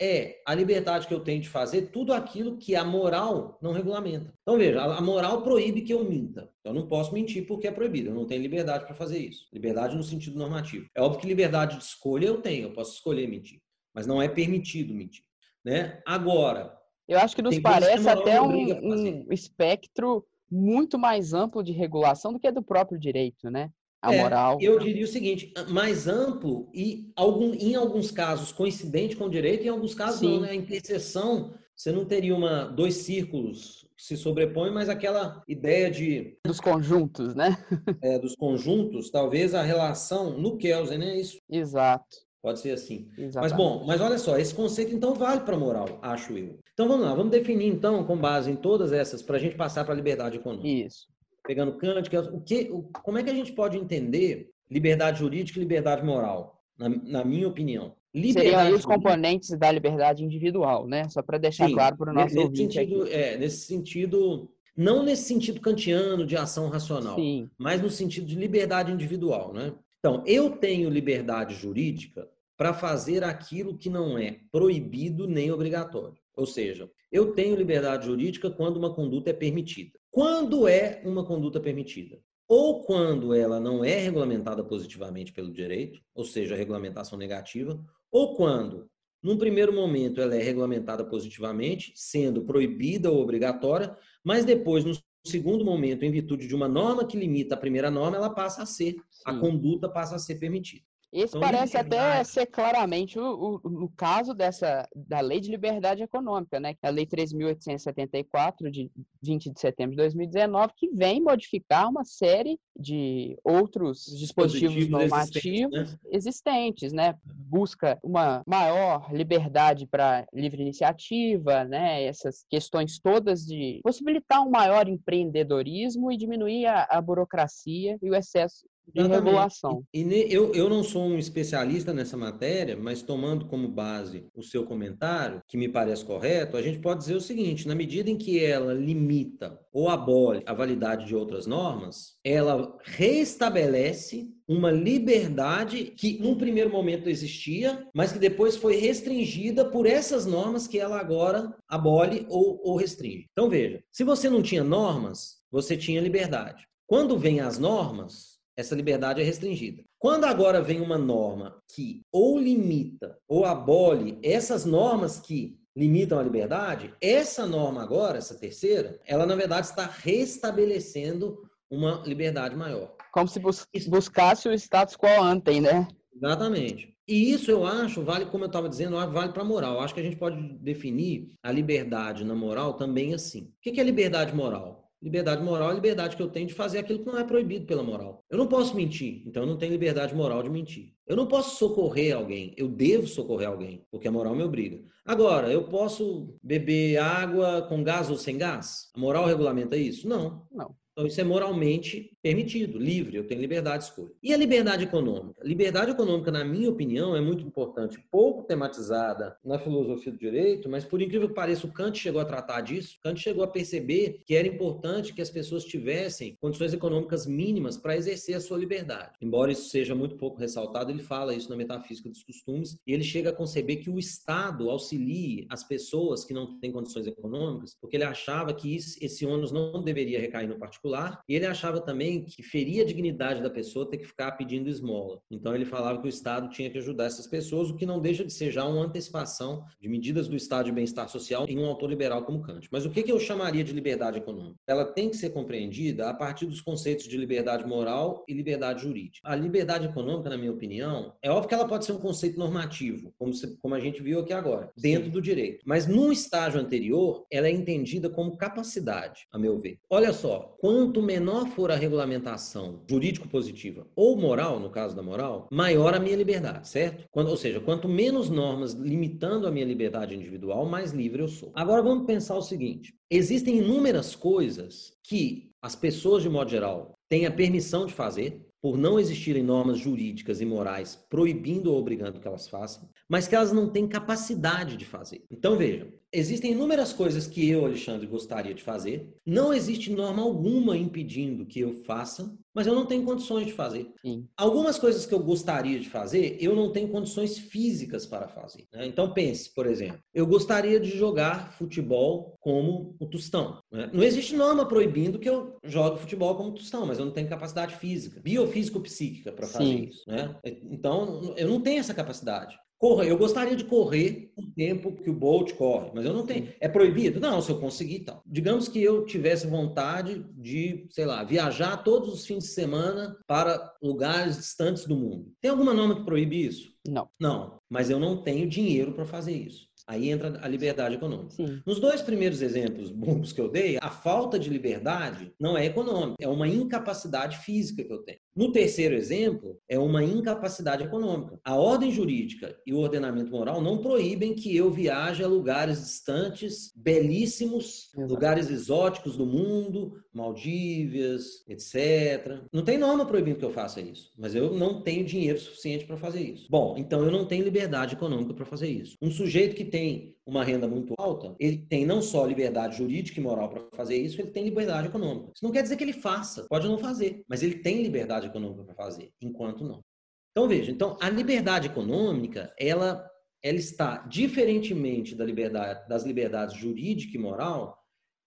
é 0.02 0.42
a 0.46 0.54
liberdade 0.54 1.08
que 1.08 1.14
eu 1.14 1.20
tenho 1.20 1.42
de 1.42 1.50
fazer 1.50 1.84
tudo 1.84 2.14
aquilo 2.14 2.58
que 2.58 2.76
a 2.76 2.84
moral 2.84 3.58
não 3.62 3.72
regulamenta. 3.72 4.34
Então, 4.42 4.58
veja, 4.58 4.82
a 4.82 5.02
moral 5.02 5.42
proíbe 5.42 5.82
que 5.82 5.94
eu 5.94 6.04
minta. 6.04 6.50
Eu 6.64 6.74
não 6.74 6.88
posso 6.88 7.14
mentir 7.14 7.46
porque 7.46 7.68
é 7.68 7.72
proibido. 7.72 8.10
Eu 8.10 8.16
não 8.16 8.26
tenho 8.26 8.42
liberdade 8.42 8.86
para 8.86 8.96
fazer 8.96 9.20
isso. 9.20 9.48
Liberdade 9.54 9.96
no 9.96 10.04
sentido 10.04 10.38
normativo. 10.38 10.90
É 10.96 11.02
óbvio 11.02 11.22
que 11.22 11.28
liberdade 11.28 11.78
de 11.78 11.84
escolha 11.84 12.28
eu 12.28 12.42
tenho. 12.42 12.64
Eu 12.64 12.74
posso 12.74 12.94
escolher 12.94 13.28
mentir. 13.28 13.62
Mas 13.94 14.06
não 14.06 14.22
é 14.22 14.28
permitido 14.28 14.94
mentir. 14.94 15.24
Né? 15.64 16.02
Agora. 16.06 16.78
Eu 17.08 17.20
acho 17.20 17.36
que 17.36 17.42
nos 17.42 17.58
parece 17.60 18.10
até 18.10 18.42
um, 18.42 19.28
um 19.28 19.32
espectro 19.32 20.26
muito 20.50 20.98
mais 20.98 21.34
amplo 21.34 21.64
de 21.64 21.72
regulação 21.72 22.32
do 22.32 22.40
que 22.40 22.52
do 22.52 22.64
próprio 22.64 23.00
direito, 23.00 23.50
né? 23.50 23.70
A 24.02 24.14
é, 24.14 24.22
moral. 24.22 24.58
Eu 24.62 24.78
diria 24.80 25.04
o 25.04 25.08
seguinte, 25.08 25.52
mais 25.70 26.08
amplo 26.08 26.70
e 26.74 27.12
algum, 27.16 27.54
em 27.54 27.76
alguns 27.76 28.12
casos 28.12 28.52
coincidente 28.52 29.16
com 29.16 29.26
o 29.26 29.30
direito, 29.30 29.66
em 29.66 29.70
alguns 29.70 29.96
casos 29.96 30.20
Sim. 30.20 30.36
não, 30.36 30.42
né? 30.42 30.52
A 30.52 30.56
interseção, 30.56 31.56
você 31.76 31.92
não 31.92 32.06
teria 32.06 32.36
uma, 32.36 32.66
dois 32.66 32.96
círculos 32.96 33.88
que 33.98 34.04
se 34.04 34.18
sobrepõem, 34.18 34.72
mas 34.72 34.90
aquela 34.90 35.42
ideia 35.48 35.90
de... 35.90 36.38
Dos 36.46 36.60
conjuntos, 36.60 37.34
né? 37.34 37.58
é, 38.04 38.20
dos 38.20 38.36
conjuntos, 38.36 39.10
talvez 39.10 39.56
a 39.56 39.64
relação 39.64 40.38
no 40.38 40.58
Kelsen, 40.58 41.00
né? 41.00 41.18
Isso. 41.18 41.40
Exato. 41.50 42.26
Pode 42.46 42.60
ser 42.60 42.72
assim. 42.72 43.10
Exatamente. 43.18 43.38
Mas 43.38 43.52
bom, 43.54 43.84
mas 43.88 44.02
olha 44.02 44.20
só, 44.20 44.38
esse 44.38 44.54
conceito 44.54 44.94
então 44.94 45.16
vale 45.16 45.42
para 45.42 45.56
a 45.56 45.60
moral, 45.60 45.98
acho 46.04 46.38
eu. 46.38 46.60
Então 46.76 46.90
vamos 46.90 47.06
lá, 47.06 47.16
vamos 47.16 47.32
definir 47.32 47.68
então, 47.68 48.04
com 48.04 48.18
base 48.18 48.52
em 48.52 48.56
todas 48.56 48.92
essas, 48.92 49.22
para 49.22 49.38
a 49.38 49.40
gente 49.40 49.56
passar 49.56 49.86
para 49.86 49.94
a 49.94 49.98
liberdade 49.98 50.36
econômica. 50.36 50.68
Isso. 50.68 51.08
Pegando 51.48 51.78
Kant, 51.78 52.10
que 52.10 52.18
é, 52.18 52.20
o 52.20 52.42
que, 52.42 52.70
o, 52.70 52.84
como 53.02 53.18
é 53.18 53.24
que 53.24 53.30
a 53.30 53.34
gente 53.34 53.54
pode 53.54 53.78
entender 53.78 54.50
liberdade 54.70 55.20
jurídica 55.20 55.58
e 55.58 55.62
liberdade 55.62 56.04
moral, 56.04 56.62
na, 56.78 56.90
na 56.90 57.24
minha 57.24 57.48
opinião? 57.48 57.96
Liberdade 58.14 58.50
Seriam 58.50 58.60
aí 58.60 58.74
os 58.74 58.86
componentes 58.86 59.58
da 59.58 59.72
liberdade 59.72 60.26
individual, 60.26 60.86
né? 60.86 61.08
Só 61.08 61.22
para 61.22 61.38
deixar 61.38 61.68
Sim, 61.68 61.76
claro 61.76 61.96
para 61.96 62.12
o 62.12 62.14
nosso 62.14 62.36
nesse 62.36 62.58
sentido, 62.58 63.08
é, 63.08 63.38
nesse 63.38 63.58
sentido, 63.66 64.52
não 64.76 65.02
nesse 65.02 65.24
sentido 65.24 65.62
kantiano 65.62 66.26
de 66.26 66.36
ação 66.36 66.68
racional, 66.68 67.16
Sim. 67.16 67.50
mas 67.58 67.82
no 67.82 67.90
sentido 67.90 68.28
de 68.28 68.36
liberdade 68.36 68.92
individual, 68.92 69.54
né? 69.54 69.74
Então, 70.00 70.22
eu 70.26 70.52
tenho 70.52 70.90
liberdade 70.90 71.56
jurídica 71.56 72.28
para 72.58 72.74
fazer 72.74 73.24
aquilo 73.24 73.78
que 73.78 73.90
não 73.90 74.18
é 74.18 74.40
proibido 74.52 75.26
nem 75.26 75.52
obrigatório. 75.52 76.25
Ou 76.36 76.46
seja, 76.46 76.90
eu 77.12 77.34
tenho 77.34 77.56
liberdade 77.56 78.06
jurídica 78.06 78.50
quando 78.50 78.78
uma 78.78 78.94
conduta 78.94 79.30
é 79.30 79.34
permitida. 79.34 79.98
Quando 80.12 80.68
é 80.68 81.02
uma 81.06 81.26
conduta 81.26 81.60
permitida? 81.60 82.20
Ou 82.48 82.84
quando 82.84 83.34
ela 83.34 83.60
não 83.60 83.84
é 83.84 83.98
regulamentada 83.98 84.64
positivamente 84.64 85.34
pelo 85.34 85.52
direito, 85.52 86.00
ou 86.14 86.24
seja, 86.24 86.56
regulamentação 86.56 87.18
negativa, 87.18 87.84
ou 88.12 88.36
quando, 88.36 88.88
num 89.24 89.38
primeiro 89.38 89.74
momento, 89.74 90.22
ela 90.22 90.36
é 90.36 90.44
regulamentada 90.44 91.04
positivamente, 91.04 91.92
sendo 91.96 92.44
proibida 92.44 93.12
ou 93.12 93.22
obrigatória, 93.22 93.98
mas 94.24 94.46
depois, 94.46 94.86
no 94.86 94.94
segundo 95.26 95.66
momento, 95.66 96.04
em 96.04 96.12
virtude 96.12 96.48
de 96.48 96.54
uma 96.56 96.68
norma 96.68 97.08
que 97.08 97.18
limita 97.18 97.56
a 97.56 97.58
primeira 97.58 97.90
norma, 97.90 98.18
ela 98.18 98.30
passa 98.30 98.62
a 98.62 98.66
ser, 98.66 98.94
Sim. 99.10 99.24
a 99.26 99.40
conduta 99.40 99.90
passa 99.90 100.16
a 100.16 100.20
ser 100.20 100.36
permitida. 100.36 100.86
Esse 101.16 101.40
parece 101.40 101.78
até 101.78 102.22
ser 102.26 102.46
claramente 102.46 103.18
o, 103.18 103.62
o, 103.64 103.84
o 103.86 103.90
caso 103.96 104.34
dessa 104.34 104.86
da 104.94 105.22
Lei 105.22 105.40
de 105.40 105.50
Liberdade 105.50 106.04
Econômica, 106.04 106.60
né? 106.60 106.76
é 106.82 106.88
A 106.88 106.92
Lei 106.92 107.06
3.874, 107.06 108.70
de 108.70 108.92
20 109.24 109.50
de 109.50 109.60
setembro 109.60 109.92
de 109.92 109.98
2019, 110.02 110.74
que 110.76 110.90
vem 110.90 111.22
modificar 111.22 111.90
uma 111.90 112.04
série 112.04 112.60
de 112.78 113.38
outros 113.46 114.04
dispositivos 114.18 114.76
Dispositivos 114.76 114.90
normativos 114.90 115.38
existentes, 115.42 116.00
existentes, 116.12 116.94
né? 116.94 117.16
Busca 117.24 117.98
uma 118.04 118.44
maior 118.46 119.10
liberdade 119.14 119.88
para 119.88 120.28
livre 120.34 120.62
iniciativa, 120.62 121.64
né? 121.64 122.04
Essas 122.04 122.46
questões 122.50 123.00
todas 123.00 123.46
de 123.46 123.80
possibilitar 123.82 124.42
um 124.46 124.50
maior 124.50 124.90
empreendedorismo 124.90 126.12
e 126.12 126.18
diminuir 126.18 126.66
a, 126.66 126.86
a 126.90 127.00
burocracia 127.00 127.98
e 128.02 128.10
o 128.10 128.16
excesso 128.16 128.68
de 128.94 129.02
Exatamente. 129.02 129.26
regulação. 129.26 129.84
E 129.94 130.04
ne- 130.04 130.26
eu, 130.30 130.54
eu 130.54 130.70
não 130.70 130.84
sou 130.84 131.04
um 131.04 131.18
especialista 131.18 131.94
nessa 131.94 132.16
matéria, 132.16 132.78
mas 132.78 133.02
tomando 133.02 133.46
como 133.48 133.68
base 133.68 134.26
o 134.36 134.44
seu 134.44 134.64
comentário, 134.66 135.42
que 135.48 135.58
me 135.58 135.68
parece 135.68 136.06
correto, 136.06 136.56
a 136.58 136.62
gente 136.62 136.80
pode 136.80 137.00
dizer 137.00 137.16
o 137.16 137.22
seguinte: 137.22 137.68
na 137.68 137.76
medida 137.76 138.10
em 138.10 138.18
que 138.18 138.44
ela 138.44 138.74
limita 138.74 139.60
ou 139.74 139.90
abole 139.90 140.44
a 140.46 140.54
validade 140.54 141.06
de 141.06 141.16
outras 141.16 141.46
normas, 141.46 142.16
ela 142.24 142.78
reestabelece 142.84 144.30
uma 144.48 144.72
liberdade 144.72 145.86
que 145.98 146.20
num 146.20 146.36
primeiro 146.38 146.70
momento 146.70 147.10
existia, 147.10 147.88
mas 147.94 148.12
que 148.12 148.20
depois 148.20 148.56
foi 148.56 148.76
restringida 148.76 149.66
por 149.66 149.86
essas 149.88 150.26
normas 150.26 150.68
que 150.68 150.80
ela 150.80 151.00
agora 151.00 151.54
abole 151.68 152.26
ou, 152.30 152.62
ou 152.64 152.76
restringe. 152.76 153.28
Então 153.32 153.50
veja, 153.50 153.84
se 153.92 154.04
você 154.04 154.30
não 154.30 154.42
tinha 154.44 154.64
normas, 154.64 155.38
você 155.52 155.76
tinha 155.76 156.00
liberdade. 156.00 156.66
Quando 156.88 157.18
vem 157.18 157.40
as 157.40 157.58
normas, 157.58 158.35
essa 158.58 158.76
liberdade 158.76 159.22
é 159.22 159.24
restringida. 159.24 159.84
Quando 160.00 160.26
agora 160.26 160.62
vem 160.62 160.82
uma 160.82 160.98
norma 160.98 161.58
que 161.74 162.02
ou 162.12 162.40
limita 162.40 163.18
ou 163.28 163.46
abole 163.46 164.18
essas 164.24 164.66
normas 164.66 165.20
que 165.20 165.58
limitam 165.76 166.18
a 166.18 166.24
liberdade, 166.24 166.94
essa 167.02 167.46
norma 167.46 167.84
agora, 167.84 168.18
essa 168.18 168.36
terceira, 168.36 169.00
ela 169.06 169.26
na 169.26 169.36
verdade 169.36 169.68
está 169.68 169.86
restabelecendo 169.86 171.42
uma 171.70 172.02
liberdade 172.06 172.56
maior. 172.56 172.96
Como 173.12 173.28
se 173.28 173.40
bus- 173.40 173.68
buscasse 173.88 174.48
o 174.48 174.54
status 174.54 174.96
quo 174.96 175.08
ante, 175.22 175.60
né? 175.60 175.88
Exatamente. 176.16 176.96
E 177.08 177.32
isso 177.32 177.52
eu 177.52 177.66
acho, 177.66 178.04
vale, 178.04 178.26
como 178.26 178.46
eu 178.46 178.48
estava 178.48 178.70
dizendo, 178.70 178.96
vale 179.12 179.32
para 179.32 179.42
a 179.42 179.46
moral. 179.46 179.76
Eu 179.76 179.80
acho 179.82 179.94
que 179.94 180.00
a 180.00 180.04
gente 180.04 180.16
pode 180.16 180.42
definir 180.60 181.36
a 181.44 181.52
liberdade 181.52 182.24
na 182.24 182.34
moral 182.34 182.74
também 182.74 183.14
assim. 183.14 183.44
O 183.44 183.62
que 183.62 183.80
é 183.80 183.84
liberdade 183.84 184.34
moral? 184.34 184.85
Liberdade 185.02 185.44
moral 185.44 185.70
é 185.70 185.72
a 185.72 185.76
liberdade 185.76 186.16
que 186.16 186.22
eu 186.22 186.30
tenho 186.30 186.48
de 186.48 186.54
fazer 186.54 186.80
aquilo 186.80 187.00
que 187.00 187.06
não 187.06 187.20
é 187.20 187.24
proibido 187.24 187.66
pela 187.66 187.84
moral. 187.84 188.24
Eu 188.30 188.38
não 188.38 188.48
posso 188.48 188.76
mentir, 188.76 189.24
então 189.26 189.44
eu 189.44 189.48
não 189.48 189.58
tenho 189.58 189.72
liberdade 189.72 190.16
moral 190.16 190.42
de 190.42 190.50
mentir. 190.50 190.94
Eu 191.06 191.16
não 191.16 191.28
posso 191.28 191.58
socorrer 191.58 192.16
alguém, 192.16 192.54
eu 192.58 192.68
devo 192.68 193.06
socorrer 193.08 193.48
alguém, 193.48 193.86
porque 193.92 194.08
a 194.08 194.12
moral 194.12 194.36
me 194.36 194.44
obriga. 194.44 194.82
Agora, 195.06 195.52
eu 195.52 195.66
posso 195.66 196.36
beber 196.42 196.98
água 196.98 197.62
com 197.64 197.84
gás 197.84 198.10
ou 198.10 198.18
sem 198.18 198.38
gás? 198.38 198.90
A 198.96 199.00
moral 199.00 199.26
regulamenta 199.26 199.78
isso? 199.78 200.08
Não. 200.08 200.48
Não. 200.52 200.76
Então, 200.96 201.06
isso 201.06 201.20
é 201.20 201.26
moralmente 201.26 202.10
permitido, 202.24 202.80
livre, 202.80 203.18
eu 203.18 203.28
tenho 203.28 203.42
liberdade 203.42 203.84
de 203.84 203.90
escolha. 203.90 204.14
E 204.24 204.34
a 204.34 204.38
liberdade 204.38 204.86
econômica? 204.86 205.42
Liberdade 205.44 205.92
econômica, 205.92 206.32
na 206.32 206.46
minha 206.46 206.70
opinião, 206.70 207.14
é 207.14 207.20
muito 207.20 207.46
importante, 207.46 208.00
pouco 208.10 208.44
tematizada 208.44 209.36
na 209.44 209.60
filosofia 209.60 210.14
do 210.14 210.18
direito, 210.18 210.70
mas 210.70 210.86
por 210.86 211.02
incrível 211.02 211.28
que 211.28 211.36
pareça, 211.36 211.68
o 211.68 211.72
Kant 211.74 212.00
chegou 212.00 212.22
a 212.22 212.26
tratar 212.26 212.62
disso. 212.62 212.98
Kant 213.04 213.20
chegou 213.20 213.44
a 213.44 213.48
perceber 213.48 214.22
que 214.26 214.36
era 214.36 214.48
importante 214.48 215.14
que 215.14 215.22
as 215.22 215.30
pessoas 215.30 215.66
tivessem 215.66 216.38
condições 216.40 216.74
econômicas 216.74 217.28
mínimas 217.28 217.76
para 217.76 217.98
exercer 217.98 218.38
a 218.38 218.40
sua 218.40 218.58
liberdade. 218.58 219.18
Embora 219.22 219.52
isso 219.52 219.68
seja 219.70 219.94
muito 219.94 220.16
pouco 220.16 220.40
ressaltado, 220.40 220.92
ele 220.92 221.04
fala 221.04 221.36
isso 221.36 221.50
na 221.50 221.58
Metafísica 221.58 222.08
dos 222.08 222.24
Costumes 222.24 222.80
e 222.88 222.94
ele 222.94 223.04
chega 223.04 223.32
a 223.32 223.34
conceber 223.34 223.84
que 223.84 223.90
o 223.90 224.00
Estado 224.00 224.70
auxilie 224.70 225.46
as 225.50 225.62
pessoas 225.62 226.24
que 226.24 226.34
não 226.34 226.58
têm 226.58 226.72
condições 226.72 227.06
econômicas, 227.06 227.76
porque 227.82 227.98
ele 227.98 228.06
achava 228.06 228.54
que 228.54 228.74
esse 228.74 229.26
ônus 229.26 229.52
não 229.52 229.84
deveria 229.84 230.22
recair 230.22 230.48
no 230.48 230.58
particular 230.58 230.85
e 231.28 231.36
ele 231.36 231.46
achava 231.46 231.82
também 231.82 232.24
que 232.24 232.44
feria 232.44 232.84
a 232.84 232.86
dignidade 232.86 233.42
da 233.42 233.50
pessoa 233.50 233.90
ter 233.90 233.98
que 233.98 234.06
ficar 234.06 234.32
pedindo 234.34 234.70
esmola. 234.70 235.20
Então 235.32 235.56
ele 235.56 235.66
falava 235.66 236.00
que 236.00 236.08
o 236.08 236.10
Estado 236.10 236.50
tinha 236.50 236.70
que 236.70 236.78
ajudar 236.78 237.06
essas 237.06 237.28
pessoas, 237.28 237.70
o 237.70 237.76
que 237.76 237.86
não 237.86 238.00
deixa 238.00 238.24
de 238.24 238.32
ser 238.32 238.52
já 238.52 238.66
uma 238.66 238.84
antecipação 238.86 239.64
de 239.82 239.88
medidas 239.90 240.28
do 240.28 240.36
Estado 240.36 240.66
de 240.66 240.72
bem-estar 240.72 241.10
social 241.10 241.46
em 241.48 241.58
um 241.60 241.66
autor 241.66 241.90
liberal 241.90 242.24
como 242.24 242.42
Kant. 242.42 242.68
Mas 242.72 242.86
o 242.86 242.90
que 242.90 243.10
eu 243.12 243.20
chamaria 243.20 243.64
de 243.64 243.74
liberdade 243.74 244.18
econômica? 244.18 244.60
Ela 244.68 244.86
tem 244.86 245.10
que 245.10 245.18
ser 245.18 245.30
compreendida 245.32 246.10
a 246.10 246.14
partir 246.14 246.46
dos 246.46 246.62
conceitos 246.62 247.08
de 247.08 247.18
liberdade 247.18 247.66
moral 247.66 248.24
e 248.28 248.34
liberdade 248.34 248.82
jurídica. 248.84 249.28
A 249.28 249.36
liberdade 249.36 249.86
econômica, 249.86 250.30
na 250.30 250.38
minha 250.38 250.52
opinião, 250.52 251.14
é 251.22 251.30
óbvio 251.30 251.50
que 251.50 251.56
ela 251.56 251.68
pode 251.68 251.86
ser 251.86 251.92
um 251.94 252.00
conceito 252.00 252.38
normativo, 252.40 253.14
como, 253.18 253.34
se- 253.34 253.58
como 253.58 253.76
a 253.76 253.80
gente 253.80 254.02
viu 254.02 254.20
aqui 254.20 254.34
agora, 254.34 254.72
dentro 254.78 255.10
do 255.12 255.22
direito. 255.22 255.64
Mas 255.66 255.88
num 255.88 256.12
estágio 256.12 256.60
anterior, 256.60 257.26
ela 257.32 257.48
é 257.48 257.52
entendida 257.52 258.10
como 258.10 258.38
capacidade, 258.38 259.28
a 259.32 259.38
meu 259.38 259.58
ver. 259.60 259.80
Olha 259.90 260.12
só, 260.14 260.56
quanto 260.76 261.02
menor 261.02 261.48
for 261.52 261.72
a 261.72 261.76
regulamentação 261.78 262.84
jurídico-positiva 262.90 263.88
ou 263.96 264.18
moral, 264.18 264.60
no 264.60 264.70
caso 264.70 264.94
da 264.94 265.02
moral, 265.02 265.48
maior 265.50 265.94
a 265.94 266.00
minha 266.02 266.18
liberdade, 266.18 266.68
certo? 266.68 267.06
Quando, 267.10 267.30
ou 267.30 267.38
seja, 267.38 267.62
quanto 267.62 267.88
menos 267.88 268.30
normas 268.30 268.74
limitando 268.74 269.48
a 269.48 269.52
minha 269.52 269.64
liberdade 269.64 270.14
individual, 270.14 270.66
mais 270.66 270.92
livre 270.92 271.22
eu 271.22 271.30
sou. 271.30 271.50
Agora 271.56 271.82
vamos 271.82 272.06
pensar 272.06 272.36
o 272.36 272.42
seguinte: 272.42 272.94
existem 273.10 273.60
inúmeras 273.60 274.18
coisas 274.18 274.92
que 275.02 275.50
as 275.62 275.78
pessoas, 275.78 276.24
de 276.24 276.30
modo 276.30 276.50
geral, 276.50 276.94
têm 277.08 277.26
a 277.26 277.32
permissão 277.32 277.86
de 277.86 277.94
fazer, 277.94 278.46
por 278.62 278.78
não 278.78 279.00
existirem 279.00 279.44
normas 279.44 279.78
jurídicas 279.78 280.42
e 280.42 280.46
morais 280.46 280.96
proibindo 281.10 281.72
ou 281.72 281.80
obrigando 281.80 282.20
que 282.20 282.28
elas 282.28 282.50
façam, 282.50 282.90
mas 283.08 283.30
que 283.30 283.36
elas 283.36 283.54
não 283.54 283.70
têm 283.70 283.88
capacidade 283.88 284.76
de 284.76 284.84
fazer. 284.84 285.24
Então 285.32 285.56
vejam, 285.56 285.88
existem 286.16 286.52
inúmeras 286.54 286.94
coisas 286.94 287.28
que 287.28 287.48
eu, 287.50 287.66
Alexandre, 287.66 288.08
gostaria 288.08 288.54
de 288.54 288.64
fazer, 288.64 289.14
não 289.26 289.54
existe 289.54 289.92
norma 289.92 290.22
alguma 290.22 290.78
impedindo 290.78 291.46
que 291.46 291.60
eu 291.60 291.74
faça, 291.74 292.34
mas 292.54 292.66
eu 292.66 292.74
não 292.74 292.86
tenho 292.86 293.04
condições 293.04 293.46
de 293.48 293.54
fazer. 293.54 293.92
Sim. 294.02 294.26
Algumas 294.38 294.80
coisas 294.80 295.06
que 295.06 295.14
eu 295.14 295.20
gostaria 295.20 295.78
de 295.80 295.90
fazer, 295.90 296.38
eu 296.40 296.56
não 296.56 296.72
tenho 296.72 296.88
condições 296.88 297.38
físicas 297.38 298.06
para 298.06 298.30
fazer. 298.30 298.66
né? 298.74 298.88
Então 298.88 299.14
pense, 299.14 299.54
por 299.54 299.68
exemplo, 299.68 300.00
eu 300.14 300.26
gostaria 300.26 300.80
de 300.80 300.90
jogar 300.90 301.52
futebol 301.58 302.36
como 302.40 302.96
o 303.00 303.06
Tostão. 303.06 303.60
né? 303.72 303.90
Não 303.94 304.04
existe 304.04 304.36
norma 304.36 304.66
proibindo 304.66 305.20
que 305.20 305.30
eu 305.30 305.58
jogue 305.66 306.00
futebol 306.00 306.36
como 306.36 306.50
o 306.50 306.54
Tostão, 306.54 306.86
mas 306.86 306.98
eu 306.98 307.06
não 307.06 307.12
tenho 307.12 307.28
capacidade 307.28 307.76
física, 307.76 308.22
biofísico-psíquica 308.22 309.34
para 309.34 309.48
fazer 309.48 309.66
Sim. 309.66 309.84
isso. 309.84 310.04
Né? 310.08 310.36
Então 310.72 311.34
eu 311.36 311.50
não 311.50 311.60
tenho 311.60 311.80
essa 311.80 311.94
capacidade. 311.94 312.58
Correr, 312.86 313.10
eu 313.10 313.18
gostaria 313.18 313.56
de 313.56 313.64
correr 313.64 314.32
o 314.38 314.44
tempo 314.52 314.92
que 314.92 315.10
o 315.10 315.14
Bolt 315.14 315.54
corre, 315.54 315.90
mas 315.96 316.06
eu 316.06 316.14
não 316.14 316.24
tenho. 316.24 316.54
É 316.60 316.68
proibido? 316.68 317.20
Não, 317.20 317.42
se 317.42 317.50
eu 317.50 317.60
conseguir, 317.60 318.02
então. 318.02 318.22
Digamos 318.24 318.68
que 318.68 318.80
eu 318.80 319.04
tivesse 319.08 319.48
vontade 319.48 320.24
de, 320.38 320.86
sei 320.92 321.04
lá, 321.04 321.24
viajar 321.24 321.78
todos 321.78 322.14
os 322.14 322.28
fins 322.28 322.44
de 322.44 322.50
semana 322.52 323.18
para 323.26 323.74
lugares 323.82 324.38
distantes 324.38 324.86
do 324.86 324.96
mundo. 324.96 325.34
Tem 325.42 325.50
alguma 325.50 325.74
norma 325.74 325.96
que 325.96 326.06
proíbe 326.06 326.46
isso? 326.46 326.76
Não. 326.88 327.10
Não, 327.20 327.58
mas 327.68 327.90
eu 327.90 328.00
não 328.00 328.22
tenho 328.22 328.48
dinheiro 328.48 328.94
para 328.94 329.04
fazer 329.04 329.34
isso. 329.34 329.68
Aí 329.88 330.12
entra 330.12 330.40
a 330.44 330.48
liberdade 330.48 330.94
econômica. 330.94 331.32
Sim. 331.32 331.62
Nos 331.66 331.80
dois 331.80 332.04
primeiros 332.04 332.44
exemplos 332.44 332.92
bons 332.92 333.34
que 333.34 333.42
eu 333.42 333.50
dei, 333.50 333.80
a 333.82 333.90
falta 333.90 334.38
de 334.38 334.48
liberdade 334.48 335.34
não 335.40 335.58
é 335.58 335.66
econômica, 335.66 336.18
é 336.20 336.28
uma 336.28 336.48
incapacidade 336.48 337.38
física 337.40 337.84
que 337.84 337.92
eu 337.92 338.04
tenho. 338.04 338.20
No 338.36 338.52
terceiro 338.52 338.96
exemplo, 338.96 339.58
é 339.70 339.80
uma 339.80 340.04
incapacidade 340.04 340.84
econômica. 340.84 341.40
A 341.44 341.56
ordem 341.56 341.90
jurídica 341.90 342.58
e 342.66 342.74
o 342.74 342.80
ordenamento 342.80 343.32
moral 343.32 343.62
não 343.62 343.78
proíbem 343.78 344.34
que 344.34 344.54
eu 344.56 344.70
viaje 344.70 345.24
a 345.24 345.28
lugares 345.28 345.80
distantes, 345.80 346.74
belíssimos, 346.76 347.90
Exato. 347.96 348.14
lugares 348.14 348.50
exóticos 348.50 349.16
do 349.16 349.26
mundo, 349.26 349.94
Maldívias, 350.14 351.46
etc. 351.48 352.42
Não 352.52 352.64
tem 352.64 352.78
norma 352.78 353.06
proibindo 353.06 353.38
que 353.38 353.46
eu 353.46 353.52
faça 353.52 353.80
isso, 353.80 354.12
mas 354.18 354.36
eu 354.36 354.54
não 354.54 354.82
tenho 354.82 355.06
dinheiro 355.06 355.40
suficiente 355.40 355.86
para 355.86 355.98
fazer 355.98 356.22
isso. 356.22 356.48
Bom, 356.50 356.76
então 356.78 357.04
eu 357.04 357.12
não 357.12 357.26
tenho 357.26 357.44
liberdade 357.44 357.96
econômica 357.96 358.34
para 358.34 358.46
fazer 358.46 358.68
isso. 358.68 358.98
Um 359.02 359.12
sujeito 359.12 359.56
que 359.56 359.66
tem 359.66 360.15
uma 360.26 360.44
renda 360.44 360.68
muito 360.68 360.94
alta, 360.98 361.36
ele 361.40 361.58
tem 361.58 361.86
não 361.86 362.02
só 362.02 362.26
liberdade 362.26 362.78
jurídica 362.78 363.20
e 363.20 363.24
moral 363.24 363.50
para 363.50 363.68
fazer 363.74 363.96
isso, 363.96 364.20
ele 364.20 364.32
tem 364.32 364.44
liberdade 364.44 364.88
econômica. 364.88 365.32
Isso 365.36 365.44
não 365.44 365.52
quer 365.52 365.62
dizer 365.62 365.76
que 365.78 365.84
ele 365.84 365.94
faça, 365.94 366.48
pode 366.50 366.68
não 366.68 366.80
fazer, 366.80 367.24
mas 367.28 367.44
ele 367.44 367.60
tem 367.60 367.84
liberdade 367.84 368.28
econômica 368.28 368.64
para 368.64 368.76
fazer, 368.76 369.12
enquanto 369.22 369.64
não. 369.64 369.84
Então 370.32 370.48
veja, 370.48 370.72
então 370.72 370.98
a 371.00 371.10
liberdade 371.10 371.68
econômica, 371.68 372.54
ela 372.60 373.10
ela 373.46 373.60
está 373.60 373.98
diferentemente 374.08 375.14
da 375.14 375.24
liberdade, 375.24 375.88
das 375.88 376.04
liberdades 376.04 376.58
jurídica 376.58 377.16
e 377.16 377.22
moral, 377.22 377.78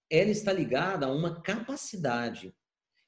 ela 0.08 0.30
está 0.30 0.52
ligada 0.52 1.06
a 1.06 1.12
uma 1.12 1.42
capacidade 1.42 2.54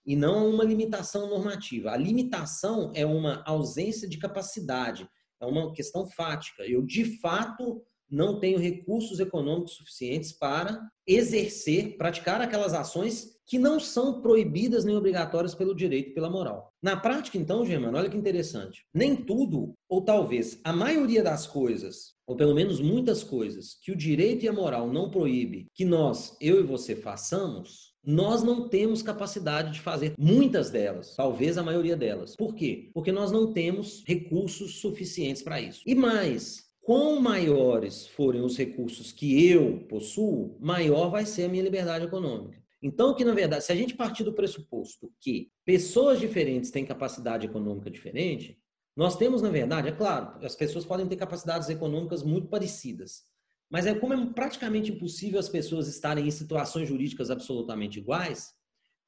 e 0.05 0.16
não 0.16 0.41
a 0.41 0.43
uma 0.43 0.64
limitação 0.64 1.30
normativa. 1.30 1.93
A 1.93 1.97
limitação 1.97 2.91
é 2.97 3.07
uma 3.07 3.45
ausência 3.47 4.09
de 4.09 4.18
capacidade, 4.18 5.09
é 5.41 5.47
uma 5.47 5.72
questão 5.72 6.05
fática. 6.05 6.64
Eu, 6.64 6.82
de 6.82 7.16
fato, 7.20 7.80
não 8.11 8.40
tenho 8.40 8.58
recursos 8.58 9.20
econômicos 9.20 9.74
suficientes 9.74 10.32
para 10.32 10.80
exercer, 11.06 11.96
praticar 11.96 12.40
aquelas 12.40 12.74
ações 12.74 13.38
que 13.46 13.58
não 13.58 13.80
são 13.80 14.20
proibidas 14.20 14.84
nem 14.84 14.96
obrigatórias 14.96 15.56
pelo 15.56 15.74
direito 15.74 16.11
e 16.11 16.14
pela 16.14 16.30
moral. 16.30 16.72
Na 16.80 16.96
prática, 16.96 17.36
então, 17.36 17.66
Germano, 17.66 17.98
olha 17.98 18.08
que 18.08 18.16
interessante. 18.16 18.84
Nem 18.94 19.16
tudo, 19.16 19.74
ou 19.88 20.02
talvez 20.02 20.61
a 20.62 20.72
maioria 20.72 21.22
das 21.22 21.48
coisas, 21.48 22.14
ou 22.26 22.36
pelo 22.36 22.54
menos 22.54 22.80
muitas 22.80 23.24
coisas, 23.24 23.76
que 23.82 23.90
o 23.90 23.96
direito 23.96 24.44
e 24.44 24.48
a 24.48 24.52
moral 24.52 24.86
não 24.86 25.11
proíbe 25.11 25.66
que 25.74 25.84
nós, 25.84 26.36
eu 26.40 26.61
e 26.61 26.62
você, 26.62 26.94
façamos, 26.94 27.90
nós 28.04 28.42
não 28.42 28.68
temos 28.68 29.02
capacidade 29.02 29.72
de 29.72 29.80
fazer 29.80 30.14
muitas 30.16 30.70
delas, 30.70 31.14
talvez 31.16 31.58
a 31.58 31.62
maioria 31.62 31.96
delas. 31.96 32.36
Por 32.36 32.54
quê? 32.54 32.90
Porque 32.94 33.11
nós 33.12 33.32
não 33.32 33.52
temos 33.52 34.04
recursos 34.06 34.80
suficientes 34.80 35.42
para 35.42 35.61
isso. 35.61 35.82
E 35.84 35.94
mais, 35.94 36.70
quão 36.91 37.20
maiores 37.20 38.09
forem 38.09 38.41
os 38.41 38.57
recursos 38.59 39.12
que 39.12 39.49
eu 39.49 39.78
possuo, 39.88 40.57
maior 40.59 41.09
vai 41.09 41.24
ser 41.24 41.45
a 41.45 41.49
minha 41.49 41.62
liberdade 41.62 42.05
econômica. 42.05 42.61
Então, 42.82 43.14
que 43.14 43.24
na 43.24 43.32
verdade, 43.32 43.62
se 43.62 43.70
a 43.70 43.76
gente 43.76 43.95
partir 43.95 44.24
do 44.24 44.32
pressuposto 44.32 45.09
que 45.20 45.53
pessoas 45.64 46.18
diferentes 46.18 46.72
têm 46.72 46.84
capacidade 46.84 47.47
econômica 47.47 47.88
diferente, 47.88 48.59
nós 48.97 49.16
temos, 49.16 49.41
na 49.41 49.51
verdade, 49.51 49.86
é 49.86 49.93
claro, 49.93 50.45
as 50.45 50.57
pessoas 50.57 50.84
podem 50.84 51.07
ter 51.07 51.14
capacidades 51.14 51.68
econômicas 51.68 52.24
muito 52.24 52.49
parecidas, 52.49 53.22
mas 53.70 53.86
é 53.86 53.95
como 53.95 54.12
é 54.12 54.26
praticamente 54.26 54.91
impossível 54.91 55.38
as 55.38 55.49
pessoas 55.49 55.86
estarem 55.86 56.26
em 56.26 56.30
situações 56.32 56.88
jurídicas 56.88 57.30
absolutamente 57.30 58.01
iguais, 58.01 58.53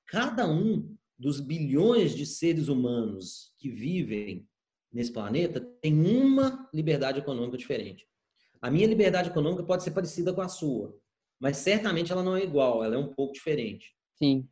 cada 0.07 0.49
um 0.49 0.89
dos 1.19 1.41
bilhões 1.41 2.15
de 2.15 2.27
seres 2.27 2.69
humanos 2.69 3.53
que 3.59 3.69
vivem 3.69 4.47
nesse 4.93 5.13
planeta 5.13 5.61
tem 5.81 5.95
uma 5.95 6.69
liberdade 6.73 7.19
econômica 7.19 7.57
diferente. 7.57 8.07
A 8.61 8.71
minha 8.71 8.87
liberdade 8.87 9.31
econômica 9.31 9.63
pode 9.63 9.83
ser 9.83 9.91
parecida 9.93 10.33
com 10.33 10.41
a 10.41 10.49
sua, 10.49 10.97
mas 11.41 11.57
certamente 11.57 12.13
ela 12.13 12.23
não 12.23 12.37
é 12.37 12.43
igual, 12.43 12.85
ela 12.85 12.95
é 12.95 12.99
um 12.99 13.13
pouco 13.13 13.33
diferente. 13.33 13.93
Sim. 14.15 14.47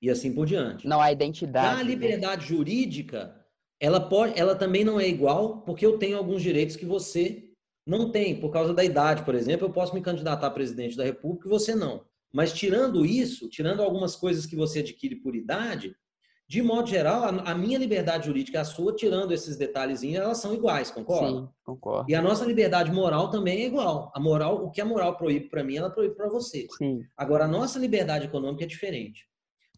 E 0.00 0.08
assim 0.08 0.32
por 0.32 0.46
diante. 0.46 0.86
Não 0.86 1.00
há 1.00 1.12
identidade. 1.12 1.80
A 1.80 1.84
né? 1.84 1.90
liberdade 1.90 2.42
né? 2.42 2.48
jurídica, 2.48 3.36
ela 3.78 4.00
pode, 4.00 4.38
ela 4.38 4.54
também 4.54 4.84
não 4.84 4.98
é 4.98 5.06
igual, 5.06 5.60
porque 5.62 5.84
eu 5.84 5.98
tenho 5.98 6.16
alguns 6.16 6.40
direitos 6.40 6.76
que 6.76 6.86
você 6.86 7.50
não 7.86 8.10
tem, 8.10 8.38
por 8.38 8.50
causa 8.50 8.72
da 8.72 8.84
idade, 8.84 9.24
por 9.24 9.34
exemplo, 9.34 9.66
eu 9.66 9.72
posso 9.72 9.94
me 9.94 10.00
candidatar 10.00 10.46
a 10.46 10.50
presidente 10.50 10.96
da 10.96 11.04
República 11.04 11.46
e 11.46 11.50
você 11.50 11.74
não. 11.74 12.04
Mas 12.32 12.52
tirando 12.52 13.04
isso, 13.04 13.48
tirando 13.48 13.82
algumas 13.82 14.14
coisas 14.14 14.46
que 14.46 14.54
você 14.54 14.78
adquire 14.78 15.16
por 15.16 15.34
idade, 15.34 15.94
de 16.50 16.60
modo 16.62 16.90
geral, 16.90 17.22
a, 17.44 17.54
minha 17.54 17.78
liberdade 17.78 18.26
jurídica 18.26 18.58
e 18.58 18.60
a 18.60 18.64
sua, 18.64 18.92
tirando 18.92 19.30
esses 19.30 19.56
detalhezinhos, 19.56 20.20
elas 20.20 20.38
são 20.38 20.52
iguais, 20.52 20.90
concorda? 20.90 21.42
Sim, 21.42 21.48
concordo. 21.64 22.10
E 22.10 22.14
a 22.16 22.20
nossa 22.20 22.44
liberdade 22.44 22.90
moral 22.90 23.30
também 23.30 23.62
é 23.62 23.66
igual. 23.66 24.10
A 24.12 24.18
moral, 24.18 24.64
o 24.64 24.68
que 24.68 24.80
a 24.80 24.84
moral 24.84 25.16
proíbe 25.16 25.48
para 25.48 25.62
mim, 25.62 25.76
ela 25.76 25.90
proíbe 25.90 26.16
para 26.16 26.28
você. 26.28 26.66
Sim. 26.76 27.04
Agora, 27.16 27.44
a 27.44 27.48
nossa 27.48 27.78
liberdade 27.78 28.26
econômica 28.26 28.64
é 28.64 28.66
diferente. 28.66 29.28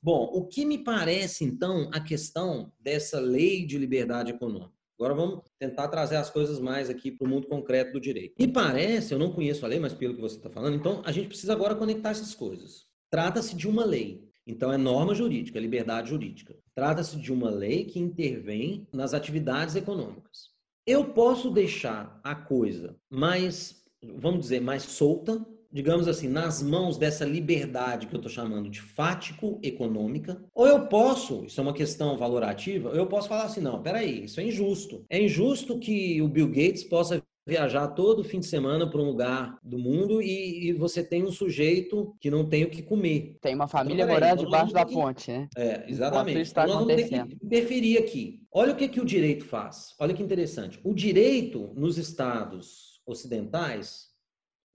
Bom, 0.02 0.30
o 0.32 0.46
que 0.46 0.64
me 0.64 0.78
parece, 0.78 1.44
então, 1.44 1.90
a 1.92 2.00
questão 2.00 2.72
dessa 2.80 3.20
lei 3.20 3.66
de 3.66 3.76
liberdade 3.76 4.30
econômica? 4.30 4.72
Agora 4.98 5.12
vamos 5.12 5.42
tentar 5.58 5.88
trazer 5.88 6.16
as 6.16 6.30
coisas 6.30 6.58
mais 6.58 6.88
aqui 6.88 7.12
para 7.12 7.26
o 7.26 7.28
mundo 7.28 7.48
concreto 7.48 7.92
do 7.92 8.00
direito. 8.00 8.36
Me 8.40 8.50
parece, 8.50 9.12
eu 9.12 9.18
não 9.18 9.30
conheço 9.30 9.62
a 9.66 9.68
lei, 9.68 9.78
mas 9.78 9.92
pelo 9.92 10.14
que 10.14 10.22
você 10.22 10.36
está 10.36 10.48
falando, 10.48 10.74
então 10.74 11.02
a 11.04 11.12
gente 11.12 11.28
precisa 11.28 11.52
agora 11.52 11.74
conectar 11.74 12.12
essas 12.12 12.34
coisas. 12.34 12.86
Trata-se 13.10 13.54
de 13.54 13.68
uma 13.68 13.84
lei. 13.84 14.26
Então, 14.46 14.72
é 14.72 14.78
norma 14.78 15.14
jurídica, 15.14 15.58
é 15.58 15.60
liberdade 15.60 16.08
jurídica. 16.08 16.56
Trata-se 16.74 17.16
de 17.16 17.32
uma 17.32 17.50
lei 17.50 17.84
que 17.84 17.98
intervém 17.98 18.86
nas 18.92 19.12
atividades 19.12 19.76
econômicas. 19.76 20.50
Eu 20.86 21.12
posso 21.12 21.50
deixar 21.50 22.20
a 22.24 22.34
coisa 22.34 22.96
mais, 23.10 23.84
vamos 24.02 24.40
dizer, 24.40 24.60
mais 24.60 24.82
solta, 24.82 25.44
digamos 25.70 26.06
assim, 26.06 26.28
nas 26.28 26.62
mãos 26.62 26.98
dessa 26.98 27.24
liberdade 27.24 28.06
que 28.06 28.14
eu 28.14 28.18
estou 28.18 28.30
chamando 28.30 28.68
de 28.68 28.80
fático-econômica, 28.80 30.44
ou 30.54 30.66
eu 30.66 30.86
posso, 30.86 31.44
isso 31.44 31.60
é 31.60 31.62
uma 31.62 31.72
questão 31.72 32.16
valorativa, 32.18 32.90
eu 32.90 33.06
posso 33.06 33.28
falar 33.28 33.44
assim, 33.44 33.60
não, 33.60 33.82
peraí, 33.82 34.24
isso 34.24 34.40
é 34.40 34.44
injusto. 34.44 35.04
É 35.08 35.22
injusto 35.22 35.78
que 35.78 36.20
o 36.20 36.28
Bill 36.28 36.48
Gates 36.48 36.84
possa 36.84 37.22
viajar 37.47 37.88
todo 37.88 38.22
fim 38.22 38.40
de 38.40 38.47
semana 38.47 38.88
para 38.88 39.01
um 39.01 39.07
lugar 39.07 39.59
do 39.62 39.78
mundo 39.78 40.22
e, 40.22 40.68
e, 40.68 40.72
você 40.72 41.03
tem 41.03 41.24
um 41.24 41.32
sujeito 41.32 42.14
que 42.20 42.30
não 42.30 42.49
tem 42.49 42.64
o 42.64 42.70
que 42.70 42.82
comer. 42.82 43.36
Tem 43.40 43.55
uma 43.55 43.66
família 43.66 44.05
então, 44.05 44.14
morando 44.14 44.45
debaixo 44.45 44.72
da 44.72 44.84
que... 44.84 44.93
ponte, 44.93 45.30
né? 45.30 45.49
É, 45.57 45.84
exatamente. 45.90 46.40
Está 46.40 46.64
então, 46.64 46.74
nós 46.74 46.86
vamos 46.86 47.03
ter 47.03 47.09
que 47.09 47.45
interferir 47.45 47.99
aqui. 47.99 48.43
Olha 48.53 48.72
o 48.72 48.76
que, 48.76 48.88
que 48.88 49.01
o 49.01 49.05
direito 49.05 49.45
faz. 49.45 49.95
Olha 49.99 50.14
que 50.14 50.22
interessante. 50.22 50.78
O 50.84 50.95
direito 50.95 51.72
nos 51.74 51.99
estados 51.99 53.01
ocidentais, 53.05 54.09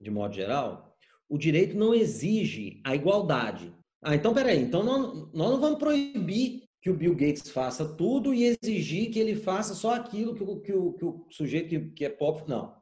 de 0.00 0.10
modo 0.10 0.34
geral, 0.34 0.94
o 1.28 1.38
direito 1.38 1.76
não 1.76 1.94
exige 1.94 2.80
a 2.84 2.94
igualdade. 2.94 3.72
Ah, 4.02 4.14
então 4.14 4.32
peraí, 4.32 4.60
então 4.60 4.82
nós, 4.82 5.32
nós 5.32 5.50
não 5.50 5.60
vamos 5.60 5.78
proibir 5.78 6.67
que 6.80 6.90
o 6.90 6.94
Bill 6.94 7.14
Gates 7.14 7.50
faça 7.50 7.84
tudo 7.84 8.32
e 8.32 8.44
exigir 8.44 9.10
que 9.10 9.18
ele 9.18 9.34
faça 9.34 9.74
só 9.74 9.94
aquilo 9.94 10.34
que 10.34 10.42
o, 10.42 10.60
que 10.60 10.72
o, 10.72 10.92
que 10.92 11.04
o 11.04 11.26
sujeito 11.30 11.68
que, 11.68 11.80
que 11.90 12.04
é 12.04 12.08
pobre. 12.08 12.44
Não. 12.46 12.74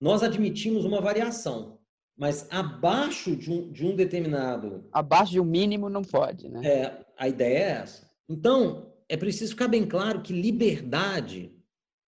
Nós 0.00 0.22
admitimos 0.22 0.84
uma 0.84 1.00
variação, 1.00 1.78
mas 2.16 2.46
abaixo 2.50 3.34
de 3.34 3.50
um, 3.50 3.72
de 3.72 3.86
um 3.86 3.96
determinado. 3.96 4.86
Abaixo 4.92 5.32
de 5.32 5.40
um 5.40 5.44
mínimo 5.44 5.88
não 5.88 6.02
pode, 6.02 6.48
né? 6.48 6.60
É, 6.66 7.06
a 7.16 7.28
ideia 7.28 7.58
é 7.58 7.70
essa. 7.82 8.08
Então, 8.28 8.92
é 9.08 9.16
preciso 9.16 9.52
ficar 9.52 9.68
bem 9.68 9.86
claro 9.86 10.20
que 10.20 10.32
liberdade, 10.32 11.56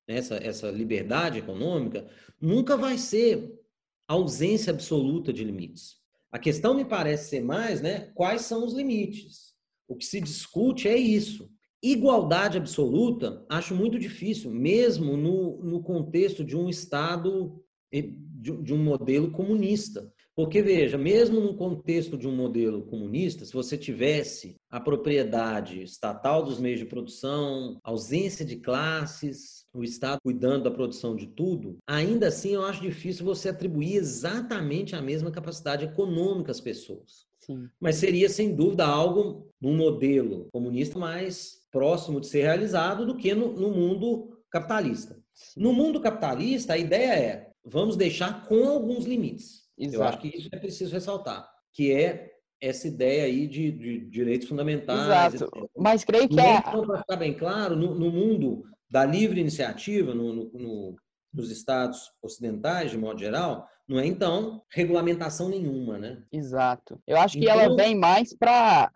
essa, 0.07 0.37
essa 0.37 0.71
liberdade 0.71 1.39
econômica, 1.39 2.07
nunca 2.41 2.77
vai 2.77 2.99
ser 2.99 3.59
ausência 4.07 4.73
absoluta 4.73 5.33
de 5.33 5.43
limites. 5.43 5.97
A 6.31 6.39
questão 6.39 6.75
me 6.75 6.85
parece 6.85 7.31
ser 7.31 7.41
mais, 7.41 7.81
né? 7.81 8.11
Quais 8.15 8.43
são 8.43 8.65
os 8.65 8.75
limites? 8.75 9.50
O 9.91 9.97
que 9.97 10.07
se 10.07 10.21
discute 10.21 10.87
é 10.87 10.97
isso. 10.97 11.51
Igualdade 11.83 12.57
absoluta, 12.57 13.45
acho 13.49 13.75
muito 13.75 13.99
difícil, 13.99 14.49
mesmo 14.49 15.17
no, 15.17 15.61
no 15.65 15.83
contexto 15.83 16.45
de 16.45 16.57
um 16.57 16.69
Estado, 16.69 17.61
de, 17.91 18.63
de 18.63 18.73
um 18.73 18.79
modelo 18.79 19.33
comunista. 19.33 20.09
Porque, 20.37 20.63
veja, 20.63 20.97
mesmo 20.97 21.41
no 21.41 21.57
contexto 21.57 22.17
de 22.17 22.29
um 22.29 22.37
modelo 22.37 22.83
comunista, 22.83 23.45
se 23.45 23.53
você 23.53 23.77
tivesse 23.77 24.55
a 24.71 24.79
propriedade 24.79 25.83
estatal 25.83 26.45
dos 26.45 26.61
meios 26.61 26.79
de 26.79 26.87
produção, 26.87 27.81
ausência 27.83 28.45
de 28.45 28.57
classes, 28.57 29.67
o 29.75 29.83
Estado 29.83 30.21
cuidando 30.23 30.65
da 30.65 30.71
produção 30.71 31.17
de 31.17 31.27
tudo, 31.27 31.79
ainda 31.85 32.29
assim 32.29 32.51
eu 32.51 32.63
acho 32.63 32.81
difícil 32.81 33.25
você 33.25 33.49
atribuir 33.49 33.97
exatamente 33.97 34.95
a 34.95 35.03
mesma 35.03 35.33
capacidade 35.33 35.85
econômica 35.85 36.53
às 36.53 36.61
pessoas. 36.61 37.29
Sim. 37.41 37.69
Mas 37.81 37.97
seria, 37.97 38.29
sem 38.29 38.55
dúvida, 38.55 38.87
algo 38.87 39.49
num 39.61 39.77
modelo 39.77 40.49
comunista 40.53 40.99
mais 40.99 41.61
próximo 41.71 42.21
de 42.21 42.27
ser 42.27 42.43
realizado 42.43 43.07
do 43.07 43.17
que 43.17 43.35
no, 43.35 43.53
no 43.53 43.71
mundo 43.71 44.39
capitalista. 44.51 45.17
Sim. 45.33 45.61
No 45.61 45.73
mundo 45.73 46.01
capitalista, 46.01 46.75
a 46.75 46.79
ideia 46.79 47.13
é 47.13 47.51
vamos 47.65 47.97
deixar 47.97 48.47
com 48.47 48.69
alguns 48.69 49.05
limites. 49.05 49.69
Exato. 49.77 49.97
Eu 49.97 50.09
acho 50.09 50.19
que 50.19 50.37
isso 50.37 50.49
é 50.53 50.59
preciso 50.59 50.93
ressaltar, 50.93 51.49
que 51.73 51.93
é 51.93 52.31
essa 52.61 52.87
ideia 52.87 53.25
aí 53.25 53.47
de, 53.47 53.73
de 53.73 54.01
direitos 54.11 54.49
fundamentais. 54.49 55.35
Exato. 55.35 55.57
Etc. 55.57 55.71
Mas 55.77 56.05
creio 56.05 56.29
que 56.29 56.39
é... 56.39 56.61
Para 56.61 56.99
ficar 56.99 57.17
bem 57.17 57.35
claro, 57.35 57.75
no, 57.75 57.95
no, 57.95 58.11
mundo 58.11 58.65
da 58.91 59.05
livre 59.05 59.41
iniciativa, 59.41 60.15
no, 60.15 60.51
no, 60.53 60.97
nos 61.33 61.51
estados 61.51 62.11
ocidentais, 62.23 62.91
de 62.91 62.99
modo 62.99 63.19
geral, 63.19 63.67
não 63.91 63.99
é, 63.99 64.07
então, 64.07 64.63
regulamentação 64.71 65.49
nenhuma, 65.49 65.99
né? 65.99 66.23
Exato. 66.31 67.03
Eu 67.05 67.17
acho 67.17 67.37
que 67.37 67.45
então... 67.45 67.61
ela 67.61 67.75
vem 67.75 67.97
mais 67.97 68.33
para 68.33 68.89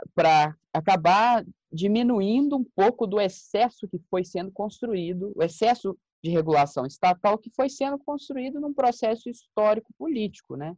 acabar 0.72 1.44
diminuindo 1.72 2.56
um 2.56 2.62
pouco 2.62 3.04
do 3.04 3.20
excesso 3.20 3.88
que 3.88 3.98
foi 4.08 4.24
sendo 4.24 4.52
construído, 4.52 5.32
o 5.34 5.42
excesso 5.42 5.98
de 6.22 6.30
regulação 6.30 6.86
estatal 6.86 7.36
que 7.36 7.50
foi 7.50 7.68
sendo 7.68 7.98
construído 7.98 8.60
num 8.60 8.72
processo 8.72 9.28
histórico 9.28 9.92
político, 9.98 10.54
né? 10.54 10.76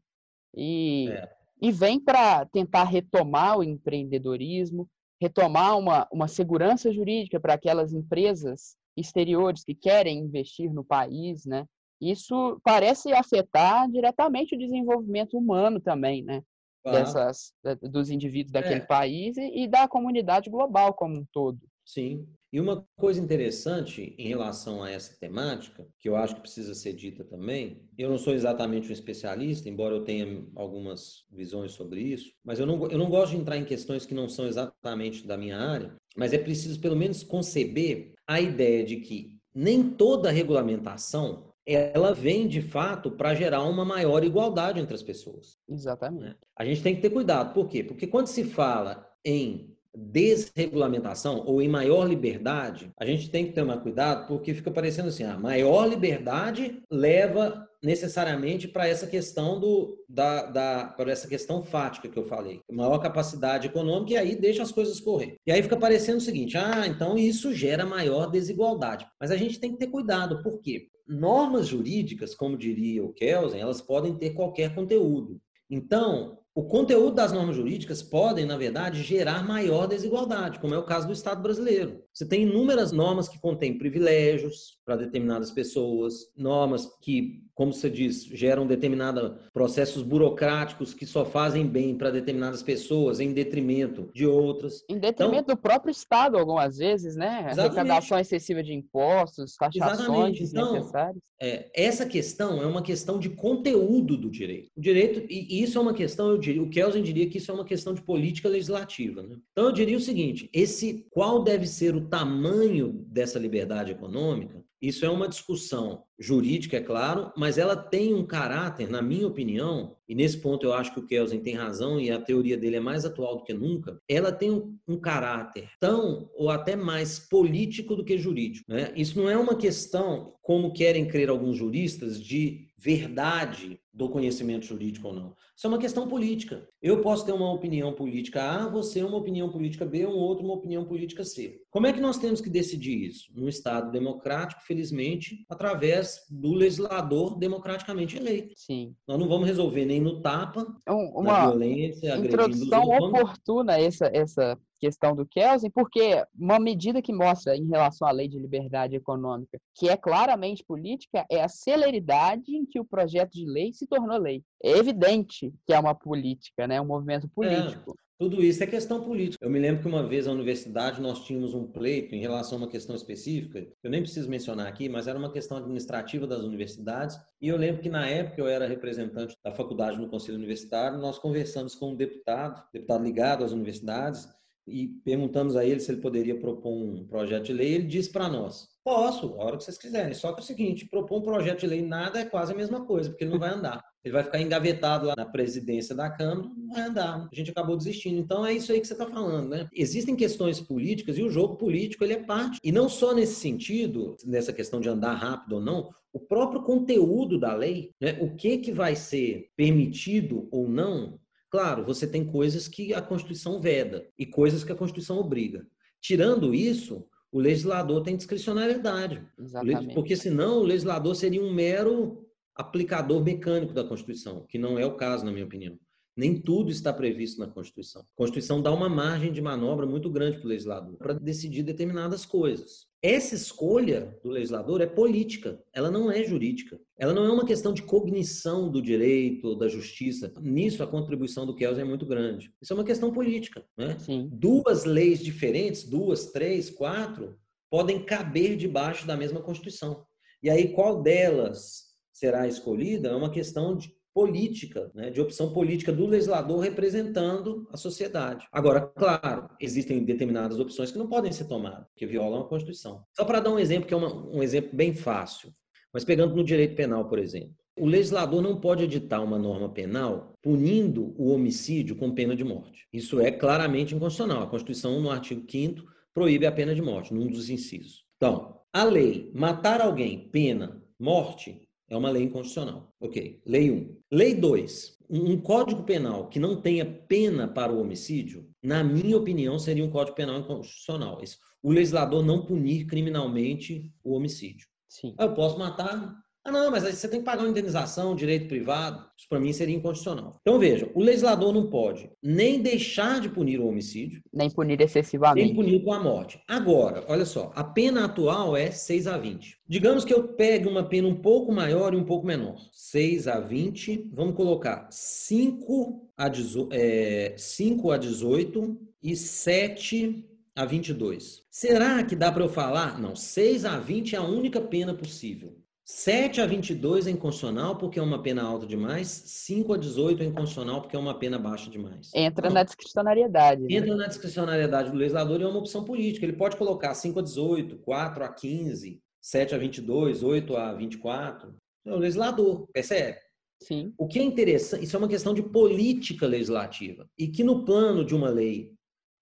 E, 0.57 1.11
é. 1.11 1.31
e 1.61 1.71
vem 1.71 2.01
para 2.01 2.47
tentar 2.47 2.85
retomar 2.85 3.59
o 3.59 3.63
empreendedorismo, 3.63 4.89
retomar 5.21 5.79
uma, 5.79 6.09
uma 6.11 6.27
segurança 6.27 6.91
jurídica 6.91 7.39
para 7.39 7.53
aquelas 7.53 7.93
empresas 7.93 8.79
exteriores 8.97 9.63
que 9.63 9.75
querem 9.75 10.21
investir 10.21 10.73
no 10.73 10.83
país, 10.83 11.45
né? 11.45 11.67
Isso 12.01 12.61
parece 12.63 13.13
afetar 13.13 13.91
diretamente 13.91 14.55
o 14.55 14.59
desenvolvimento 14.59 15.37
humano 15.37 15.81
também, 15.81 16.23
né? 16.23 16.43
Claro. 16.83 16.99
Dessas, 16.99 17.53
dos 17.83 18.11
indivíduos 18.11 18.53
daquele 18.53 18.81
é. 18.81 18.87
país 18.87 19.37
e, 19.37 19.65
e 19.65 19.69
da 19.69 19.89
comunidade 19.89 20.49
global 20.49 20.95
como 20.95 21.17
um 21.17 21.27
todo. 21.33 21.59
Sim. 21.85 22.27
E 22.53 22.61
uma 22.61 22.85
coisa 22.97 23.21
interessante 23.21 24.15
em 24.19 24.29
relação 24.29 24.83
a 24.83 24.91
essa 24.91 25.17
temática, 25.19 25.87
que 26.01 26.09
eu 26.09 26.17
acho 26.17 26.35
que 26.37 26.41
precisa 26.41 26.75
ser 26.75 26.93
dita 26.93 27.25
também, 27.25 27.83
eu 27.97 28.09
não 28.09 28.19
sou 28.19 28.33
exatamente 28.33 28.89
um 28.89 28.93
especialista, 28.93 29.69
embora 29.69 29.95
eu 29.95 30.05
tenha 30.05 30.45
algumas 30.55 31.25
visões 31.31 31.73
sobre 31.73 32.01
isso, 32.01 32.33
mas 32.45 32.59
eu 32.59 32.67
não, 32.67 32.89
eu 32.89 32.99
não 32.99 33.11
gosto 33.11 33.33
de 33.33 33.39
entrar 33.39 33.57
em 33.57 33.65
questões 33.65 34.07
que 34.07 34.15
não 34.15 34.29
são 34.29 34.47
exatamente 34.47 35.27
da 35.27 35.37
minha 35.37 35.59
área, 35.59 35.95
mas 36.17 36.33
é 36.33 36.39
preciso 36.39 36.81
pelo 36.81 36.97
menos 36.97 37.23
conceber 37.23 38.15
a 38.27 38.41
ideia 38.41 38.85
de 38.85 38.97
que 38.97 39.37
nem 39.55 39.91
toda 39.91 40.31
regulamentação 40.31 41.53
ela 41.67 42.15
vem 42.15 42.47
de 42.47 42.63
fato 42.63 43.11
para 43.11 43.35
gerar 43.35 43.65
uma 43.65 43.85
maior 43.85 44.23
igualdade 44.23 44.79
entre 44.79 44.95
as 44.95 45.03
pessoas. 45.03 45.59
Exatamente. 45.69 46.25
Né? 46.25 46.35
A 46.57 46.65
gente 46.65 46.83
tem 46.83 46.95
que 46.95 47.03
ter 47.03 47.11
cuidado. 47.11 47.53
Por 47.53 47.69
quê? 47.69 47.83
Porque 47.83 48.07
quando 48.07 48.29
se 48.29 48.45
fala 48.45 49.11
em 49.25 49.77
desregulamentação 49.97 51.43
ou 51.47 51.61
em 51.63 51.69
maior 51.69 52.07
liberdade, 52.07 52.93
a 52.99 53.07
gente 53.07 53.31
tem 53.31 53.47
que 53.47 53.53
tomar 53.53 53.79
cuidado 53.79 54.29
porque 54.29 54.53
fica 54.53 54.71
parecendo 54.71 55.09
assim, 55.09 55.25
a 55.25 55.35
ah, 55.35 55.39
maior 55.39 55.87
liberdade 55.87 56.83
leva 56.91 57.67
necessariamente 57.83 58.69
para 58.69 58.89
essa 58.89 59.07
questão 59.07 59.59
do 59.61 59.97
da, 60.09 60.47
da 60.47 60.85
para 60.97 61.11
essa 61.11 61.29
questão 61.29 61.63
fática 61.63 62.09
que 62.09 62.19
eu 62.19 62.27
falei, 62.27 62.61
maior 62.71 62.99
capacidade 62.99 63.69
econômica 63.69 64.13
e 64.13 64.17
aí 64.17 64.37
deixa 64.37 64.63
as 64.63 64.73
coisas 64.73 65.01
correr. 65.01 65.37
E 65.47 65.53
aí 65.53 65.63
fica 65.63 65.77
parecendo 65.77 66.19
o 66.19 66.23
seguinte: 66.23 66.59
ah, 66.59 66.87
então 66.87 67.17
isso 67.17 67.55
gera 67.55 67.87
maior 67.87 68.31
desigualdade. 68.31 69.07
Mas 69.21 69.31
a 69.31 69.37
gente 69.37 69.59
tem 69.59 69.73
que 69.73 69.79
ter 69.79 69.87
cuidado, 69.87 70.43
por 70.43 70.61
quê? 70.61 70.89
Normas 71.07 71.69
jurídicas, 71.69 72.35
como 72.35 72.57
diria 72.57 73.05
o 73.05 73.13
Kelsen, 73.13 73.61
elas 73.61 73.81
podem 73.81 74.17
ter 74.17 74.31
qualquer 74.31 74.75
conteúdo. 74.75 75.41
Então, 75.71 76.39
o 76.55 76.65
conteúdo 76.65 77.15
das 77.15 77.33
normas 77.33 77.57
jurídicas 77.57 78.03
podem, 78.03 78.47
na 78.47 78.57
verdade, 78.57 79.03
gerar 79.03 79.47
maior 79.47 79.87
desigualdade, 79.87 80.59
como 80.59 80.75
é 80.75 80.79
o 80.79 80.87
caso 80.87 81.07
do 81.07 81.13
Estado 81.13 81.43
brasileiro. 81.43 82.03
Você 82.17 82.25
tem 82.25 82.45
inúmeras 82.45 82.93
normas 82.93 83.29
que 83.29 83.39
contêm 83.39 83.77
privilégios 83.77 84.79
para 84.87 84.97
determinadas 84.97 85.51
pessoas, 85.51 86.33
normas 86.35 86.89
que, 87.03 87.43
como 87.55 87.75
você 87.75 87.91
diz, 87.91 88.25
geram 88.25 88.67
determinados 88.67 89.39
processos 89.53 90.03
burocráticos 90.03 90.95
que 90.95 91.05
só 91.05 91.27
fazem 91.27 91.67
bem 91.67 91.95
para 91.95 92.11
determinadas 92.11 92.63
pessoas 92.63 93.21
em 93.21 93.35
detrimento 93.35 94.11
de 94.15 94.25
outras. 94.27 94.83
Em 94.89 94.99
detrimento 94.99 95.43
então, 95.43 95.57
do 95.57 95.61
próprio 95.61 95.91
Estado, 95.91 96.39
algumas 96.39 96.79
vezes, 96.79 97.17
né? 97.17 97.51
Arrecadação 97.51 98.19
excessiva 98.19 98.63
de 98.63 98.73
impostos, 98.73 99.55
taxações 99.55 100.41
então, 100.41 100.73
desnecessárias. 100.73 101.17
Então, 101.17 101.27
é, 101.39 101.69
essa 101.75 102.07
questão 102.07 102.63
é 102.63 102.67
uma 102.67 102.81
questão 102.81 103.19
de 103.19 103.29
conteúdo 103.29 104.17
do 104.17 104.31
direito. 104.31 104.71
O 104.75 104.81
direito, 104.81 105.31
e 105.31 105.63
isso 105.63 105.77
é 105.77 105.81
uma 105.83 105.93
questão, 105.93 106.31
eu 106.31 106.39
diria, 106.39 106.63
o 106.63 106.71
Kelsen 106.71 107.03
diria 107.03 107.29
que 107.29 107.37
isso 107.37 107.51
é 107.51 107.55
uma 107.55 107.65
questão 107.65 107.93
de 107.93 108.01
política 108.01 108.49
legislativa. 108.49 109.23
Né? 109.23 109.37
Então, 109.53 109.67
eu 109.67 109.73
diria 109.73 109.97
o 109.97 110.01
seguinte: 110.01 110.49
esse 110.53 111.07
qual 111.11 111.43
deve 111.43 111.67
ser 111.67 111.95
o 111.95 112.06
tamanho 112.09 113.05
dessa 113.09 113.39
liberdade 113.39 113.93
econômica, 113.93 114.65
isso 114.81 115.05
é 115.07 115.11
uma 115.11 115.29
discussão 115.29 116.05
jurídica, 116.19 116.77
é 116.77 116.81
claro, 116.81 117.33
mas 117.37 117.57
ela 117.57 117.75
tem 117.75 118.15
um 118.15 118.25
caráter, 118.25 118.91
na 118.91 119.01
minha 119.01 119.27
opinião, 119.27 119.97
e 120.09 120.15
nesse 120.15 120.39
ponto 120.39 120.67
eu 120.67 120.73
acho 120.75 120.93
que 120.93 121.01
o 121.01 121.07
Kelsen 121.07 121.41
tem 121.41 121.55
razão 121.55 121.99
e 121.99 122.11
a 122.11 122.21
teoria 122.21 122.57
dele 122.57 122.77
é 122.77 122.81
mais 122.81 123.05
atual 123.05 123.37
do 123.37 123.43
que 123.43 123.55
nunca, 123.55 123.99
ela 124.09 124.31
tem 124.31 124.51
um, 124.51 124.99
caráter 124.99 125.69
tão 125.81 126.31
ou 126.35 126.51
até 126.51 126.77
mais 126.77 127.19
político 127.19 127.97
do 127.97 128.05
que 128.05 128.19
jurídico. 128.19 128.71
Né? 128.71 128.93
Isso 128.95 129.19
não 129.19 129.29
é 129.29 129.37
uma 129.37 129.57
questão, 129.57 130.35
como 130.43 130.73
querem 130.73 131.09
crer 131.09 131.29
alguns 131.29 131.57
juristas, 131.57 132.23
de 132.23 132.69
verdade 132.79 133.81
do 133.97 134.11
conhecimento 134.11 134.67
jurídico 134.67 135.09
ou 135.09 135.15
não. 135.15 135.35
Isso 135.57 135.67
é 135.67 135.69
uma 135.69 135.79
questão 135.79 136.07
política. 136.07 136.69
Eu 136.83 137.01
posso 137.01 137.25
ter 137.25 137.33
uma 137.33 137.51
opinião 137.51 137.95
política 137.95 138.43
A, 138.43 138.69
você 138.69 139.03
uma 139.03 139.17
opinião 139.17 139.51
política 139.51 139.87
B, 139.87 140.07
um 140.07 140.19
outro 140.19 140.45
uma 140.45 140.53
opinião 140.53 140.85
política 140.85 141.25
C. 141.25 141.63
Como 141.71 141.87
é 141.87 141.95
que 141.95 142.01
nós 142.01 142.19
temos 142.19 142.43
que 142.43 142.51
decidir 142.51 143.07
isso? 143.07 143.33
Num 143.35 143.49
Estado 143.49 143.91
democrático, 143.91 144.61
felizmente, 144.63 145.47
através 145.49 146.27
do 146.31 146.53
legislador 146.53 147.39
democraticamente 147.39 148.19
eleito. 148.19 148.53
Sim. 148.55 148.95
Nós 149.09 149.19
não 149.19 149.27
vamos 149.27 149.47
resolver 149.47 149.87
nem 149.87 149.99
no 149.99 150.21
tapa, 150.21 150.67
um, 150.87 151.21
uma 151.21 151.33
na 151.33 151.47
violência, 151.47 152.19
introdução 152.19 152.83
oportuna 152.83 153.79
essa, 153.79 154.11
essa 154.13 154.59
questão 154.79 155.15
do 155.15 155.27
Kelsen, 155.27 155.71
porque 155.71 156.23
uma 156.39 156.59
medida 156.59 157.03
que 157.03 157.13
mostra 157.13 157.57
em 157.57 157.67
relação 157.67 158.07
à 158.07 158.11
lei 158.11 158.29
de 158.29 158.39
liberdade 158.39 158.97
econômica, 158.97 159.59
que 159.75 159.89
é 159.89 159.97
claramente 159.97 160.65
política, 160.65 161.25
é 161.31 161.43
a 161.43 161.49
celeridade 161.49 162.55
em 162.55 162.65
que 162.65 162.79
o 162.79 162.85
projeto 162.85 163.33
de 163.33 163.47
lei 163.47 163.73
se 163.73 163.86
tornou 163.87 164.19
lei. 164.19 164.43
É 164.63 164.73
evidente 164.73 165.53
que 165.67 165.73
é 165.73 165.79
uma 165.79 165.95
política, 165.95 166.67
né? 166.67 166.81
um 166.81 166.87
movimento 166.87 167.29
político. 167.29 167.93
É. 167.93 168.07
Tudo 168.19 168.43
isso 168.43 168.65
é 168.65 168.67
questão 168.67 169.03
política. 169.05 169.45
Eu 169.45 169.51
me 169.51 169.59
lembro 169.59 169.83
que 169.83 169.89
uma 169.89 170.03
vez 170.03 170.25
na 170.25 170.33
universidade 170.33 171.03
nós 171.03 171.23
tínhamos 171.27 171.53
um 171.53 171.67
pleito 171.67 172.15
em 172.15 172.21
relação 172.21 172.57
a 172.57 172.63
uma 172.63 172.71
questão 172.71 172.97
específica, 172.97 173.61
que 173.61 173.73
eu 173.85 173.91
nem 173.91 174.01
preciso 174.01 174.31
mencionar 174.31 174.67
aqui, 174.67 174.89
mas 174.89 175.07
era 175.07 175.19
uma 175.19 175.31
questão 175.31 175.59
administrativa 175.59 176.27
das 176.27 176.43
universidades. 176.43 177.21
E 177.43 177.49
eu 177.49 177.59
lembro 177.59 177.83
que 177.83 177.91
na 177.91 178.09
época 178.09 178.41
eu 178.41 178.49
era 178.49 178.67
representante 178.67 179.37
da 179.45 179.53
faculdade 179.53 179.99
no 179.99 180.09
conselho 180.09 180.39
universitário, 180.39 180.99
nós 180.99 181.19
conversamos 181.19 181.75
com 181.75 181.91
um 181.91 181.95
deputado, 181.95 182.65
deputado 182.73 183.05
ligado 183.05 183.45
às 183.45 183.53
universidades, 183.53 184.27
e 184.67 184.89
perguntamos 185.05 185.57
a 185.57 185.65
ele 185.65 185.81
se 185.81 185.91
ele 185.91 186.01
poderia 186.01 186.39
propor 186.39 186.73
um 186.73 187.07
projeto 187.07 187.45
de 187.45 187.53
lei. 187.53 187.75
Ele 187.75 187.85
disse 187.85 188.11
para 188.11 188.29
nós: 188.29 188.69
Posso, 188.85 189.35
a 189.35 189.45
hora 189.45 189.57
que 189.57 189.65
vocês 189.65 189.79
quiserem. 189.79 190.15
Só 190.15 190.33
que 190.33 190.41
é 190.41 190.43
o 190.43 190.47
seguinte: 190.47 190.87
propor 190.87 191.19
um 191.19 191.23
projeto 191.23 191.61
de 191.61 191.67
lei 191.67 191.83
nada 191.83 192.21
é 192.21 192.25
quase 192.25 192.53
a 192.53 192.57
mesma 192.57 192.85
coisa, 192.85 193.11
porque 193.11 193.25
ele 193.25 193.33
não 193.33 193.39
vai 193.39 193.51
andar. 193.51 193.85
Ele 194.05 194.13
vai 194.13 194.23
ficar 194.23 194.41
engavetado 194.41 195.07
lá 195.07 195.15
na 195.17 195.27
presidência 195.27 195.95
da 195.95 196.09
Câmara, 196.09 196.49
não 196.57 196.69
vai 196.69 196.83
andar. 196.83 197.29
A 197.31 197.35
gente 197.35 197.51
acabou 197.51 197.77
desistindo. 197.77 198.19
Então 198.21 198.47
é 198.47 198.53
isso 198.53 198.71
aí 198.71 198.81
que 198.81 198.87
você 198.87 198.93
está 198.93 199.07
falando, 199.07 199.49
né? 199.49 199.69
Existem 199.73 200.15
questões 200.15 200.61
políticas 200.61 201.19
e 201.19 201.23
o 201.23 201.31
jogo 201.31 201.57
político 201.57 202.05
ele 202.05 202.13
é 202.13 202.23
parte. 202.23 202.61
E 202.63 202.71
não 202.71 202.89
só 202.89 203.13
nesse 203.13 203.35
sentido, 203.35 204.17
nessa 204.25 204.53
questão 204.53 204.81
de 204.81 204.89
andar 204.89 205.15
rápido 205.15 205.57
ou 205.57 205.61
não, 205.61 205.91
o 206.13 206.21
próprio 206.21 206.63
conteúdo 206.63 207.39
da 207.39 207.53
lei, 207.53 207.91
né? 208.01 208.17
o 208.23 208.35
que, 208.35 208.57
que 208.59 208.73
vai 208.73 208.97
ser 208.97 209.51
permitido 209.55 210.49
ou 210.51 210.67
não, 210.67 211.19
Claro, 211.57 211.87
você 211.87 212.07
tem 212.07 212.23
coisas 212.23 212.69
que 212.69 212.93
a 212.93 213.01
Constituição 213.01 213.59
veda 213.59 214.07
e 214.19 214.27
coisas 214.27 214.63
que 214.63 214.71
a 214.71 214.77
Constituição 214.77 215.17
obriga. 215.17 215.67
Tirando 216.03 216.55
isso, 216.55 217.09
o 217.33 217.41
legislador 217.41 218.03
tem 218.03 218.15
discricionariedade. 218.15 219.27
Exatamente. 219.39 219.95
Porque 219.95 220.15
senão 220.15 220.59
o 220.59 220.65
legislador 220.65 221.17
seria 221.17 221.43
um 221.43 221.51
mero 221.51 222.29
aplicador 222.55 223.25
mecânico 223.25 223.73
da 223.73 223.83
Constituição, 223.83 224.45
que 224.47 224.59
não 224.59 224.79
é 224.79 224.85
o 224.85 224.97
caso, 224.97 225.25
na 225.25 225.33
minha 225.33 225.47
opinião. 225.47 225.79
Nem 226.17 226.41
tudo 226.41 226.71
está 226.71 226.93
previsto 226.93 227.39
na 227.39 227.47
Constituição. 227.47 228.03
A 228.03 228.17
Constituição 228.17 228.63
dá 228.63 228.73
uma 228.73 228.89
margem 228.89 229.31
de 229.31 229.43
manobra 229.43 229.85
muito 229.85 230.09
grande 230.09 230.39
para 230.39 230.47
o 230.47 230.49
legislador 230.49 230.97
para 230.97 231.13
decidir 231.13 231.63
determinadas 231.63 232.25
coisas. 232.25 232.87
Essa 233.03 233.35
escolha 233.35 234.19
do 234.25 234.31
legislador 234.31 234.81
é 234.81 234.87
política, 234.87 235.63
ela 235.73 235.91
não 235.91 236.11
é 236.11 236.25
jurídica. 236.25 236.81
Ela 236.99 237.13
não 237.13 237.25
é 237.25 237.31
uma 237.31 237.45
questão 237.45 237.75
de 237.75 237.83
cognição 237.83 238.71
do 238.71 238.81
direito, 238.81 239.55
da 239.55 239.69
justiça. 239.69 240.33
Nisso, 240.41 240.83
a 240.83 240.87
contribuição 240.87 241.45
do 241.45 241.55
Kelsen 241.55 241.83
é 241.83 241.87
muito 241.87 242.07
grande. 242.07 242.51
Isso 242.61 242.73
é 242.73 242.77
uma 242.77 242.85
questão 242.85 243.13
política. 243.13 243.65
Né? 243.77 243.97
Duas 244.33 244.85
leis 244.85 245.21
diferentes, 245.21 245.85
duas, 245.85 246.33
três, 246.33 246.71
quatro, 246.71 247.39
podem 247.71 248.03
caber 248.03 248.57
debaixo 248.57 249.07
da 249.07 249.17
mesma 249.17 249.43
Constituição. 249.43 250.07
E 250.43 250.49
aí, 250.49 250.73
qual 250.73 251.03
delas 251.03 251.87
será 252.13 252.49
escolhida 252.49 253.11
é 253.11 253.15
uma 253.15 253.31
questão 253.31 253.77
de 253.77 253.95
política, 254.17 254.91
né, 254.95 255.11
de 255.11 255.21
opção 255.21 255.53
política 255.53 255.93
do 255.93 256.07
legislador 256.07 256.61
representando 256.61 257.69
a 257.71 257.77
sociedade. 257.77 258.47
Agora, 258.51 258.81
claro, 258.81 259.51
existem 259.61 260.03
determinadas 260.03 260.59
opções 260.59 260.91
que 260.91 260.97
não 260.97 261.07
podem 261.07 261.31
ser 261.31 261.45
tomadas, 261.45 261.87
que 261.95 262.07
violam 262.07 262.41
a 262.41 262.49
Constituição. 262.49 263.05
Só 263.15 263.27
para 263.27 263.41
dar 263.41 263.51
um 263.51 263.59
exemplo, 263.59 263.87
que 263.87 263.93
é 263.93 263.97
uma, 263.97 264.27
um 264.35 264.43
exemplo 264.43 264.71
bem 264.73 264.95
fácil, 264.95 265.53
mas 265.93 266.03
pegando 266.03 266.35
no 266.35 266.43
direito 266.43 266.75
penal, 266.75 267.07
por 267.07 267.19
exemplo. 267.19 267.53
O 267.79 267.85
legislador 267.85 268.41
não 268.41 268.59
pode 268.59 268.85
editar 268.85 269.21
uma 269.21 269.39
norma 269.39 269.69
penal 269.69 270.33
punindo 270.41 271.15
o 271.19 271.31
homicídio 271.31 271.95
com 271.95 272.15
pena 272.15 272.35
de 272.35 272.43
morte. 272.43 272.89
Isso 272.91 273.21
é 273.21 273.31
claramente 273.31 273.95
inconstitucional. 273.95 274.45
A 274.45 274.47
Constituição, 274.47 274.99
no 274.99 275.11
artigo 275.11 275.45
5 275.47 275.85
proíbe 276.15 276.47
a 276.47 276.53
pena 276.53 276.75
de 276.75 276.81
morte, 276.81 277.13
num 277.13 277.27
dos 277.27 277.51
incisos. 277.51 278.07
Então, 278.17 278.61
a 278.73 278.83
lei 278.83 279.31
matar 279.35 279.83
alguém, 279.83 280.31
pena, 280.31 280.83
morte, 280.99 281.66
é 281.89 281.97
uma 281.97 282.11
lei 282.11 282.25
inconstitucional. 282.25 282.95
Ok. 283.01 283.41
Lei 283.47 283.71
1. 283.71 283.97
Lei 284.11 284.35
2. 284.35 284.97
Um 285.09 285.41
código 285.41 285.85
penal 285.85 286.29
que 286.29 286.41
não 286.41 286.61
tenha 286.61 286.85
pena 286.85 287.47
para 287.47 287.73
o 287.73 287.81
homicídio, 287.81 288.49
na 288.63 288.83
minha 288.83 289.17
opinião, 289.17 289.59
seria 289.59 289.85
um 289.85 289.91
código 289.91 290.17
penal 290.17 290.41
inconstitucional. 290.41 291.21
O 291.63 291.71
legislador 291.71 292.25
não 292.25 292.45
punir 292.45 292.87
criminalmente 292.87 293.93
o 294.03 294.15
homicídio. 294.15 294.67
Sim. 294.89 295.15
Eu 295.19 295.35
posso 295.35 295.59
matar 295.59 296.15
ah, 296.47 296.53
não, 296.53 296.71
mas 296.71 296.85
aí 296.85 296.93
você 296.93 297.09
tem 297.09 297.19
que 297.19 297.25
pagar 297.25 297.43
uma 297.43 297.51
indenização, 297.51 298.15
direito 298.15 298.47
privado. 298.47 299.05
Isso 299.19 299.29
para 299.29 299.41
mim 299.41 299.53
seria 299.53 299.75
inconstitucional. 299.75 300.39
Então 300.41 300.61
veja, 300.61 300.89
o 300.95 301.01
legislador 301.01 301.53
não 301.53 301.69
pode 301.69 302.09
nem 302.23 302.63
deixar 302.63 303.21
de 303.21 303.29
punir 303.29 303.59
o 303.59 303.67
homicídio, 303.67 304.23
nem 304.33 304.49
punir 304.49 304.81
excessivamente, 304.81 305.45
nem 305.45 305.55
punir 305.57 305.83
com 305.83 305.93
a 305.93 305.99
morte. 305.99 306.41
Agora, 306.47 307.05
olha 307.09 307.25
só, 307.25 307.51
a 307.57 307.65
pena 307.65 308.05
atual 308.05 308.57
é 308.57 308.71
6 308.71 309.09
a 309.09 309.19
20. 309.19 309.59
Digamos 309.69 310.05
que 310.05 310.15
eu 310.15 310.29
pegue 310.29 310.69
uma 310.69 310.85
pena 310.85 311.09
um 311.09 311.17
pouco 311.17 311.53
maior 311.53 311.93
e 311.93 311.97
um 311.97 312.05
pouco 312.05 312.25
menor. 312.25 312.57
6 312.73 313.27
a 313.27 313.41
20, 313.41 314.11
vamos 314.13 314.37
colocar 314.37 314.87
5 314.89 316.09
a, 316.17 316.29
18, 316.29 316.69
é, 316.73 317.35
5 317.37 317.91
a 317.91 317.99
18 317.99 318.79
e 319.03 319.17
7 319.17 320.25
a 320.55 320.65
22. 320.65 321.43
Será 321.51 322.05
que 322.05 322.15
dá 322.15 322.31
para 322.31 322.45
eu 322.45 322.49
falar? 322.49 323.01
Não, 323.01 323.17
6 323.17 323.65
a 323.65 323.79
20 323.79 324.15
é 324.15 324.19
a 324.19 324.23
única 324.23 324.61
pena 324.61 324.95
possível. 324.95 325.57
7 325.89 326.41
a 326.41 326.47
22 326.47 327.07
é 327.07 327.13
inconstitucional 327.13 327.77
porque 327.77 328.01
é 328.01 328.03
uma 328.03 328.21
pena 328.21 328.43
alta 328.43 328.67
demais, 328.67 329.07
5 329.07 329.73
a 329.73 329.77
18 329.77 330.21
é 330.21 330.27
inconstitucional 330.27 330.83
porque 330.83 330.97
é 330.97 330.99
uma 330.99 331.17
pena 331.17 331.39
baixa 331.39 331.71
demais. 331.71 332.11
Entra 332.13 332.49
Não. 332.49 332.55
na 332.55 332.65
discricionariedade. 332.65 333.63
Né? 333.63 333.69
Entra 333.71 333.95
na 333.95 334.09
discricionariedade 334.09 334.91
do 334.91 334.97
legislador 334.97 335.41
e 335.41 335.45
é 335.45 335.47
uma 335.47 335.61
opção 335.61 335.85
política. 335.85 336.27
Ele 336.27 336.37
pode 336.37 336.57
colocar 336.57 336.93
5 336.93 337.21
a 337.21 337.23
18, 337.23 337.79
4 337.79 338.25
a 338.25 338.29
15, 338.29 339.01
7 339.21 339.55
a 339.55 339.59
22, 339.59 340.25
8 340.25 340.57
a 340.57 340.75
24. 340.75 341.55
É 341.85 341.93
o 341.93 341.99
legislador, 341.99 342.67
percebe? 342.73 343.19
Sim. 343.63 343.95
O 343.97 344.09
que 344.09 344.19
é 344.19 344.23
interessante, 344.25 344.83
isso 344.83 344.97
é 344.97 344.99
uma 344.99 345.09
questão 345.09 345.33
de 345.33 345.43
política 345.45 346.27
legislativa. 346.27 347.09
E 347.17 347.29
que 347.29 347.45
no 347.45 347.65
plano 347.65 348.05
de 348.05 348.13
uma 348.13 348.29
lei 348.29 348.73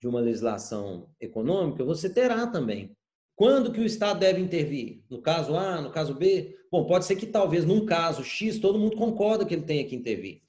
de 0.00 0.08
uma 0.08 0.20
legislação 0.20 1.10
econômica, 1.20 1.84
você 1.84 2.08
terá 2.08 2.46
também. 2.46 2.96
Quando 3.36 3.72
que 3.72 3.80
o 3.80 3.84
Estado 3.84 4.20
deve 4.20 4.40
intervir? 4.40 5.02
No 5.10 5.20
caso 5.20 5.56
A, 5.56 5.80
no 5.80 5.90
caso 5.90 6.14
B? 6.14 6.56
Bom, 6.70 6.86
pode 6.86 7.04
ser 7.04 7.16
que 7.16 7.26
talvez 7.26 7.64
num 7.64 7.84
caso 7.84 8.22
X 8.22 8.58
todo 8.58 8.78
mundo 8.78 8.96
concorda 8.96 9.44
que 9.44 9.54
ele 9.54 9.62
tenha 9.62 9.84
que 9.84 9.96
intervir. 9.96 10.42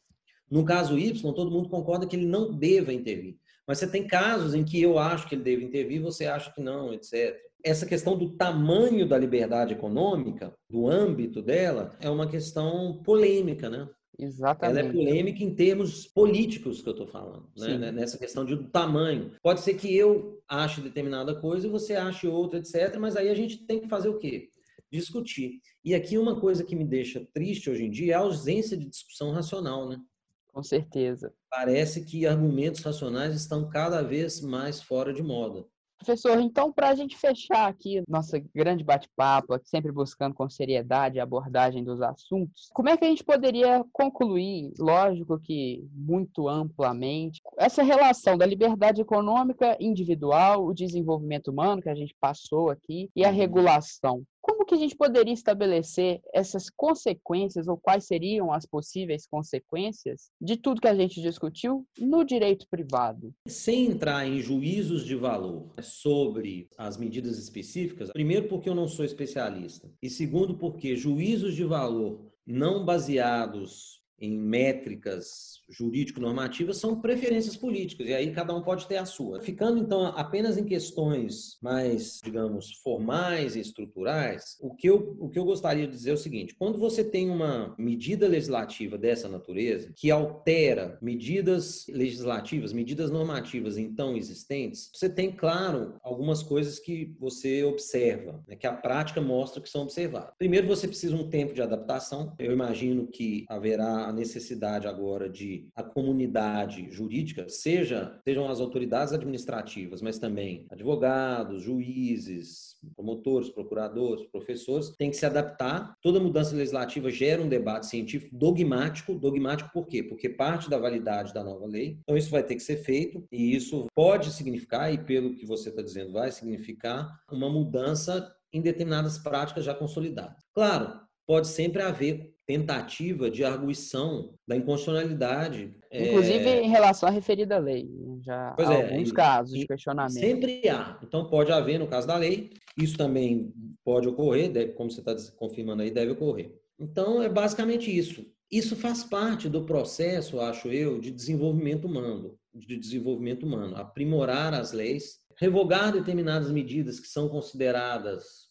No 0.49 0.63
caso 0.63 0.97
Y, 0.97 1.33
todo 1.33 1.51
mundo 1.51 1.69
concorda 1.69 2.05
que 2.05 2.15
ele 2.15 2.27
não 2.27 2.53
deva 2.53 2.93
intervir. 2.93 3.37
Mas 3.67 3.79
você 3.79 3.87
tem 3.87 4.05
casos 4.07 4.53
em 4.53 4.63
que 4.63 4.79
eu 4.79 4.99
acho 4.99 5.27
que 5.27 5.33
ele 5.33 5.43
deve 5.43 5.65
intervir, 5.65 6.01
você 6.01 6.27
acha 6.27 6.51
que 6.51 6.61
não, 6.61 6.93
etc. 6.93 7.35
Essa 7.63 7.87
questão 7.87 8.15
do 8.15 8.29
tamanho 8.29 9.07
da 9.07 9.17
liberdade 9.17 9.73
econômica, 9.73 10.55
do 10.69 10.87
âmbito 10.87 11.41
dela, 11.41 11.97
é 11.99 12.09
uma 12.09 12.27
questão 12.27 13.01
polêmica, 13.03 13.69
né? 13.69 13.89
Exatamente. 14.17 14.79
Ela 14.79 14.89
é 14.89 14.91
polêmica 14.91 15.43
em 15.43 15.53
termos 15.53 16.07
políticos 16.07 16.81
que 16.81 16.87
eu 16.87 16.91
estou 16.91 17.07
falando, 17.07 17.49
né? 17.57 17.91
nessa 17.91 18.17
questão 18.17 18.45
de 18.45 18.57
tamanho. 18.69 19.31
Pode 19.41 19.61
ser 19.61 19.73
que 19.75 19.95
eu 19.95 20.41
ache 20.47 20.81
determinada 20.81 21.35
coisa 21.35 21.67
e 21.67 21.69
você 21.69 21.95
ache 21.95 22.27
outra, 22.27 22.59
etc. 22.59 22.97
Mas 22.99 23.15
aí 23.15 23.29
a 23.29 23.35
gente 23.35 23.65
tem 23.65 23.79
que 23.79 23.89
fazer 23.89 24.09
o 24.09 24.17
quê? 24.17 24.49
Discutir. 24.91 25.59
E 25.83 25.93
aqui 25.93 26.17
uma 26.17 26.39
coisa 26.39 26.63
que 26.63 26.75
me 26.75 26.85
deixa 26.85 27.25
triste 27.33 27.69
hoje 27.69 27.85
em 27.85 27.91
dia 27.91 28.13
é 28.13 28.15
a 28.15 28.19
ausência 28.19 28.77
de 28.77 28.87
discussão 28.87 29.31
racional, 29.31 29.89
né? 29.89 29.99
Com 30.47 30.63
certeza. 30.63 31.33
Parece 31.49 32.05
que 32.05 32.25
argumentos 32.25 32.81
racionais 32.81 33.35
estão 33.35 33.69
cada 33.69 34.01
vez 34.01 34.39
mais 34.39 34.81
fora 34.81 35.13
de 35.13 35.21
moda. 35.21 35.65
Professor, 36.05 36.39
então, 36.39 36.71
para 36.71 36.89
a 36.89 36.93
gente 36.93 37.17
fechar 37.17 37.67
aqui 37.67 38.03
nossa 38.07 38.37
grande 38.53 38.83
bate-papo, 38.83 39.59
sempre 39.63 39.91
buscando 39.91 40.35
com 40.35 40.47
seriedade 40.47 41.19
a 41.19 41.23
abordagem 41.23 41.83
dos 41.83 41.99
assuntos, 41.99 42.69
como 42.71 42.89
é 42.89 42.95
que 42.95 43.03
a 43.03 43.07
gente 43.07 43.23
poderia 43.23 43.83
concluir, 43.91 44.71
lógico 44.77 45.39
que 45.39 45.83
muito 45.91 46.47
amplamente, 46.47 47.41
essa 47.57 47.81
relação 47.81 48.37
da 48.37 48.45
liberdade 48.45 49.01
econômica 49.01 49.75
individual, 49.79 50.67
o 50.67 50.75
desenvolvimento 50.75 51.47
humano 51.47 51.81
que 51.81 51.89
a 51.89 51.95
gente 51.95 52.15
passou 52.21 52.69
aqui 52.69 53.09
e 53.15 53.25
a 53.25 53.31
regulação? 53.31 54.21
Como 54.45 54.63
que 54.63 54.75
a 54.75 54.77
gente 54.77 54.95
poderia 54.95 55.33
estabelecer 55.33 56.21
essas 56.31 56.69
consequências 56.69 57.67
ou 57.67 57.77
quais 57.77 58.05
seriam 58.05 58.53
as 58.53 58.63
possíveis 58.63 59.25
consequências 59.25 60.29
de 60.39 60.55
tudo 60.55 60.79
que 60.79 60.87
a 60.87 60.93
gente 60.93 61.19
discutiu 61.19 61.83
no 61.97 62.23
direito 62.23 62.67
privado? 62.69 63.33
Sem 63.47 63.87
entrar 63.87 64.27
em 64.27 64.39
juízos 64.39 65.03
de 65.03 65.15
valor 65.15 65.73
sobre 65.81 66.69
as 66.77 66.95
medidas 66.95 67.39
específicas, 67.39 68.11
primeiro 68.11 68.47
porque 68.47 68.69
eu 68.69 68.75
não 68.75 68.87
sou 68.87 69.03
especialista 69.03 69.91
e 69.99 70.11
segundo 70.11 70.55
porque 70.55 70.95
juízos 70.95 71.55
de 71.55 71.63
valor 71.63 72.31
não 72.45 72.85
baseados 72.85 73.99
em 74.19 74.37
métricas 74.37 75.59
jurídico-normativas 75.69 76.77
são 76.77 76.99
preferências 76.99 77.55
políticas, 77.55 78.07
e 78.07 78.13
aí 78.13 78.31
cada 78.31 78.55
um 78.55 78.61
pode 78.61 78.87
ter 78.87 78.97
a 78.97 79.05
sua. 79.05 79.41
Ficando, 79.41 79.79
então, 79.79 80.07
apenas 80.07 80.57
em 80.57 80.63
questões 80.63 81.57
mais, 81.61 82.19
digamos, 82.23 82.73
formais 82.83 83.55
e 83.55 83.59
estruturais, 83.59 84.57
o 84.61 84.73
que 84.75 84.87
eu, 84.87 85.15
o 85.19 85.29
que 85.29 85.39
eu 85.39 85.45
gostaria 85.45 85.85
de 85.85 85.93
dizer 85.93 86.11
é 86.11 86.13
o 86.13 86.17
seguinte: 86.17 86.55
quando 86.57 86.77
você 86.77 87.03
tem 87.03 87.29
uma 87.29 87.75
medida 87.77 88.27
legislativa 88.27 88.97
dessa 88.97 89.27
natureza, 89.27 89.91
que 89.95 90.11
altera 90.11 90.97
medidas 91.01 91.85
legislativas, 91.87 92.73
medidas 92.73 93.11
normativas 93.11 93.77
então 93.77 94.15
existentes, 94.15 94.89
você 94.93 95.09
tem, 95.09 95.31
claro, 95.31 95.95
algumas 96.03 96.43
coisas 96.43 96.79
que 96.79 97.15
você 97.19 97.63
observa, 97.63 98.43
né, 98.47 98.55
que 98.55 98.67
a 98.67 98.73
prática 98.73 99.21
mostra 99.21 99.61
que 99.61 99.69
são 99.69 99.83
observadas. 99.83 100.33
Primeiro, 100.37 100.67
você 100.67 100.87
precisa 100.87 101.15
um 101.15 101.29
tempo 101.29 101.53
de 101.53 101.61
adaptação. 101.61 102.33
Eu 102.37 102.51
imagino 102.51 103.07
que 103.07 103.45
haverá 103.49 104.07
a 104.07 104.13
necessidade 104.13 104.87
agora 104.87 105.29
de 105.29 105.54
a 105.75 105.83
comunidade 105.83 106.89
jurídica, 106.91 107.47
seja 107.49 108.19
sejam 108.23 108.49
as 108.49 108.59
autoridades 108.59 109.13
administrativas, 109.13 110.01
mas 110.01 110.19
também 110.19 110.65
advogados, 110.69 111.61
juízes, 111.63 112.75
promotores, 112.95 113.49
procuradores, 113.49 114.25
professores, 114.27 114.89
tem 114.97 115.09
que 115.09 115.17
se 115.17 115.25
adaptar. 115.25 115.95
Toda 116.01 116.19
mudança 116.19 116.55
legislativa 116.55 117.09
gera 117.09 117.41
um 117.41 117.49
debate 117.49 117.87
científico 117.87 118.35
dogmático. 118.35 119.15
Dogmático 119.15 119.71
por 119.73 119.87
quê? 119.87 120.03
Porque 120.03 120.29
parte 120.29 120.69
da 120.69 120.77
validade 120.77 121.33
da 121.33 121.43
nova 121.43 121.65
lei. 121.65 121.97
Então 122.01 122.17
isso 122.17 122.29
vai 122.29 122.43
ter 122.43 122.55
que 122.55 122.61
ser 122.61 122.77
feito 122.77 123.23
e 123.31 123.55
isso 123.55 123.87
pode 123.95 124.31
significar, 124.31 124.93
e 124.93 124.97
pelo 124.97 125.33
que 125.33 125.45
você 125.45 125.69
está 125.69 125.81
dizendo, 125.81 126.13
vai 126.13 126.31
significar 126.31 127.19
uma 127.31 127.49
mudança 127.49 128.33
em 128.53 128.61
determinadas 128.61 129.17
práticas 129.17 129.65
já 129.65 129.73
consolidadas. 129.73 130.43
Claro, 130.53 130.99
pode 131.27 131.47
sempre 131.47 131.81
haver 131.81 132.34
tentativa 132.45 133.29
de 133.29 133.43
arguição 133.43 134.33
da 134.47 134.55
inconstitucionalidade. 134.55 135.75
Inclusive 135.91 136.47
é... 136.47 136.63
em 136.63 136.69
relação 136.69 137.09
à 137.09 137.11
referida 137.11 137.57
lei. 137.57 137.85
Né? 137.85 138.19
Já 138.21 138.53
pois 138.55 138.69
há 138.69 138.73
é, 138.73 138.83
alguns 138.83 139.11
casos 139.11 139.57
de 139.57 139.65
questionamento. 139.65 140.19
Sempre 140.19 140.67
há. 140.69 140.99
Então 141.03 141.29
pode 141.29 141.51
haver 141.51 141.79
no 141.79 141.87
caso 141.87 142.07
da 142.07 142.15
lei. 142.17 142.51
Isso 142.77 142.97
também 142.97 143.53
pode 143.83 144.07
ocorrer, 144.07 144.51
deve, 144.51 144.73
como 144.73 144.91
você 144.91 144.99
está 144.99 145.15
confirmando 145.37 145.81
aí, 145.81 145.89
deve 145.89 146.11
ocorrer. 146.11 146.53
Então 146.79 147.21
é 147.21 147.29
basicamente 147.29 147.95
isso. 147.95 148.25
Isso 148.51 148.75
faz 148.75 149.03
parte 149.03 149.49
do 149.49 149.65
processo, 149.65 150.39
acho 150.39 150.67
eu, 150.67 150.99
de 150.99 151.11
desenvolvimento 151.11 151.85
humano, 151.85 152.37
de 152.53 152.77
desenvolvimento 152.77 153.43
humano, 153.43 153.75
aprimorar 153.75 154.53
as 154.53 154.71
leis, 154.71 155.19
revogar 155.39 155.91
determinadas 155.91 156.51
medidas 156.51 156.99
que 156.99 157.07
são 157.07 157.27
consideradas, 157.27 158.49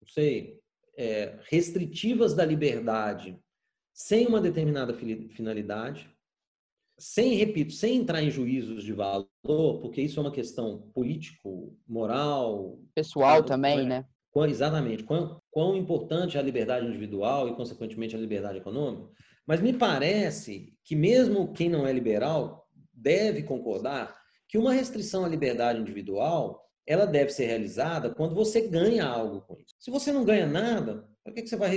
não 0.00 0.08
sei, 0.08 0.58
é, 0.96 1.38
restritivas 1.50 2.34
da 2.34 2.44
liberdade 2.44 3.38
sem 3.92 4.26
uma 4.26 4.40
determinada 4.40 4.94
finalidade, 4.94 6.10
sem, 6.98 7.34
repito, 7.34 7.72
sem 7.72 7.96
entrar 7.96 8.22
em 8.22 8.30
juízos 8.30 8.84
de 8.84 8.92
valor, 8.92 9.80
porque 9.80 10.02
isso 10.02 10.18
é 10.18 10.22
uma 10.22 10.32
questão 10.32 10.90
político, 10.94 11.76
moral. 11.86 12.78
Pessoal 12.94 13.42
também, 13.42 13.80
é, 13.80 13.84
né? 13.84 14.04
Exatamente. 14.48 15.02
Quão, 15.02 15.40
quão 15.50 15.76
importante 15.76 16.36
é 16.36 16.40
a 16.40 16.42
liberdade 16.42 16.86
individual 16.86 17.48
e, 17.48 17.54
consequentemente, 17.54 18.14
a 18.14 18.18
liberdade 18.18 18.58
econômica. 18.58 19.10
Mas 19.46 19.62
me 19.62 19.72
parece 19.72 20.74
que, 20.84 20.94
mesmo 20.94 21.52
quem 21.52 21.70
não 21.70 21.86
é 21.86 21.92
liberal, 21.92 22.68
deve 22.92 23.42
concordar 23.42 24.14
que 24.48 24.58
uma 24.58 24.72
restrição 24.72 25.24
à 25.24 25.28
liberdade 25.28 25.80
individual 25.80 26.65
ela 26.86 27.04
deve 27.04 27.30
ser 27.30 27.46
realizada 27.46 28.10
quando 28.10 28.34
você 28.34 28.60
ganha 28.60 29.04
algo 29.04 29.40
com 29.42 29.54
isso. 29.54 29.74
Se 29.78 29.90
você 29.90 30.12
não 30.12 30.24
ganha 30.24 30.46
nada, 30.46 31.08
por 31.24 31.34
que 31.34 31.46
você 31.46 31.56
vai 31.56 31.76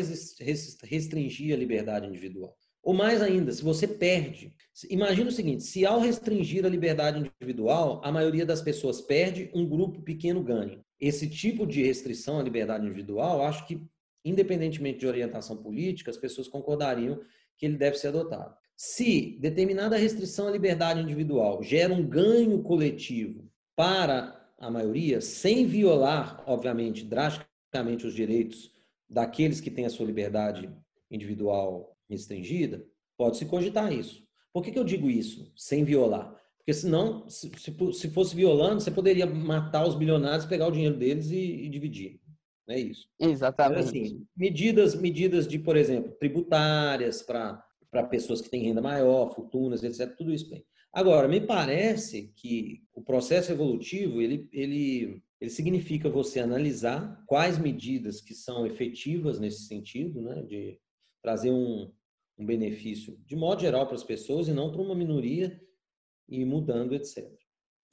restringir 0.84 1.53
a 1.53 1.57
liberdade 1.57 2.07
individual? 2.07 2.55
Ou 2.84 2.93
mais 2.93 3.22
ainda, 3.22 3.51
se 3.51 3.64
você 3.64 3.88
perde. 3.88 4.53
Imagina 4.89 5.30
o 5.30 5.34
seguinte: 5.34 5.64
se 5.64 5.86
ao 5.86 5.99
restringir 5.99 6.66
a 6.66 6.70
liberdade 6.70 7.20
individual, 7.20 7.99
a 8.03 8.12
maioria 8.12 8.45
das 8.45 8.62
pessoas 8.62 9.01
perde, 9.01 9.49
um 9.53 9.68
grupo 9.68 10.01
pequeno 10.01 10.43
ganha. 10.43 10.80
Esse 10.99 11.30
tipo 11.30 11.66
de 11.66 11.84
restrição 11.84 12.39
à 12.39 12.43
liberdade 12.43 12.86
individual, 12.86 13.41
acho 13.41 13.66
que, 13.66 13.82
independentemente 14.24 14.99
de 14.99 15.07
orientação 15.07 15.57
política, 15.57 16.12
as 16.12 16.18
pessoas 16.18 16.47
concordariam 16.47 17.20
que 17.57 17.66
ele 17.66 17.78
deve 17.78 17.97
ser 17.97 18.10
adotado. 18.10 18.55
Se 18.76 19.38
determinada 19.41 19.97
restrição 19.97 20.47
à 20.47 20.51
liberdade 20.51 21.01
individual 21.01 21.62
gera 21.62 21.93
um 21.93 22.05
ganho 22.05 22.62
coletivo 22.64 23.49
para 23.76 24.39
a 24.60 24.70
maioria, 24.70 25.22
sem 25.22 25.66
violar, 25.66 26.43
obviamente, 26.45 27.05
drasticamente 27.05 28.05
os 28.05 28.14
direitos 28.14 28.72
daqueles 29.10 29.62
que 29.62 29.72
têm 29.72 29.86
a 29.86 29.89
sua 29.89 30.05
liberdade 30.05 30.70
individual 31.10 31.97
restringida, 32.10 32.86
pode-se 33.18 33.45
cogitar 33.45 33.91
isso. 33.91 34.24
Por 34.53 34.64
que, 34.64 34.72
que 34.72 34.80
eu 34.80 34.84
digo 34.84 35.10
isso, 35.10 35.51
sem 35.55 35.84
violar? 35.84 36.36
Porque 36.57 36.74
senão, 36.74 37.28
se, 37.30 37.49
se 37.93 38.10
fosse 38.10 38.36
violando, 38.36 38.82
você 38.82 38.91
poderia 38.91 39.26
matar 39.26 39.88
os 39.88 39.95
bilionários, 39.95 40.45
pegar 40.45 40.68
o 40.68 40.72
dinheiro 40.72 40.97
deles 40.97 41.32
e, 41.32 41.38
e 41.38 41.70
dividir. 41.70 42.20
Não 42.68 42.76
é 42.76 42.80
isso? 42.80 43.07
Exatamente. 43.20 43.80
assim, 43.80 44.28
medidas, 44.38 44.93
medidas 44.93 45.47
de, 45.47 45.57
por 45.57 45.76
exemplo, 45.76 46.12
tributárias 46.20 47.24
para 47.24 47.64
pessoas 48.10 48.41
que 48.41 48.49
têm 48.49 48.64
renda 48.64 48.82
maior, 48.82 49.34
fortunas, 49.34 49.84
etc. 49.84 50.16
Tudo 50.16 50.32
isso 50.32 50.49
bem. 50.49 50.64
Agora, 50.92 51.28
me 51.28 51.40
parece 51.40 52.34
que 52.36 52.82
o 52.94 53.02
processo 53.02 53.52
evolutivo, 53.52 54.22
ele, 54.22 54.50
ele, 54.52 55.24
ele 55.40 55.50
significa 55.50 56.10
você 56.10 56.40
analisar 56.40 57.24
quais 57.28 57.60
medidas 57.60 58.22
que 58.22 58.34
são 58.34 58.66
efetivas 58.66 59.40
nesse 59.40 59.68
sentido, 59.68 60.22
né, 60.22 60.42
de 60.42 60.80
trazer 61.22 61.52
um, 61.52 61.92
um 62.38 62.46
benefício 62.46 63.18
de 63.26 63.36
modo 63.36 63.62
geral 63.62 63.86
para 63.86 63.96
as 63.96 64.04
pessoas 64.04 64.48
e 64.48 64.54
não 64.54 64.72
para 64.72 64.82
uma 64.82 64.96
minoria 64.96 65.62
e 66.28 66.44
mudando, 66.44 66.96
etc. 66.96 67.30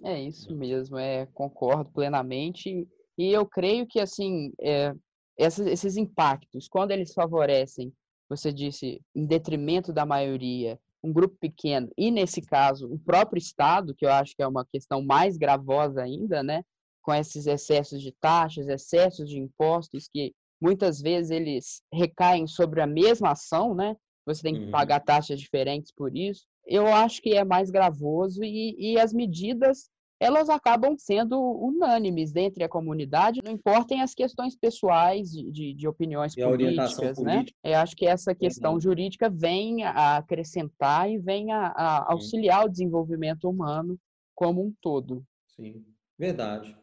É 0.02 0.20
isso 0.20 0.50
né. 0.52 0.56
mesmo, 0.56 0.96
é, 0.96 1.26
concordo 1.26 1.90
plenamente. 1.90 2.86
E 3.18 3.30
eu 3.30 3.46
creio 3.46 3.86
que, 3.86 4.00
assim, 4.00 4.52
é, 4.60 4.94
esses, 5.38 5.66
esses 5.66 5.96
impactos, 5.96 6.68
quando 6.68 6.92
eles 6.92 7.12
favorecem, 7.12 7.92
você 8.28 8.52
disse, 8.52 9.00
em 9.14 9.26
detrimento 9.26 9.92
da 9.92 10.04
maioria, 10.04 10.78
um 11.02 11.12
grupo 11.12 11.36
pequeno, 11.40 11.88
e 11.96 12.10
nesse 12.10 12.40
caso, 12.42 12.92
o 12.92 12.98
próprio 12.98 13.38
Estado, 13.38 13.94
que 13.94 14.04
eu 14.04 14.10
acho 14.10 14.34
que 14.34 14.42
é 14.42 14.46
uma 14.46 14.64
questão 14.64 15.02
mais 15.02 15.36
gravosa 15.36 16.02
ainda, 16.02 16.42
né? 16.42 16.62
Com 17.02 17.14
esses 17.14 17.46
excessos 17.46 18.02
de 18.02 18.12
taxas, 18.20 18.66
excessos 18.66 19.28
de 19.28 19.38
impostos, 19.38 20.08
que 20.12 20.34
muitas 20.60 21.00
vezes 21.00 21.30
eles 21.30 21.82
recaem 21.92 22.46
sobre 22.46 22.80
a 22.80 22.86
mesma 22.86 23.30
ação, 23.30 23.74
né? 23.74 23.96
Você 24.26 24.42
tem 24.42 24.54
que 24.54 24.64
uhum. 24.64 24.70
pagar 24.70 25.00
taxas 25.00 25.40
diferentes 25.40 25.92
por 25.92 26.16
isso. 26.16 26.44
Eu 26.66 26.86
acho 26.88 27.22
que 27.22 27.34
é 27.34 27.44
mais 27.44 27.70
gravoso 27.70 28.42
e, 28.42 28.74
e 28.78 28.98
as 28.98 29.12
medidas 29.12 29.88
elas 30.18 30.48
acabam 30.48 30.96
sendo 30.96 31.38
unânimes 31.38 32.32
dentre 32.32 32.64
a 32.64 32.68
comunidade, 32.68 33.40
não 33.44 33.52
importem 33.52 34.00
as 34.00 34.14
questões 34.14 34.56
pessoais 34.56 35.30
de, 35.30 35.50
de, 35.50 35.74
de 35.74 35.88
opiniões 35.88 36.34
e 36.36 36.42
políticas, 36.42 37.18
né? 37.18 37.44
Eu 37.62 37.78
acho 37.78 37.94
que 37.94 38.06
essa 38.06 38.34
questão 38.34 38.80
jurídica 38.80 39.28
vem 39.28 39.84
a 39.84 40.16
acrescentar 40.16 41.10
e 41.10 41.18
vem 41.18 41.52
a, 41.52 41.66
a 41.68 42.12
auxiliar 42.12 42.64
o 42.64 42.68
desenvolvimento 42.68 43.48
humano 43.48 43.98
como 44.34 44.64
um 44.64 44.72
todo. 44.80 45.22
Sim, 45.54 45.84
verdade. 46.18 46.76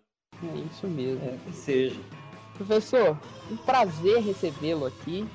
É 0.43 0.57
isso 0.57 0.87
mesmo. 0.87 1.23
É, 1.25 1.37
que 1.45 1.53
seja. 1.53 1.99
Professor, 2.55 3.19
um 3.51 3.57
prazer 3.57 4.21
recebê-lo 4.21 4.85
aqui. 4.85 5.25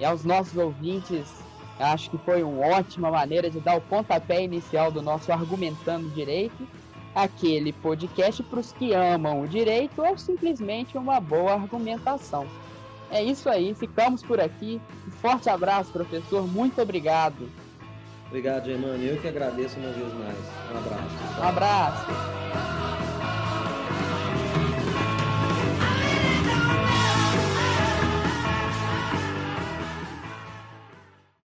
E 0.00 0.04
aos 0.04 0.24
nossos 0.24 0.56
ouvintes, 0.56 1.32
acho 1.78 2.10
que 2.10 2.18
foi 2.18 2.42
uma 2.42 2.66
ótima 2.66 3.10
maneira 3.10 3.48
de 3.48 3.60
dar 3.60 3.76
o 3.76 3.80
pontapé 3.80 4.42
inicial 4.42 4.90
do 4.90 5.00
nosso 5.00 5.30
Argumentando 5.30 6.08
Direito 6.10 6.66
aquele 7.14 7.72
podcast 7.72 8.42
para 8.42 8.60
os 8.60 8.72
que 8.72 8.92
amam 8.92 9.42
o 9.42 9.48
direito 9.48 10.02
ou 10.02 10.18
simplesmente 10.18 10.98
uma 10.98 11.20
boa 11.20 11.52
argumentação. 11.52 12.46
É 13.10 13.22
isso 13.22 13.48
aí, 13.48 13.74
ficamos 13.74 14.22
por 14.22 14.40
aqui. 14.40 14.80
Um 15.06 15.10
forte 15.12 15.48
abraço, 15.48 15.92
professor. 15.92 16.46
Muito 16.46 16.80
obrigado. 16.82 17.48
Obrigado, 18.26 18.66
Germano. 18.66 19.02
Eu 19.02 19.20
que 19.20 19.28
agradeço 19.28 19.78
uma 19.78 19.92
vez 19.92 20.12
mais. 20.14 20.36
Um 20.72 20.78
abraço. 20.78 21.40
Um 21.40 21.44
abraço. 21.44 22.83